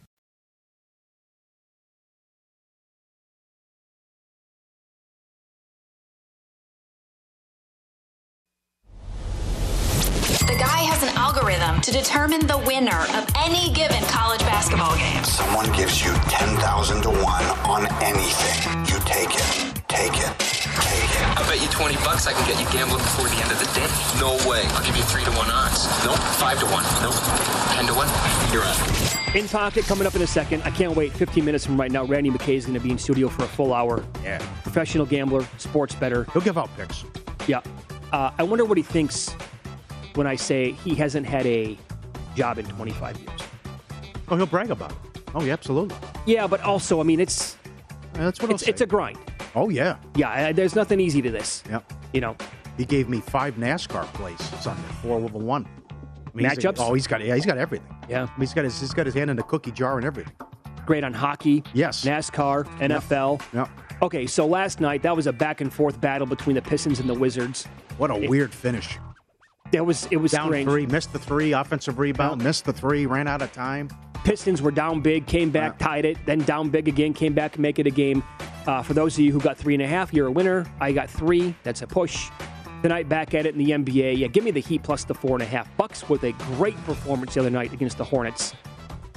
Algorithm 11.51 11.81
to 11.81 11.91
determine 11.91 12.45
the 12.47 12.57
winner 12.65 13.01
of 13.15 13.27
any 13.37 13.71
given 13.73 14.01
college 14.05 14.39
basketball 14.41 14.95
game. 14.95 15.23
Someone 15.23 15.71
gives 15.73 16.03
you 16.03 16.13
10,000 16.29 17.01
to 17.03 17.09
1 17.09 17.19
on 17.67 17.87
anything. 18.01 18.79
You 18.87 18.99
take 19.05 19.35
it. 19.35 19.81
Take 19.87 20.15
it. 20.15 20.31
Take 20.79 21.11
it. 21.11 21.37
I 21.37 21.43
bet 21.47 21.61
you 21.61 21.67
20 21.67 21.95
bucks 21.97 22.27
I 22.27 22.33
can 22.33 22.47
get 22.47 22.59
you 22.59 22.67
gambling 22.71 23.03
before 23.03 23.27
the 23.27 23.35
end 23.35 23.51
of 23.51 23.59
the 23.59 23.67
day. 23.75 23.87
No 24.19 24.35
way. 24.49 24.63
I'll 24.71 24.85
give 24.85 24.95
you 24.95 25.03
3 25.03 25.23
to 25.23 25.31
1 25.31 25.51
odds. 25.51 25.85
Nope. 26.05 26.17
5 26.17 26.59
to 26.59 26.65
1. 26.65 26.83
Nope. 27.01 27.15
10 27.75 27.87
to 27.87 27.93
1. 27.93 28.07
You're 28.53 28.63
on. 28.63 29.35
In 29.35 29.47
pocket 29.47 29.85
coming 29.85 30.07
up 30.07 30.15
in 30.15 30.21
a 30.21 30.27
second. 30.27 30.61
I 30.63 30.71
can't 30.71 30.95
wait. 30.95 31.11
15 31.13 31.43
minutes 31.43 31.65
from 31.65 31.79
right 31.79 31.91
now, 31.91 32.05
Randy 32.05 32.29
McKay 32.29 32.55
is 32.55 32.65
going 32.65 32.77
to 32.77 32.83
be 32.83 32.91
in 32.91 32.97
studio 32.97 33.27
for 33.29 33.43
a 33.43 33.47
full 33.47 33.73
hour. 33.73 34.03
Yeah. 34.23 34.39
Professional 34.63 35.05
gambler, 35.05 35.45
sports 35.57 35.95
better. 35.95 36.25
He'll 36.33 36.41
give 36.41 36.57
out 36.57 36.69
picks. 36.77 37.05
Yeah. 37.47 37.61
Uh, 38.11 38.31
I 38.37 38.43
wonder 38.43 38.65
what 38.65 38.77
he 38.77 38.83
thinks 38.83 39.33
when 40.15 40.27
I 40.27 40.35
say 40.35 40.71
he 40.71 40.95
hasn't 40.95 41.25
had 41.25 41.45
a 41.45 41.77
job 42.35 42.57
in 42.57 42.65
25 42.65 43.17
years. 43.19 43.41
Oh, 44.29 44.35
he'll 44.37 44.45
brag 44.45 44.71
about 44.71 44.91
it. 44.91 44.97
Oh, 45.33 45.43
yeah, 45.43 45.53
absolutely. 45.53 45.95
Yeah, 46.25 46.47
but 46.47 46.61
also, 46.61 46.99
I 46.99 47.03
mean, 47.03 47.19
it's 47.19 47.57
Yeah, 48.15 48.25
that's 48.25 48.41
what 48.41 48.51
it's, 48.51 48.63
it's 48.63 48.81
a 48.81 48.85
grind. 48.85 49.17
Oh, 49.55 49.69
yeah. 49.69 49.97
Yeah, 50.15 50.51
there's 50.51 50.75
nothing 50.75 50.99
easy 50.99 51.21
to 51.21 51.31
this. 51.31 51.63
Yep. 51.69 51.91
You 52.13 52.21
know, 52.21 52.35
He 52.77 52.85
gave 52.85 53.09
me 53.09 53.19
five 53.21 53.55
NASCAR 53.55 54.05
plays 54.13 54.39
Sunday, 54.61 54.81
four 55.01 55.17
a 55.17 55.21
one. 55.21 55.67
I 55.89 56.37
mean, 56.37 56.45
he's- 56.49 56.57
Matchups? 56.57 56.77
oh, 56.79 56.93
he's 56.93 57.07
got 57.07 57.23
yeah, 57.23 57.35
he's 57.35 57.45
got 57.45 57.57
everything. 57.57 57.93
yeah, 58.09 58.21
I 58.23 58.25
mean, 58.25 58.31
he's 58.39 58.53
got 58.53 58.63
his 58.63 58.79
he's 58.79 58.93
got 58.93 59.05
his 59.05 59.15
hand 59.15 59.29
in 59.29 59.35
the 59.35 59.43
cookie 59.43 59.71
jar 59.71 59.97
and 59.97 60.05
everything. 60.05 60.33
great 60.85 61.03
on 61.03 61.13
hockey, 61.13 61.63
Yes. 61.73 62.03
NASCAR, 62.05 62.65
NFL. 62.79 63.41
Yep. 63.53 63.69
Okay, 64.01 64.25
so 64.25 64.45
last 64.47 64.79
night 64.79 65.03
that 65.03 65.15
was 65.15 65.27
a 65.27 65.33
back 65.33 65.61
and 65.61 65.71
forth 65.71 65.99
battle 66.01 66.25
between 66.25 66.55
the 66.55 66.61
Pistons 66.61 66.99
and 66.99 67.07
the 67.09 67.13
Wizards. 67.13 67.67
What 67.97 68.09
a 68.11 68.15
weird 68.15 68.53
finish. 68.53 68.97
That 69.71 69.85
was 69.85 70.07
it 70.11 70.17
was 70.17 70.31
Down 70.31 70.47
strange. 70.47 70.69
three, 70.69 70.85
missed 70.85 71.13
the 71.13 71.19
three, 71.19 71.53
offensive 71.53 71.97
rebound, 71.97 72.43
missed 72.43 72.65
the 72.65 72.73
three, 72.73 73.05
ran 73.05 73.27
out 73.27 73.41
of 73.41 73.51
time. 73.53 73.89
Pistons 74.23 74.61
were 74.61 74.71
down 74.71 75.01
big, 75.01 75.25
came 75.25 75.49
back, 75.49 75.79
tied 75.79 76.05
it, 76.05 76.17
then 76.25 76.39
down 76.39 76.69
big 76.69 76.87
again, 76.87 77.13
came 77.13 77.33
back, 77.33 77.57
make 77.57 77.79
it 77.79 77.87
a 77.87 77.89
game. 77.89 78.21
Uh, 78.67 78.83
for 78.83 78.93
those 78.93 79.15
of 79.15 79.21
you 79.21 79.31
who 79.31 79.39
got 79.39 79.57
three 79.57 79.73
and 79.73 79.81
a 79.81 79.87
half, 79.87 80.13
you're 80.13 80.27
a 80.27 80.31
winner. 80.31 80.65
I 80.79 80.91
got 80.91 81.09
three. 81.09 81.55
That's 81.63 81.81
a 81.81 81.87
push. 81.87 82.29
Tonight, 82.83 83.09
back 83.09 83.33
at 83.33 83.45
it 83.45 83.55
in 83.55 83.63
the 83.63 83.71
NBA. 83.71 84.17
Yeah, 84.17 84.27
give 84.27 84.43
me 84.43 84.51
the 84.51 84.59
Heat 84.59 84.83
plus 84.83 85.03
the 85.03 85.13
four 85.15 85.33
and 85.33 85.41
a 85.41 85.45
half. 85.45 85.75
Bucks 85.77 86.07
with 86.09 86.23
a 86.23 86.33
great 86.33 86.75
performance 86.83 87.33
the 87.33 87.39
other 87.39 87.49
night 87.49 87.73
against 87.73 87.97
the 87.97 88.03
Hornets. 88.03 88.53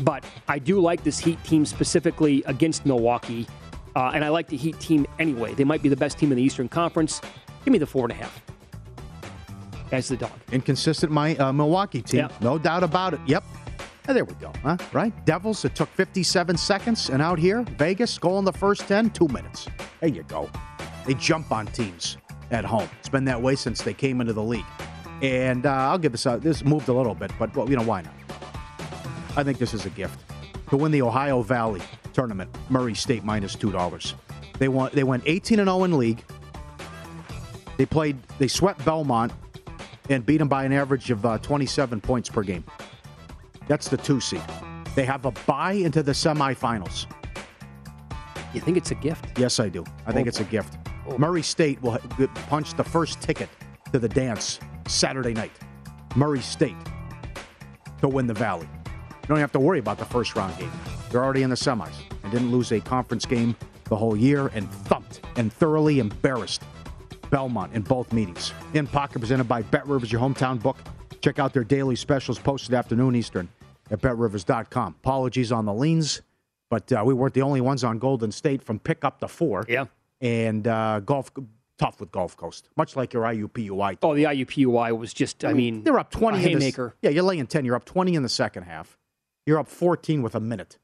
But 0.03 0.25
I 0.49 0.59
do 0.59 0.81
like 0.81 1.03
this 1.03 1.19
Heat 1.19 1.43
team 1.45 1.67
specifically 1.67 2.43
against 2.47 2.87
Milwaukee. 2.87 3.47
Uh, 3.97 4.13
and 4.15 4.25
I 4.25 4.29
like 4.29 4.49
the 4.49 4.57
Heat 4.57 4.79
team 4.81 5.07
anyway. 5.19 5.55
They 5.55 5.65
might 5.65 5.83
be 5.83 5.89
the 5.89 5.97
best 5.97 6.19
team 6.19 6.33
in 6.33 6.37
the 6.37 6.43
Eastern 6.43 6.69
Conference. 6.69 7.21
Give 7.65 7.73
me 7.73 7.79
the 7.79 7.87
four 7.87 8.05
and 8.05 8.13
a 8.13 8.17
half 8.17 8.41
as 9.95 10.09
the 10.09 10.17
dog. 10.17 10.33
Inconsistent, 10.53 11.11
my 11.13 11.37
uh, 11.37 11.53
Milwaukee 11.53 12.03
team, 12.03 12.21
Yep. 12.21 12.41
no 12.41 12.59
doubt 12.59 12.83
about 12.83 13.15
it. 13.15 13.21
Yep. 13.27 13.45
And 14.07 14.17
there 14.17 14.25
we 14.25 14.35
go, 14.35 14.53
huh? 14.63 14.77
Right? 14.93 15.13
Devils, 15.25 15.65
it 15.65 15.75
took 15.75 15.89
57 15.89 16.57
seconds, 16.59 17.09
and 17.09 17.23
out 17.23 17.39
here, 17.39 17.63
Vegas, 17.79 18.19
goal 18.19 18.39
in 18.39 18.45
the 18.45 18.53
first 18.53 18.83
10, 18.83 19.11
two 19.11 19.29
minutes. 19.29 19.67
There 20.01 20.11
you 20.11 20.23
go. 20.25 20.51
They 21.07 21.15
jump 21.15 21.51
on 21.53 21.67
teams 21.69 22.19
at 22.51 22.65
home. 22.65 22.89
It's 23.01 23.09
been 23.09 23.25
that 23.25 23.41
way 23.41 23.57
since 23.57 23.81
they 23.83 23.95
came 23.95 24.21
into 24.21 24.33
the 24.35 24.43
league. 24.43 24.67
And 25.23 25.65
uh, 25.65 25.71
I'll 25.71 25.99
give 25.99 26.13
this 26.13 26.27
out. 26.27 26.43
This 26.43 26.65
moved 26.65 26.89
a 26.89 26.93
little 26.93 27.15
bit, 27.15 27.31
but 27.39 27.55
well, 27.57 27.69
you 27.71 27.77
know 27.77 27.83
why 27.83 28.03
not? 28.03 28.13
I 29.37 29.43
think 29.43 29.59
this 29.59 29.73
is 29.73 29.87
a 29.87 29.91
gift 29.91 30.19
to 30.69 30.77
win 30.77 30.93
the 30.93 31.01
Ohio 31.03 31.41
Valley 31.43 31.81
tournament. 32.13 32.51
Murray 32.69 32.95
State 32.95 33.25
minus 33.25 33.55
two 33.55 33.73
dollars. 33.73 34.15
They 34.59 34.69
won. 34.69 34.91
They 34.93 35.05
went 35.05 35.23
18 35.27 35.61
and 35.61 35.69
0 35.69 35.85
in 35.85 35.97
league. 35.99 36.23
They 37.77 37.87
played. 37.87 38.23
They 38.39 38.49
swept 38.49 38.85
Belmont 38.85 39.33
and 40.11 40.25
beat 40.25 40.39
them 40.39 40.49
by 40.49 40.65
an 40.65 40.73
average 40.73 41.11
of 41.11 41.25
uh, 41.25 41.39
27 41.39 42.01
points 42.01 42.29
per 42.29 42.43
game. 42.43 42.65
That's 43.69 43.89
the 43.89 43.97
two 43.97 44.21
seed. 44.21 44.43
They 44.95 45.05
have 45.05 45.25
a 45.25 45.31
bye 45.47 45.73
into 45.73 46.03
the 46.03 46.13
semifinals. 46.13 47.07
You 48.53 48.61
think 48.61 48.77
it's 48.77 48.91
a 48.91 48.95
gift? 48.97 49.39
Yes, 49.39 49.59
I 49.59 49.69
do. 49.69 49.85
I 50.07 50.13
think 50.13 50.27
Oh, 50.27 50.29
it's 50.29 50.41
a 50.41 50.45
gift. 50.45 50.77
Oh. 51.09 51.19
Murray 51.19 51.43
State 51.43 51.81
will 51.83 51.99
punch 52.49 52.75
the 52.75 52.85
first 52.85 53.21
ticket 53.21 53.49
to 53.93 53.99
the 53.99 54.09
dance 54.09 54.61
Saturday 54.87 55.35
night. 55.35 55.53
Murray 56.15 56.41
State 56.41 56.77
to 58.01 58.09
win 58.09 58.27
the 58.27 58.35
Valley. 58.35 58.69
You 59.23 59.29
don't 59.29 59.39
have 59.39 59.53
to 59.53 59.61
worry 59.61 59.79
about 59.79 59.99
the 59.99 60.05
first 60.05 60.37
round 60.37 60.57
game. 60.59 60.71
They're 61.11 61.25
already 61.25 61.43
in 61.43 61.51
the 61.51 61.57
semis 61.57 61.95
and 62.23 62.31
didn't 62.31 62.53
lose 62.53 62.71
a 62.73 62.81
conference 62.81 63.25
game 63.25 63.57
the 63.85 63.97
whole 63.97 64.17
year 64.17 64.49
and 64.55 64.71
thumped 64.71 65.21
and 65.37 65.53
thoroughly 65.53 65.99
embarrassed 65.99 66.63
Belmont 67.35 67.73
in 67.75 67.83
both 67.83 68.13
meetings. 68.13 68.53
In 68.75 68.87
Pocket 68.87 69.19
presented 69.19 69.49
by 69.49 69.63
Bet 69.63 69.85
Rivers, 69.89 70.13
your 70.13 70.21
hometown 70.21 70.63
book. 70.63 70.77
Check 71.21 71.41
out 71.41 71.53
their 71.53 71.65
daily 71.65 71.97
specials 71.97 72.39
posted 72.39 72.75
afternoon 72.75 73.17
Eastern 73.17 73.49
at 73.91 74.01
betrivers.com. 74.01 74.95
Apologies 75.01 75.51
on 75.51 75.65
the 75.67 75.75
leans, 75.75 76.23
but 76.71 76.93
uh, 76.93 77.03
we 77.05 77.13
weren't 77.13 77.35
the 77.35 77.43
only 77.43 77.61
ones 77.61 77.83
on 77.83 77.99
Golden 77.99 78.31
State 78.31 78.63
from 78.63 78.79
pick 78.79 79.05
up 79.05 79.19
to 79.19 79.27
four. 79.27 79.65
Yeah. 79.69 79.87
And 80.21 80.69
uh, 80.69 81.01
golf 81.01 81.33
tough 81.77 81.99
with 81.99 82.13
Gulf 82.13 82.37
Coast, 82.37 82.69
much 82.77 82.95
like 82.95 83.13
your 83.13 83.25
IUPUI. 83.25 83.99
Oh, 84.05 84.15
the 84.15 84.25
IUPUI 84.25 84.97
was 84.97 85.13
just, 85.13 85.45
I 85.45 85.55
mean, 85.55 85.83
they're 85.83 85.99
up 85.99 86.13
20 86.13 86.37
a 86.37 86.39
in 86.39 86.45
the- 86.45 86.51
haymaker. 86.61 86.95
yeah, 87.03 87.11
you're 87.11 87.25
laying 87.25 87.49
10. 87.49 87.65
You're 87.65 87.75
up 87.75 87.85
20 87.85 88.15
in 88.15 88.23
the 88.23 88.29
second 88.29 88.63
half. 88.63 88.97
You're 89.45 89.59
up 89.59 89.67
14 89.67 90.23
with 90.23 90.37
a 90.37 90.41
minute. 90.41 90.79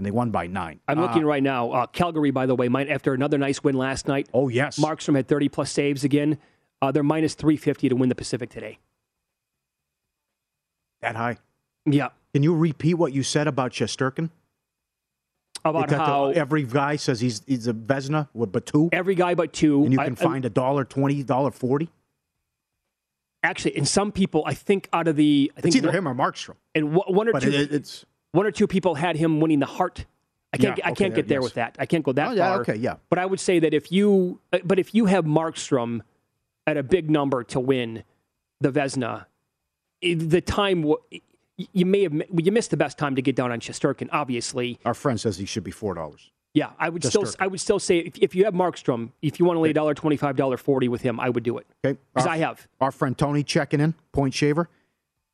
And 0.00 0.06
they 0.06 0.10
won 0.10 0.30
by 0.30 0.46
nine. 0.46 0.80
I'm 0.88 0.98
Uh, 0.98 1.02
looking 1.02 1.26
right 1.26 1.42
now. 1.42 1.70
Uh, 1.72 1.86
Calgary, 1.86 2.30
by 2.30 2.46
the 2.46 2.54
way, 2.56 2.70
might 2.70 2.88
after 2.88 3.12
another 3.12 3.36
nice 3.36 3.62
win 3.62 3.76
last 3.76 4.08
night. 4.08 4.30
Oh 4.32 4.48
yes, 4.48 4.78
Markstrom 4.78 5.14
had 5.14 5.28
30 5.28 5.50
plus 5.50 5.70
saves 5.70 6.04
again. 6.04 6.38
Uh, 6.80 6.90
they're 6.90 7.02
minus 7.02 7.34
350 7.34 7.90
to 7.90 7.96
win 7.96 8.08
the 8.08 8.14
Pacific 8.14 8.48
today. 8.48 8.78
that 11.02 11.16
high. 11.16 11.36
Yeah. 11.84 12.08
Can 12.32 12.42
you 12.42 12.54
repeat 12.54 12.94
what 12.94 13.12
you 13.12 13.22
said 13.22 13.46
about 13.46 13.72
Shesterkin? 13.72 14.30
About 15.66 15.88
the- 15.90 15.98
how 15.98 16.28
every 16.30 16.62
guy 16.62 16.96
says 16.96 17.20
he's 17.20 17.42
he's 17.46 17.66
a 17.66 17.74
Vezina, 17.74 18.28
with 18.32 18.50
but 18.52 18.64
two, 18.64 18.88
every 18.92 19.14
guy 19.14 19.34
but 19.34 19.52
two, 19.52 19.82
and 19.84 19.92
you 19.92 19.98
can 19.98 20.12
I- 20.12 20.14
find 20.14 20.46
a 20.46 20.50
dollar 20.50 20.84
twenty, 20.86 21.22
dollar 21.22 21.50
forty. 21.50 21.90
actually, 23.42 23.76
and 23.76 23.86
some 23.86 24.12
people, 24.12 24.42
I 24.46 24.54
think 24.54 24.88
out 24.94 25.08
of 25.08 25.16
the, 25.16 25.52
I 25.56 25.60
think 25.60 25.74
It's 25.74 25.76
either 25.76 25.88
one, 25.88 25.96
him 25.96 26.08
or 26.08 26.14
Markstrom. 26.14 26.56
and 26.74 26.94
one 26.94 27.14
one 27.14 27.28
or 27.28 27.32
But 27.32 27.42
two, 27.42 27.50
it, 27.50 27.70
it's 27.72 28.06
one 28.32 28.46
or 28.46 28.50
two 28.50 28.66
people 28.66 28.94
had 28.94 29.16
him 29.16 29.40
winning 29.40 29.58
the 29.60 29.66
Hart. 29.66 30.06
I 30.52 30.56
can't, 30.56 30.78
Yeah, 30.78 30.86
I 30.88 30.90
okay, 30.92 31.04
can't 31.04 31.14
get 31.14 31.28
there 31.28 31.38
yes. 31.38 31.44
with 31.44 31.54
that. 31.54 31.76
I 31.78 31.86
can't 31.86 32.04
go 32.04 32.12
that 32.12 32.28
Oh, 32.28 32.32
yeah, 32.32 32.48
far. 32.52 32.60
okay, 32.62 32.74
yeah. 32.76 32.96
But 33.08 33.18
I 33.18 33.26
would 33.26 33.40
say 33.40 33.58
that 33.60 33.72
if 33.74 33.92
you, 33.92 34.40
uh, 34.52 34.58
but 34.64 34.78
if 34.78 34.94
you 34.94 35.06
have 35.06 35.24
Markstrom 35.24 36.00
at 36.66 36.76
a 36.76 36.82
big 36.82 37.10
number 37.10 37.44
to 37.44 37.60
win 37.60 38.02
the 38.60 38.70
Vezina, 38.72 39.26
the 40.02 40.40
time 40.40 40.84
you 41.72 41.84
may 41.86 42.02
have 42.04 42.12
you 42.14 42.50
missed 42.52 42.70
the 42.70 42.76
best 42.76 42.98
time 42.98 43.14
to 43.16 43.22
get 43.22 43.36
down 43.36 43.52
on 43.52 43.60
Shesterkin. 43.60 44.08
Obviously, 44.12 44.78
our 44.84 44.94
friend 44.94 45.20
says 45.20 45.36
he 45.38 45.44
should 45.46 45.64
be 45.64 45.70
four 45.70 45.94
dollars. 45.94 46.30
yeah. 46.54 46.70
I 46.78 46.88
would 46.88 47.04
still, 47.04 47.26
I 47.38 47.46
would 47.46 47.60
still 47.60 47.78
say 47.78 47.98
if, 47.98 48.16
if 48.18 48.34
you 48.34 48.44
have 48.46 48.54
Markstrom, 48.54 49.10
if 49.22 49.38
you 49.38 49.44
want 49.44 49.56
to 49.56 49.60
lay 49.60 49.72
dollar 49.74 49.92
twenty 49.94 50.16
five, 50.16 50.36
dollar 50.36 50.56
forty 50.56 50.88
with 50.88 51.02
him, 51.02 51.20
I 51.20 51.28
would 51.28 51.42
do 51.44 51.58
it 51.58 51.66
Okay, 51.84 51.98
because 52.14 52.26
I 52.26 52.38
have. 52.38 52.66
our 52.80 52.90
friend 52.90 53.16
Tony 53.16 53.42
checking 53.44 53.78
in, 53.80 53.94
point 54.12 54.32
shaver. 54.34 54.68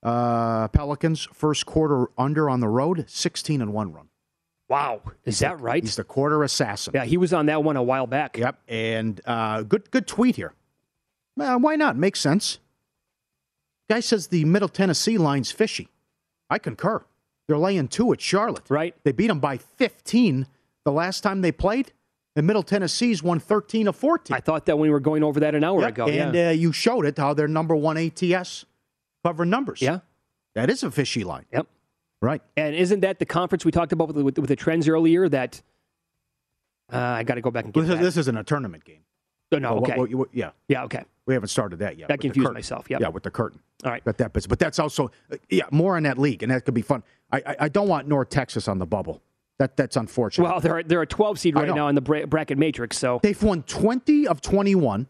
Uh, 0.03 0.68
Pelicans 0.68 1.26
first 1.32 1.66
quarter 1.66 2.07
under 2.18 2.49
on 2.49 2.61
the 2.61 2.68
road, 2.68 3.05
sixteen 3.09 3.61
and 3.61 3.72
one 3.72 3.92
run. 3.92 4.09
Wow, 4.68 5.03
is 5.24 5.38
that 5.40 5.61
right? 5.61 5.82
He's 5.82 5.97
the 5.97 6.05
quarter 6.05 6.42
assassin. 6.42 6.92
Yeah, 6.94 7.05
he 7.05 7.16
was 7.16 7.32
on 7.32 7.47
that 7.47 7.62
one 7.62 7.76
a 7.76 7.82
while 7.82 8.07
back. 8.07 8.36
Yep, 8.36 8.59
and 8.68 9.20
uh, 9.24 9.62
good 9.62 9.90
good 9.90 10.07
tweet 10.07 10.36
here. 10.36 10.55
Uh, 11.38 11.59
why 11.59 11.76
not? 11.76 11.97
Makes 11.97 12.20
sense. 12.20 12.59
Guy 13.88 14.01
says 14.01 14.28
the 14.28 14.44
Middle 14.44 14.68
Tennessee 14.68 15.18
line's 15.18 15.51
fishy. 15.53 15.88
I 16.51 16.59
concur. 16.59 17.05
They're 17.47 17.59
laying 17.59 17.86
two 17.88 18.12
at 18.12 18.20
Charlotte. 18.20 18.68
Right. 18.68 18.94
They 19.05 19.12
beat 19.12 19.28
them 19.28 19.38
by 19.38 19.59
15 19.59 20.47
the 20.84 20.90
last 20.92 21.20
time 21.20 21.40
they 21.42 21.53
played. 21.53 21.92
And 22.34 22.47
Middle 22.47 22.62
Tennessee's 22.64 23.22
won 23.22 23.38
13 23.38 23.86
of 23.86 23.94
14. 23.97 24.34
I 24.36 24.40
thought 24.40 24.66
that 24.66 24.76
when 24.76 24.88
we 24.88 24.90
were 24.90 25.01
going 25.01 25.22
over 25.22 25.40
that 25.40 25.55
an 25.55 25.62
hour 25.62 25.80
Yep, 25.82 25.88
ago. 25.90 26.07
And 26.09 26.34
yeah. 26.34 26.49
uh, 26.49 26.53
you 26.53 26.72
showed 26.72 27.07
it 27.07 27.16
how 27.16 27.32
they're 27.34 27.47
number 27.49 27.76
one 27.76 27.97
ATS 27.97 28.64
covering 29.26 29.50
numbers. 29.50 29.80
yeah. 29.82 30.00
That 30.54 30.70
is 30.70 30.82
a 30.82 30.90
fishy 30.90 31.22
line. 31.24 31.44
Yep. 31.52 31.66
Right. 32.22 32.40
And 32.56 32.74
isn't 32.74 33.00
that 33.00 33.18
the 33.18 33.26
conference 33.26 33.64
we 33.64 33.70
talked 33.70 33.92
about 33.92 34.08
with, 34.08 34.16
with, 34.24 34.38
with 34.38 34.48
the 34.48 34.56
trends 34.56 34.88
earlier? 34.88 35.28
That 35.28 35.60
uh, 36.92 36.96
I 36.98 37.24
got 37.24 37.34
to 37.34 37.40
go 37.42 37.50
back 37.50 37.64
and 37.64 37.74
get 37.74 37.80
This, 37.82 37.90
that. 37.90 38.00
this 38.02 38.16
isn't 38.16 38.36
a 38.36 38.44
tournament 38.44 38.84
game. 38.84 39.00
Oh, 39.52 39.58
no, 39.58 39.74
Well, 39.74 39.82
okay. 39.82 39.96
what- 39.98 40.14
what- 40.14 40.28
yeah. 40.32 40.50
yeah, 40.68 40.84
okay. 40.84 41.04
We 41.26 41.34
haven't 41.34 41.48
started 41.48 41.80
that 41.80 41.98
yet. 41.98 42.08
That 42.08 42.20
confused 42.20 42.52
myself, 42.52 42.86
yep. 42.88 43.00
Yeah, 43.00 43.08
with 43.08 43.24
the 43.24 43.30
curtain. 43.32 43.58
All 43.84 43.90
right. 43.90 44.04
Got 44.04 44.16
that 44.18 44.32
bit. 44.32 44.48
But 44.48 44.60
that's 44.60 44.78
also, 44.78 45.10
uh, 45.30 45.36
yeah, 45.50 45.64
more 45.72 45.96
on 45.96 46.04
that 46.04 46.18
league, 46.18 46.42
and 46.44 46.52
that 46.52 46.64
could 46.64 46.74
be 46.74 46.82
fun. 46.82 47.02
I, 47.32 47.38
I, 47.44 47.56
I 47.62 47.68
don't 47.68 47.88
want 47.88 48.06
North 48.06 48.30
Texas 48.30 48.68
on 48.68 48.78
the 48.78 48.86
bubble. 48.86 49.20
That 49.58 49.76
That's 49.76 49.96
unfortunate. 49.96 50.44
Well, 50.44 50.60
they're 50.60 50.82
they're 50.82 51.02
a 51.02 51.06
12 51.06 51.38
seed 51.38 51.54
right 51.56 51.74
now 51.74 51.88
in 51.88 51.94
the 51.96 52.00
bra- 52.02 52.26
bracket 52.26 52.58
matrix. 52.58 52.96
So 52.98 53.18
They've 53.22 53.42
won 53.42 53.62
20 53.64 54.28
of 54.28 54.40
21, 54.40 55.06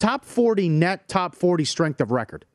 top 0.00 0.24
40 0.24 0.68
net, 0.70 1.06
top 1.06 1.34
40 1.36 1.64
strength 1.64 2.00
of 2.00 2.10
record. 2.10 2.46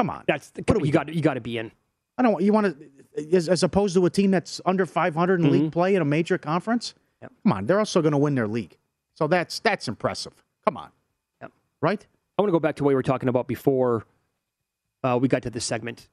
Come 0.00 0.10
on. 0.10 0.24
that's 0.26 0.50
the, 0.50 0.62
What 0.66 0.84
you 0.84 0.92
got 0.92 1.12
you 1.14 1.20
got 1.20 1.34
to 1.34 1.40
be 1.40 1.58
in. 1.58 1.70
I 2.16 2.22
don't. 2.22 2.40
You 2.42 2.52
want 2.52 2.78
to, 2.78 3.34
as, 3.36 3.48
as 3.48 3.62
opposed 3.62 3.94
to 3.94 4.06
a 4.06 4.10
team 4.10 4.30
that's 4.30 4.60
under 4.64 4.86
500 4.86 5.40
in 5.40 5.46
Mm-hmm. 5.46 5.52
league 5.52 5.72
play 5.72 5.94
in 5.94 6.02
a 6.02 6.04
major 6.06 6.38
conference. 6.38 6.94
Come 7.22 7.52
on, 7.52 7.66
they're 7.66 7.78
also 7.78 8.00
going 8.00 8.12
to 8.12 8.18
win 8.18 8.34
their 8.34 8.48
league, 8.48 8.76
so 9.14 9.26
that's 9.26 9.60
that's 9.60 9.88
impressive. 9.88 10.32
Come 10.64 10.76
on, 10.78 10.88
Yep. 11.42 11.52
right? 11.82 12.06
I 12.38 12.42
want 12.42 12.48
to 12.48 12.52
go 12.52 12.60
back 12.60 12.76
to 12.76 12.84
what 12.84 12.88
we 12.88 12.94
were 12.94 13.02
talking 13.02 13.28
about 13.28 13.46
before 13.46 14.04
uh, 15.04 15.18
we 15.20 15.28
got 15.28 15.42
to 15.42 15.50
this 15.50 15.64
segment. 15.66 16.08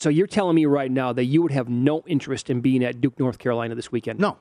So 0.00 0.08
you're 0.08 0.26
telling 0.26 0.54
me 0.56 0.64
right 0.66 0.90
now 0.90 1.12
that 1.12 1.24
you 1.24 1.42
would 1.42 1.52
have 1.52 1.68
no 1.68 2.02
interest 2.06 2.48
in 2.50 2.60
being 2.62 2.82
at 2.84 3.00
Duke, 3.02 3.18
North 3.18 3.38
Carolina 3.38 3.74
this 3.74 3.90
weekend? 3.92 4.18
No, 4.18 4.38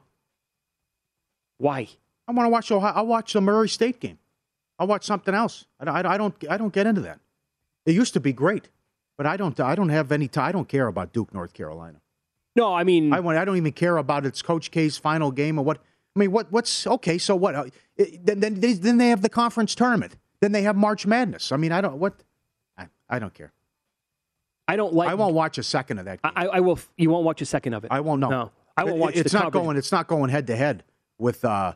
Why? 1.57 1.87
I 2.27 2.31
want 2.31 2.45
to 2.45 2.49
watch 2.49 2.71
Ohio. 2.71 2.93
I'll 2.95 3.05
watch 3.07 3.33
the 3.33 3.41
Murray 3.41 3.69
State 3.69 3.99
game. 3.99 4.17
I'll 4.79 4.87
watch 4.87 5.05
something 5.05 5.33
else. 5.33 5.65
I, 5.79 5.85
don't- 5.85 5.95
I, 6.05 6.17
don't. 6.17 6.35
I 6.49 6.57
don't 6.57 6.73
get 6.73 6.87
into 6.87 7.01
that. 7.01 7.19
It 7.85 7.93
used 7.93 8.13
to 8.13 8.19
be 8.19 8.33
great, 8.33 8.69
but 9.17 9.25
I 9.25 9.37
don't. 9.37 9.59
I 9.59 9.75
don't 9.75 9.89
have 9.89 10.11
any. 10.11 10.27
T- 10.27 10.39
I 10.39 10.51
don't 10.51 10.67
care 10.67 10.87
about 10.87 11.13
Duke, 11.13 11.33
North 11.33 11.53
Carolina. 11.53 12.01
No, 12.55 12.73
I 12.73 12.83
mean, 12.83 13.13
I 13.13 13.19
want. 13.19 13.37
I 13.37 13.45
don't 13.45 13.57
even 13.57 13.71
care 13.73 13.97
about 13.97 14.25
its 14.25 14.41
Coach 14.41 14.71
K's 14.71 14.97
final 14.97 15.31
game 15.31 15.57
or 15.59 15.65
what. 15.65 15.77
I 16.15 16.19
mean, 16.19 16.31
what? 16.31 16.51
What's 16.51 16.87
okay? 16.87 17.17
So 17.17 17.35
what? 17.35 17.55
Uh, 17.55 17.65
Then 17.97 18.39
then 18.39 18.59
they, 18.59 18.73
then 18.73 18.97
they 18.97 19.09
have 19.09 19.21
the 19.21 19.29
conference 19.29 19.75
tournament. 19.75 20.15
Then 20.41 20.51
they 20.51 20.61
have 20.63 20.75
March 20.75 21.05
Madness. 21.05 21.51
I 21.51 21.57
mean, 21.57 21.71
I 21.71 21.81
don't. 21.81 21.97
What? 21.97 22.23
I, 22.77 22.87
I 23.09 23.19
don't 23.19 23.33
care. 23.33 23.51
I 24.67 24.75
don't 24.75 24.93
like. 24.93 25.09
I 25.09 25.13
won't 25.15 25.35
watch 25.35 25.57
a 25.57 25.63
second 25.63 25.99
of 25.99 26.05
that. 26.05 26.21
Game. 26.21 26.31
I, 26.35 26.47
I 26.47 26.59
will. 26.61 26.79
You 26.97 27.09
won't 27.09 27.25
watch 27.25 27.41
a 27.41 27.45
second 27.45 27.73
of 27.73 27.83
it. 27.83 27.91
I 27.91 27.99
won't 27.99 28.19
know. 28.21 28.29
No, 28.29 28.51
I 28.77 28.83
won't 28.83 28.95
It- 28.97 28.99
watch. 28.99 29.15
It's 29.15 29.31
the 29.31 29.37
not 29.37 29.45
coverage. 29.45 29.63
going. 29.63 29.77
It's 29.77 29.91
not 29.91 30.07
going 30.07 30.29
head 30.29 30.47
to 30.47 30.55
head 30.55 30.83
with 31.17 31.43
uh, 31.45 31.73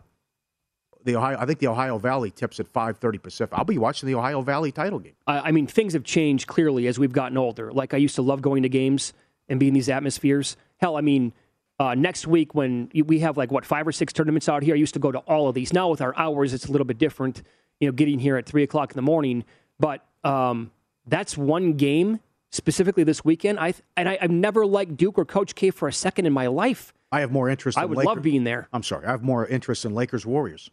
the 1.03 1.15
Ohio. 1.15 1.37
I 1.39 1.45
think 1.45 1.59
the 1.59 1.67
Ohio 1.67 1.97
Valley 1.97 2.31
tips 2.31 2.59
at 2.59 2.67
five 2.67 2.97
thirty 2.97 3.17
Pacific. 3.17 3.57
I'll 3.57 3.65
be 3.65 3.77
watching 3.77 4.07
the 4.07 4.15
Ohio 4.15 4.41
Valley 4.41 4.71
title 4.71 4.99
game. 4.99 5.13
I, 5.27 5.39
I 5.39 5.51
mean, 5.51 5.67
things 5.67 5.93
have 5.93 6.03
changed 6.03 6.47
clearly 6.47 6.87
as 6.87 6.99
we've 6.99 7.11
gotten 7.13 7.37
older. 7.37 7.71
Like 7.71 7.93
I 7.93 7.97
used 7.97 8.15
to 8.15 8.21
love 8.21 8.41
going 8.41 8.63
to 8.63 8.69
games 8.69 9.13
and 9.47 9.59
being 9.59 9.69
in 9.69 9.73
these 9.75 9.89
atmospheres. 9.89 10.57
Hell, 10.77 10.97
I 10.97 11.01
mean, 11.01 11.33
uh, 11.79 11.95
next 11.95 12.27
week 12.27 12.53
when 12.53 12.89
we 13.05 13.19
have 13.19 13.37
like 13.37 13.51
what 13.51 13.65
five 13.65 13.87
or 13.87 13.91
six 13.91 14.13
tournaments 14.13 14.49
out 14.49 14.63
here, 14.63 14.75
I 14.75 14.77
used 14.77 14.93
to 14.93 14.99
go 14.99 15.11
to 15.11 15.19
all 15.19 15.47
of 15.47 15.55
these. 15.55 15.73
Now 15.73 15.89
with 15.89 16.01
our 16.01 16.15
hours, 16.17 16.53
it's 16.53 16.65
a 16.65 16.71
little 16.71 16.85
bit 16.85 16.97
different. 16.97 17.43
You 17.79 17.87
know, 17.87 17.93
getting 17.93 18.19
here 18.19 18.35
at 18.35 18.45
three 18.45 18.63
o'clock 18.63 18.91
in 18.91 18.95
the 18.97 19.01
morning, 19.01 19.45
but 19.79 20.05
um, 20.25 20.71
that's 21.07 21.37
one 21.37 21.73
game 21.73 22.19
specifically 22.51 23.05
this 23.05 23.23
weekend. 23.23 23.57
I 23.57 23.73
and 23.95 24.09
I, 24.09 24.17
I've 24.21 24.31
never 24.31 24.65
liked 24.65 24.97
Duke 24.97 25.17
or 25.17 25.23
Coach 25.23 25.55
K 25.55 25.69
for 25.71 25.87
a 25.87 25.93
second 25.93 26.25
in 26.25 26.33
my 26.33 26.47
life. 26.47 26.93
I 27.11 27.21
have 27.21 27.31
more 27.31 27.49
interest. 27.49 27.77
I 27.77 27.83
in 27.83 27.89
would 27.89 27.97
Lakers. 27.99 28.15
love 28.15 28.21
being 28.21 28.43
there. 28.43 28.67
I'm 28.73 28.83
sorry. 28.83 29.05
I 29.07 29.11
have 29.11 29.23
more 29.23 29.47
interest 29.47 29.85
in 29.85 29.95
Lakers 29.95 30.25
Warriors. 30.25 30.69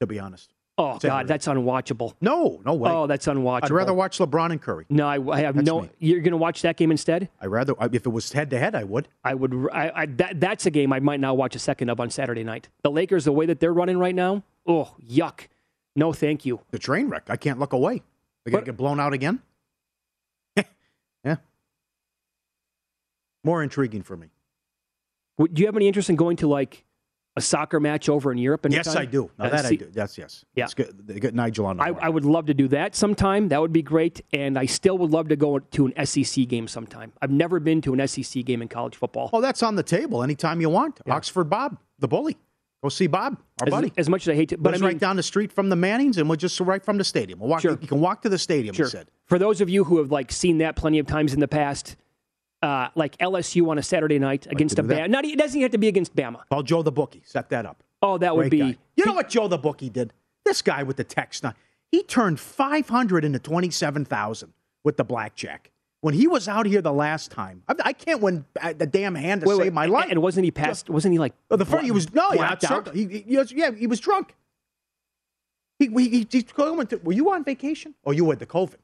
To 0.00 0.06
be 0.06 0.18
honest. 0.18 0.52
Oh. 0.78 0.98
God, 0.98 1.26
that's 1.26 1.46
unwatchable. 1.46 2.12
No, 2.20 2.60
no 2.66 2.74
way. 2.74 2.90
Oh, 2.90 3.06
that's 3.06 3.26
unwatchable. 3.26 3.64
I'd 3.64 3.70
rather 3.70 3.94
watch 3.94 4.18
LeBron 4.18 4.52
and 4.52 4.60
Curry. 4.60 4.84
No, 4.90 5.06
I, 5.06 5.14
I 5.34 5.40
have 5.40 5.54
That's 5.54 5.66
no. 5.66 5.82
me. 5.82 5.90
You're 5.98 6.20
going 6.20 6.32
to 6.32 6.36
watch 6.36 6.60
that 6.62 6.76
game 6.76 6.90
instead? 6.90 7.30
I 7.40 7.46
rather 7.46 7.72
if 7.80 8.04
it 8.04 8.10
was 8.10 8.32
head 8.32 8.50
to 8.50 8.58
head, 8.58 8.74
I 8.74 8.84
would. 8.84 9.08
I 9.24 9.32
would. 9.32 9.68
I, 9.72 9.90
I 9.94 10.06
that 10.06 10.38
that's 10.38 10.66
a 10.66 10.70
game 10.70 10.92
I 10.92 11.00
might 11.00 11.20
not 11.20 11.38
watch 11.38 11.56
a 11.56 11.58
second 11.58 11.88
of 11.88 11.98
on 11.98 12.10
Saturday 12.10 12.44
night. 12.44 12.68
The 12.82 12.90
Lakers, 12.90 13.24
the 13.24 13.32
way 13.32 13.46
that 13.46 13.58
they're 13.58 13.72
running 13.72 13.96
right 13.98 14.14
now, 14.14 14.42
oh 14.66 14.94
yuck! 15.02 15.46
No, 15.94 16.12
thank 16.12 16.44
you. 16.44 16.60
The 16.72 16.78
train 16.78 17.08
wreck. 17.08 17.30
I 17.30 17.36
can't 17.36 17.58
look 17.58 17.72
away. 17.72 18.02
They're 18.44 18.52
gonna 18.52 18.66
get 18.66 18.76
blown 18.76 19.00
out 19.00 19.14
again. 19.14 19.40
yeah. 21.24 21.36
More 23.42 23.62
intriguing 23.62 24.02
for 24.02 24.16
me. 24.16 24.28
Would- 25.38 25.54
Do 25.54 25.60
you 25.62 25.66
have 25.68 25.76
any 25.76 25.86
interest 25.86 26.10
in 26.10 26.16
going 26.16 26.36
to 26.38 26.46
like 26.48 26.84
a 27.36 27.40
soccer 27.40 27.78
match 27.80 28.08
over 28.08 28.32
in 28.32 28.38
Europe? 28.38 28.66
Yes. 28.68 28.94
I 28.96 29.04
do. 29.04 29.30
Now 29.38 29.46
Uh, 29.46 29.48
that 29.50 29.66
I 29.66 29.74
do. 29.76 29.90
That's 29.92 30.16
yes. 30.18 30.44
Yeah. 30.54 30.64
It's 30.64 30.74
good. 30.74 31.06
They 31.06 31.20
get 31.20 31.34
Nigel 31.34 31.66
on 31.66 31.76
the 31.76 31.82
I. 31.84 31.88
I 31.90 32.08
would 32.08 32.24
love 32.24 32.46
to 32.46 32.54
do 32.54 32.68
that 32.68 32.94
sometime. 32.94 33.48
That 33.48 33.60
would 33.60 33.72
be 33.72 33.82
great. 33.82 34.22
And 34.32 34.58
I 34.58 34.66
still 34.66 34.96
would 34.98 35.10
love 35.10 35.28
to 35.28 35.36
go 35.36 35.58
to 35.58 35.86
an 35.86 36.06
SEC 36.06 36.48
game 36.48 36.66
sometime. 36.68 37.12
I've 37.20 37.30
never 37.30 37.60
been 37.60 37.80
to 37.82 37.94
an 37.94 38.06
SEC 38.08 38.44
game 38.44 38.62
in 38.62 38.68
college 38.68 38.96
football. 38.96 39.30
Oh, 39.32 39.40
that's 39.40 39.62
on 39.62 39.76
the 39.76 39.82
table 39.82 40.22
anytime 40.22 40.60
you 40.60 40.70
want. 40.70 41.00
Oxford 41.08 41.50
Bob, 41.50 41.78
the 41.98 42.08
bully. 42.08 42.36
Go 42.82 42.90
see 42.90 43.06
Bob, 43.06 43.38
our 43.62 43.66
as, 43.68 43.70
buddy. 43.70 43.92
as 43.96 44.08
much 44.08 44.28
as 44.28 44.32
I 44.32 44.34
hate 44.36 44.50
to, 44.50 44.58
but 44.58 44.68
I 44.68 44.72
Lives 44.72 44.82
mean, 44.82 44.88
right 44.92 44.98
down 44.98 45.16
the 45.16 45.22
street 45.22 45.50
from 45.50 45.70
the 45.70 45.76
Mannings, 45.76 46.18
and 46.18 46.28
we're 46.28 46.36
just 46.36 46.60
right 46.60 46.84
from 46.84 46.98
the 46.98 47.04
stadium. 47.04 47.40
We'll 47.40 47.48
walk, 47.48 47.62
Sure. 47.62 47.76
You 47.80 47.88
can 47.88 48.00
walk 48.00 48.22
to 48.22 48.28
the 48.28 48.38
stadium. 48.38 48.74
Sure. 48.74 48.84
He 48.86 48.90
said. 48.90 49.08
For 49.24 49.38
those 49.38 49.60
of 49.62 49.68
you 49.70 49.82
who 49.84 49.96
have 49.98 50.12
like 50.12 50.30
seen 50.30 50.58
that 50.58 50.76
plenty 50.76 50.98
of 50.98 51.06
times 51.06 51.32
in 51.34 51.40
the 51.40 51.48
past, 51.48 51.96
uh, 52.66 52.90
like 52.94 53.16
LSU 53.18 53.68
on 53.68 53.78
a 53.78 53.82
Saturday 53.82 54.18
night 54.18 54.46
against 54.50 54.78
a. 54.78 54.82
Bama. 54.82 55.08
Not 55.08 55.24
it 55.24 55.38
doesn't 55.38 55.60
have 55.60 55.70
to 55.70 55.78
be 55.78 55.88
against 55.88 56.14
Bama. 56.14 56.40
Call 56.50 56.62
Joe 56.62 56.82
the 56.82 56.92
bookie. 56.92 57.22
Set 57.24 57.48
that 57.50 57.64
up. 57.64 57.82
Oh, 58.02 58.18
that 58.18 58.36
would 58.36 58.50
be. 58.50 58.58
guy. 58.58 58.76
You 58.96 59.06
know 59.06 59.12
what 59.12 59.28
Joe 59.28 59.48
the 59.48 59.58
bookie 59.58 59.88
did? 59.88 60.12
This 60.44 60.62
guy 60.62 60.82
with 60.82 60.96
the 60.96 61.04
text. 61.04 61.42
Now, 61.42 61.54
he 61.90 62.02
turned 62.02 62.40
500 62.40 63.24
into 63.24 63.38
27,000 63.38 64.52
with 64.84 64.96
the 64.96 65.04
blackjack. 65.04 65.70
When 66.00 66.14
he 66.14 66.26
was 66.26 66.46
out 66.46 66.66
here 66.66 66.82
the 66.82 66.92
last 66.92 67.30
time, 67.30 67.62
I, 67.68 67.74
I 67.86 67.92
can't 67.92 68.20
win 68.20 68.44
uh, 68.60 68.74
the 68.74 68.86
damn 68.86 69.14
hand 69.14 69.40
to 69.40 69.48
Wait, 69.48 69.54
save 69.54 69.60
wait, 69.66 69.72
my 69.72 69.86
life. 69.86 70.08
And 70.10 70.20
wasn't 70.20 70.44
he 70.44 70.50
past? 70.50 70.90
Wasn't 70.90 71.10
he 71.10 71.18
like? 71.18 71.34
Oh, 71.50 71.56
the 71.56 71.64
first, 71.64 71.84
he 71.84 71.90
was 71.90 72.12
no, 72.12 72.32
yeah, 72.32 72.56
certainly. 72.58 73.06
He, 73.06 73.20
he 73.20 73.36
was, 73.36 73.50
yeah, 73.50 73.70
he 73.70 73.86
was 73.86 73.98
drunk. 73.98 74.34
He, 75.78 75.86
he, 75.88 76.26
he, 76.30 76.42
going 76.42 76.86
to, 76.88 76.96
were 76.98 77.12
you 77.12 77.30
on 77.32 77.44
vacation? 77.44 77.94
Or 78.02 78.14
you 78.14 78.28
had 78.30 78.38
the 78.38 78.46
COVID? 78.46 78.76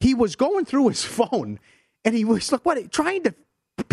He 0.00 0.14
was 0.14 0.36
going 0.36 0.64
through 0.64 0.88
his 0.88 1.04
phone, 1.18 1.58
and 2.04 2.14
he 2.14 2.24
was 2.24 2.50
like, 2.52 2.64
what? 2.64 2.90
Trying 2.92 3.24
to 3.24 3.34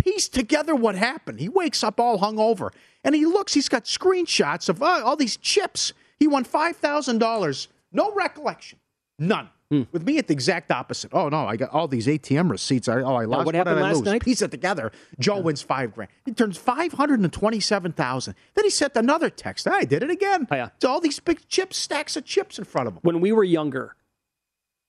piece 0.06 0.28
together 0.30 0.76
what 0.76 0.96
happened. 0.96 1.40
He 1.40 1.50
wakes 1.50 1.84
up 1.84 2.00
all 2.00 2.20
hungover, 2.20 2.72
and 3.04 3.16
he 3.16 3.26
looks. 3.26 3.54
He's 3.54 3.70
got 3.70 3.86
screenshots 3.86 4.70
of 4.70 4.82
uh, 4.82 5.02
all 5.04 5.16
these 5.16 5.38
chips. 5.38 5.94
He 6.20 6.28
won 6.28 6.44
five 6.44 6.78
thousand 6.78 7.20
dollars. 7.20 7.68
No 7.92 8.14
recollection, 8.14 8.80
none. 9.20 9.50
Hmm. 9.72 9.84
With 9.92 10.04
me, 10.04 10.20
at 10.20 10.28
the 10.28 10.34
exact 10.34 10.70
opposite. 10.70 11.12
Oh 11.12 11.28
no, 11.28 11.48
I 11.48 11.56
got 11.56 11.72
all 11.72 11.88
these 11.88 12.06
ATM 12.06 12.52
receipts. 12.52 12.88
I, 12.88 13.02
oh, 13.02 13.16
I 13.16 13.26
lost. 13.26 13.48
what 13.48 13.56
happened 13.56 13.80
I 13.80 13.84
last 13.84 13.98
lose? 13.98 14.06
night? 14.06 14.24
Piece 14.24 14.44
it 14.44 14.52
together. 14.52 14.92
Joe 15.20 15.40
wins 15.40 15.64
five 15.64 15.94
grand. 15.96 16.12
He 16.24 16.34
turns 16.34 16.56
five 16.58 16.94
hundred 16.94 17.20
and 17.22 17.34
twenty-seven 17.34 17.94
thousand. 17.94 18.36
Then 18.54 18.64
he 18.66 18.70
sent 18.70 18.96
another 18.96 19.32
text. 19.32 19.68
I 19.68 19.84
did 19.84 20.04
it 20.04 20.12
again. 20.12 20.48
Oh, 20.52 20.56
yeah. 20.56 20.70
It's 20.76 20.86
all 20.86 21.00
these 21.00 21.20
big 21.20 21.48
chips, 21.48 21.78
stacks 21.78 22.16
of 22.16 22.26
chips 22.26 22.60
in 22.60 22.66
front 22.66 22.88
of 22.88 22.94
him. 22.94 23.00
When 23.02 23.22
we 23.22 23.32
were 23.32 23.44
younger, 23.44 23.96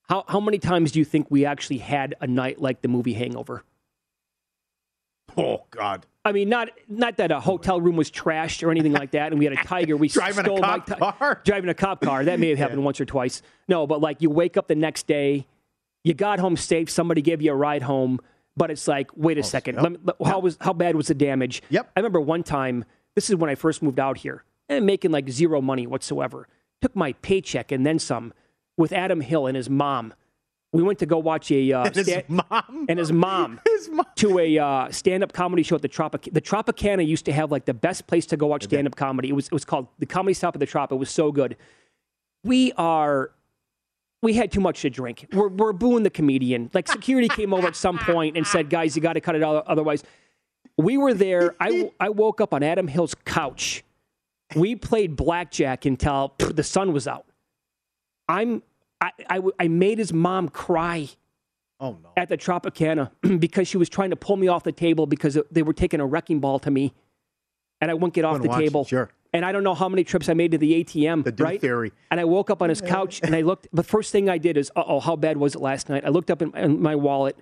how 0.08 0.24
how 0.28 0.40
many 0.40 0.58
times 0.58 0.92
do 0.92 0.98
you 0.98 1.04
think 1.04 1.26
we 1.30 1.44
actually 1.44 1.78
had 1.78 2.14
a 2.20 2.26
night 2.26 2.60
like 2.60 2.82
the 2.82 2.88
movie 2.88 3.14
Hangover? 3.14 3.64
Oh 5.36 5.64
God. 5.70 6.06
I 6.24 6.32
mean, 6.32 6.48
not 6.48 6.70
not 6.88 7.18
that 7.18 7.30
a 7.30 7.40
hotel 7.40 7.80
room 7.80 7.96
was 7.96 8.10
trashed 8.10 8.66
or 8.66 8.70
anything 8.70 8.92
like 8.92 9.12
that, 9.12 9.32
and 9.32 9.38
we 9.38 9.44
had 9.44 9.54
a 9.54 9.62
tiger. 9.64 9.96
We 9.96 10.08
Driving 10.08 10.40
a 10.40 10.44
stole 10.44 10.60
cop 10.60 10.88
Mike 10.88 10.98
Ty- 10.98 11.12
car? 11.12 11.40
Driving 11.44 11.70
a 11.70 11.74
cop 11.74 12.00
car. 12.00 12.24
That 12.24 12.40
may 12.40 12.48
have 12.48 12.58
happened 12.58 12.84
once 12.84 13.00
or 13.00 13.04
twice. 13.04 13.42
No, 13.68 13.86
but 13.86 14.00
like 14.00 14.22
you 14.22 14.30
wake 14.30 14.56
up 14.56 14.66
the 14.68 14.74
next 14.74 15.06
day, 15.06 15.46
you 16.04 16.14
got 16.14 16.38
home 16.38 16.56
safe. 16.56 16.90
Somebody 16.90 17.22
gave 17.22 17.42
you 17.42 17.52
a 17.52 17.56
ride 17.56 17.82
home, 17.82 18.18
but 18.56 18.70
it's 18.70 18.88
like, 18.88 19.10
wait 19.16 19.36
a 19.38 19.40
oh, 19.40 19.44
second. 19.44 19.74
yep. 19.76 19.82
Let 19.82 19.92
me- 19.92 19.98
let- 20.04 20.26
how 20.26 20.38
was 20.40 20.56
how 20.60 20.72
bad 20.72 20.96
was 20.96 21.08
the 21.08 21.14
damage? 21.14 21.62
Yep. 21.70 21.90
I 21.96 22.00
remember 22.00 22.20
one 22.20 22.42
time. 22.42 22.84
This 23.14 23.30
is 23.30 23.36
when 23.36 23.48
I 23.48 23.54
first 23.54 23.82
moved 23.82 23.98
out 23.98 24.18
here, 24.18 24.44
and 24.68 24.84
making 24.84 25.10
like 25.10 25.28
zero 25.30 25.60
money 25.60 25.86
whatsoever. 25.86 26.48
Took 26.82 26.94
my 26.94 27.12
paycheck 27.14 27.72
and 27.72 27.86
then 27.86 27.98
some 27.98 28.34
with 28.76 28.92
Adam 28.92 29.20
Hill 29.20 29.46
and 29.46 29.56
his 29.56 29.68
mom. 29.70 30.14
We 30.72 30.82
went 30.82 30.98
to 30.98 31.06
go 31.06 31.18
watch 31.18 31.50
a 31.50 31.72
uh, 31.72 31.84
And 31.86 31.94
his 31.94 32.06
sta- 32.06 32.22
mom. 32.28 32.86
and 32.88 32.98
his 32.98 33.12
mom 33.12 33.60
His 33.66 33.88
mom. 33.88 34.04
to 34.16 34.38
a 34.38 34.58
uh, 34.58 34.90
stand-up 34.90 35.32
comedy 35.32 35.62
show 35.62 35.76
at 35.76 35.82
the 35.82 35.88
Tropic. 35.88 36.28
The 36.30 36.40
Tropicana 36.40 37.06
used 37.06 37.24
to 37.26 37.32
have 37.32 37.50
like 37.50 37.64
the 37.64 37.72
best 37.74 38.06
place 38.06 38.26
to 38.26 38.36
go 38.36 38.46
watch 38.48 38.64
stand-up 38.64 38.96
comedy. 38.96 39.28
It 39.30 39.32
was 39.34 39.46
it 39.46 39.52
was 39.52 39.64
called 39.64 39.88
the 39.98 40.06
Comedy 40.06 40.34
Stop 40.34 40.54
at 40.56 40.60
the 40.60 40.66
Trop. 40.66 40.92
It 40.92 40.96
was 40.96 41.10
so 41.10 41.32
good. 41.32 41.56
We 42.44 42.72
are. 42.72 43.30
We 44.22 44.32
had 44.32 44.50
too 44.50 44.60
much 44.60 44.80
to 44.82 44.90
drink. 44.90 45.26
We're, 45.32 45.48
we're 45.48 45.72
booing 45.72 46.02
the 46.02 46.10
comedian. 46.10 46.70
Like 46.74 46.88
security 46.88 47.28
came 47.28 47.52
over 47.54 47.66
at 47.68 47.76
some 47.76 47.98
point 47.98 48.36
and 48.36 48.46
said, 48.46 48.68
"Guys, 48.70 48.96
you 48.96 49.02
got 49.02 49.12
to 49.14 49.20
cut 49.20 49.34
it 49.36 49.42
out, 49.42 49.66
otherwise." 49.66 50.02
We 50.78 50.98
were 50.98 51.14
there. 51.14 51.54
I 51.60 51.90
I 52.00 52.08
woke 52.10 52.40
up 52.40 52.52
on 52.52 52.62
Adam 52.62 52.88
Hill's 52.88 53.14
couch. 53.14 53.82
We 54.54 54.74
played 54.76 55.16
blackjack 55.16 55.86
until 55.86 56.34
pff, 56.38 56.54
the 56.56 56.62
sun 56.62 56.92
was 56.92 57.06
out. 57.08 57.24
I'm 58.28 58.62
I, 59.00 59.10
I 59.28 59.40
I 59.60 59.68
made 59.68 59.98
his 59.98 60.12
mom 60.12 60.48
cry 60.48 61.08
Oh 61.78 61.98
no. 62.02 62.10
at 62.16 62.28
the 62.28 62.38
Tropicana 62.38 63.10
because 63.38 63.68
she 63.68 63.76
was 63.76 63.88
trying 63.88 64.10
to 64.10 64.16
pull 64.16 64.36
me 64.36 64.48
off 64.48 64.62
the 64.64 64.72
table 64.72 65.06
because 65.06 65.38
they 65.50 65.62
were 65.62 65.74
taking 65.74 66.00
a 66.00 66.06
wrecking 66.06 66.40
ball 66.40 66.58
to 66.60 66.70
me, 66.70 66.94
and 67.80 67.90
I 67.90 67.94
wouldn't 67.94 68.14
get 68.14 68.24
off 68.24 68.40
the 68.42 68.50
it, 68.50 68.56
table. 68.56 68.84
sure. 68.84 69.10
And 69.34 69.44
I 69.44 69.52
don't 69.52 69.64
know 69.64 69.74
how 69.74 69.88
many 69.90 70.02
trips 70.02 70.30
I 70.30 70.34
made 70.34 70.52
to 70.52 70.58
the 70.58 70.82
ATM. 70.82 71.24
The 71.24 71.44
right? 71.44 71.60
theory. 71.60 71.92
And 72.10 72.18
I 72.18 72.24
woke 72.24 72.48
up 72.48 72.62
on 72.62 72.70
his 72.70 72.80
couch 72.80 73.20
and 73.22 73.36
I 73.36 73.42
looked. 73.42 73.68
The 73.72 73.82
first 73.82 74.10
thing 74.10 74.30
I 74.30 74.38
did 74.38 74.56
is, 74.56 74.70
uh 74.74 74.84
oh, 74.86 74.98
how 75.00 75.14
bad 75.16 75.36
was 75.36 75.54
it 75.54 75.60
last 75.60 75.90
night? 75.90 76.04
I 76.06 76.08
looked 76.08 76.30
up 76.30 76.40
in, 76.40 76.56
in 76.56 76.80
my 76.80 76.94
wallet 76.94 77.36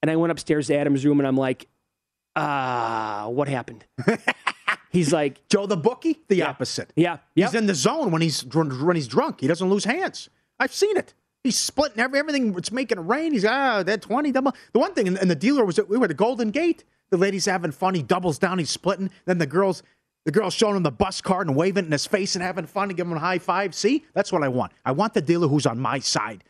and 0.00 0.10
I 0.10 0.14
went 0.16 0.30
upstairs 0.30 0.68
to 0.68 0.76
Adam's 0.76 1.04
room 1.04 1.18
and 1.18 1.26
I'm 1.26 1.36
like, 1.36 1.66
ah, 2.36 3.26
what 3.28 3.48
happened? 3.48 3.84
He's 4.90 5.12
like, 5.12 5.46
Joe 5.48 5.66
the 5.66 5.76
bookie, 5.76 6.20
the 6.28 6.36
Yeah. 6.36 6.48
opposite. 6.50 6.92
yeah, 6.96 7.18
He's 7.34 7.54
in 7.54 7.66
the 7.66 7.74
zone 7.74 8.10
when 8.10 8.20
he's 8.22 8.44
when 8.44 8.96
he's 8.96 9.08
drunk. 9.08 9.40
He 9.40 9.46
doesn't 9.46 9.68
lose 9.70 9.84
hands. 9.84 10.28
I've 10.58 10.72
seen 10.72 10.96
it. 10.96 11.14
He's 11.42 11.58
splitting 11.58 12.00
every, 12.00 12.18
everything. 12.18 12.54
It's 12.58 12.70
making 12.72 12.98
it 12.98 13.02
rain. 13.02 13.32
He's 13.32 13.44
ah, 13.44 13.82
that 13.82 14.02
twenty 14.02 14.30
double. 14.32 14.52
The 14.72 14.78
one 14.78 14.92
thing, 14.92 15.08
and, 15.08 15.30
the 15.30 15.34
dealer 15.34 15.64
was 15.64 15.80
we 15.88 15.96
were 15.96 16.04
at 16.04 16.08
the 16.08 16.14
Golden 16.14 16.50
Gate. 16.50 16.84
The 17.10 17.16
lady's 17.16 17.46
having 17.46 17.72
fun. 17.72 17.94
He 17.94 18.02
doubles 18.02 18.38
down. 18.38 18.58
He's 18.58 18.68
splitting. 18.70 19.10
Then 19.24 19.38
the 19.38 19.46
girls, 19.46 19.82
the 20.26 20.32
girls 20.32 20.52
showing 20.54 20.76
him 20.76 20.82
the 20.82 20.90
bus 20.90 21.20
card 21.20 21.46
and 21.46 21.56
waving 21.56 21.84
it 21.84 21.86
in 21.86 21.92
his 21.92 22.06
face 22.06 22.34
and 22.36 22.42
having 22.42 22.66
fun 22.66 22.90
and 22.90 22.96
giving 22.96 23.12
him 23.12 23.16
a 23.16 23.20
high 23.20 23.38
five. 23.38 23.74
See, 23.74 24.04
that's 24.12 24.30
what 24.32 24.42
I 24.42 24.48
want. 24.48 24.72
I 24.84 24.92
want 24.92 25.14
the 25.14 25.22
dealer 25.22 25.48
who's 25.48 25.66
on 25.66 25.78
my 25.80 25.98
side. 26.00 26.44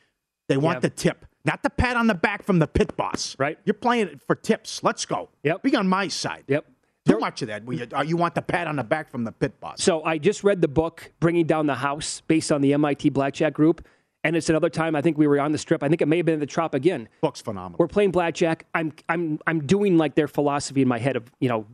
They 0.49 0.57
want 0.57 0.77
Yep. 0.77 0.83
the 0.83 0.91
tip, 0.91 1.27
not 1.45 1.63
the 1.63 1.71
pat 1.71 1.97
on 1.97 2.09
the 2.09 2.15
back 2.15 2.43
from 2.43 2.59
the 2.59 2.67
pit 2.67 2.97
boss. 2.97 3.37
Right. 3.39 3.59
You're 3.65 3.75
playing 3.75 4.09
it 4.09 4.21
for 4.23 4.35
tips. 4.35 4.83
Let's 4.83 5.07
go. 5.07 5.29
Yep. 5.45 5.63
Be 5.63 5.77
on 5.77 5.89
my 5.89 6.09
side. 6.09 6.45
Yep. 6.49 6.67
Too 7.07 7.19
much 7.19 7.43
of 7.43 7.49
that. 7.49 7.63
You, 7.71 7.87
uh, 7.97 8.03
you 8.03 8.17
want 8.17 8.35
the 8.35 8.43
pat 8.43 8.67
on 8.67 8.77
the 8.77 8.85
back 8.85 9.11
from 9.11 9.25
the 9.25 9.33
pit 9.33 9.59
boss. 9.61 9.83
So 9.83 10.05
I 10.05 10.19
just 10.19 10.45
read 10.45 10.61
the 10.61 10.69
book 10.69 11.11
Bringing 11.19 11.47
Down 11.47 11.67
the 11.67 11.75
House 11.75 12.21
based 12.27 12.53
on 12.53 12.61
the 12.61 12.75
MIT 12.75 13.11
Blackjack 13.11 13.55
Group. 13.55 13.87
And 14.23 14.37
it's 14.37 14.51
another 14.51 14.69
time 14.69 14.95
I 14.95 15.01
think 15.01 15.17
we 15.17 15.27
were 15.27 15.41
on 15.41 15.51
the 15.51 15.57
strip. 15.57 15.83
I 15.83 15.89
think 15.89 16.03
it 16.03 16.07
may 16.09 16.19
have 16.19 16.27
been 16.27 16.35
at 16.35 16.41
the 16.41 16.47
Trop 16.47 16.75
again. 16.75 17.09
Book's 17.23 17.41
phenomenal. 17.41 17.79
We're 17.79 17.89
playing 17.89 18.11
blackjack. 18.11 18.67
I'm 18.75 18.93
I'm 19.09 19.39
I'm 19.47 19.67
doing 19.67 19.97
like 19.97 20.15
their 20.15 20.29
philosophy 20.29 20.83
in 20.83 20.89
my 20.89 20.99
head 20.99 21.17
of 21.17 21.31
you 21.41 21.49
know 21.49 21.67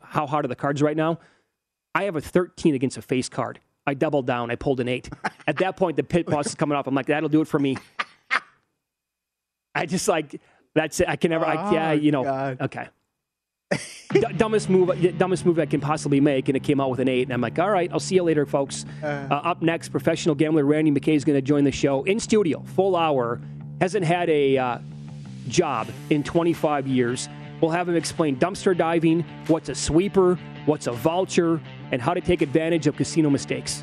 how 0.00 0.26
hard 0.26 0.44
are 0.44 0.48
the 0.48 0.56
cards 0.56 0.82
right 0.82 0.96
now. 0.96 1.20
I 1.94 2.04
have 2.04 2.16
a 2.16 2.20
13 2.20 2.74
against 2.74 2.96
a 2.96 3.02
face 3.02 3.28
card. 3.28 3.60
I 3.86 3.94
doubled 3.94 4.26
down. 4.26 4.50
I 4.50 4.56
pulled 4.56 4.80
an 4.80 4.88
eight. 4.88 5.08
At 5.46 5.58
that 5.58 5.76
point, 5.76 5.96
the 5.96 6.02
pit 6.02 6.26
boss 6.26 6.46
is 6.46 6.54
coming 6.56 6.76
off. 6.76 6.88
I'm 6.88 6.94
like, 6.96 7.06
that'll 7.06 7.28
do 7.28 7.42
it 7.42 7.48
for 7.48 7.60
me. 7.60 7.76
I 9.74 9.86
just 9.86 10.08
like 10.08 10.40
that's 10.74 10.98
it. 11.00 11.08
I 11.08 11.14
can 11.14 11.30
never. 11.30 11.46
I, 11.46 11.72
yeah, 11.72 11.88
Oh, 11.90 11.92
you 11.92 12.10
know. 12.10 12.24
God. 12.24 12.60
Okay. 12.60 12.88
Dumbest 14.36 14.68
move, 14.68 15.18
dumbest 15.18 15.46
move 15.46 15.58
I 15.58 15.64
can 15.64 15.80
possibly 15.80 16.20
make, 16.20 16.48
and 16.48 16.56
it 16.56 16.62
came 16.62 16.80
out 16.80 16.90
with 16.90 17.00
an 17.00 17.08
eight. 17.08 17.22
And 17.22 17.32
I'm 17.32 17.40
like, 17.40 17.58
all 17.58 17.70
right, 17.70 17.90
I'll 17.92 18.00
see 18.00 18.16
you 18.16 18.22
later, 18.22 18.44
folks. 18.44 18.84
Uh, 19.02 19.34
up 19.34 19.62
next, 19.62 19.88
professional 19.88 20.34
gambler 20.34 20.64
Randy 20.64 20.90
McKay 20.90 21.14
is 21.14 21.24
going 21.24 21.38
to 21.38 21.42
join 21.42 21.64
the 21.64 21.72
show 21.72 22.02
in 22.04 22.20
studio, 22.20 22.62
full 22.74 22.94
hour. 22.94 23.40
Hasn't 23.80 24.04
had 24.04 24.28
a 24.28 24.58
uh, 24.58 24.78
job 25.48 25.88
in 26.10 26.22
25 26.22 26.86
years. 26.86 27.28
We'll 27.60 27.70
have 27.70 27.88
him 27.88 27.96
explain 27.96 28.36
dumpster 28.36 28.76
diving, 28.76 29.24
what's 29.46 29.68
a 29.68 29.74
sweeper, 29.74 30.38
what's 30.66 30.88
a 30.88 30.92
vulture, 30.92 31.60
and 31.90 32.02
how 32.02 32.12
to 32.12 32.20
take 32.20 32.42
advantage 32.42 32.86
of 32.86 32.96
casino 32.96 33.30
mistakes. 33.30 33.82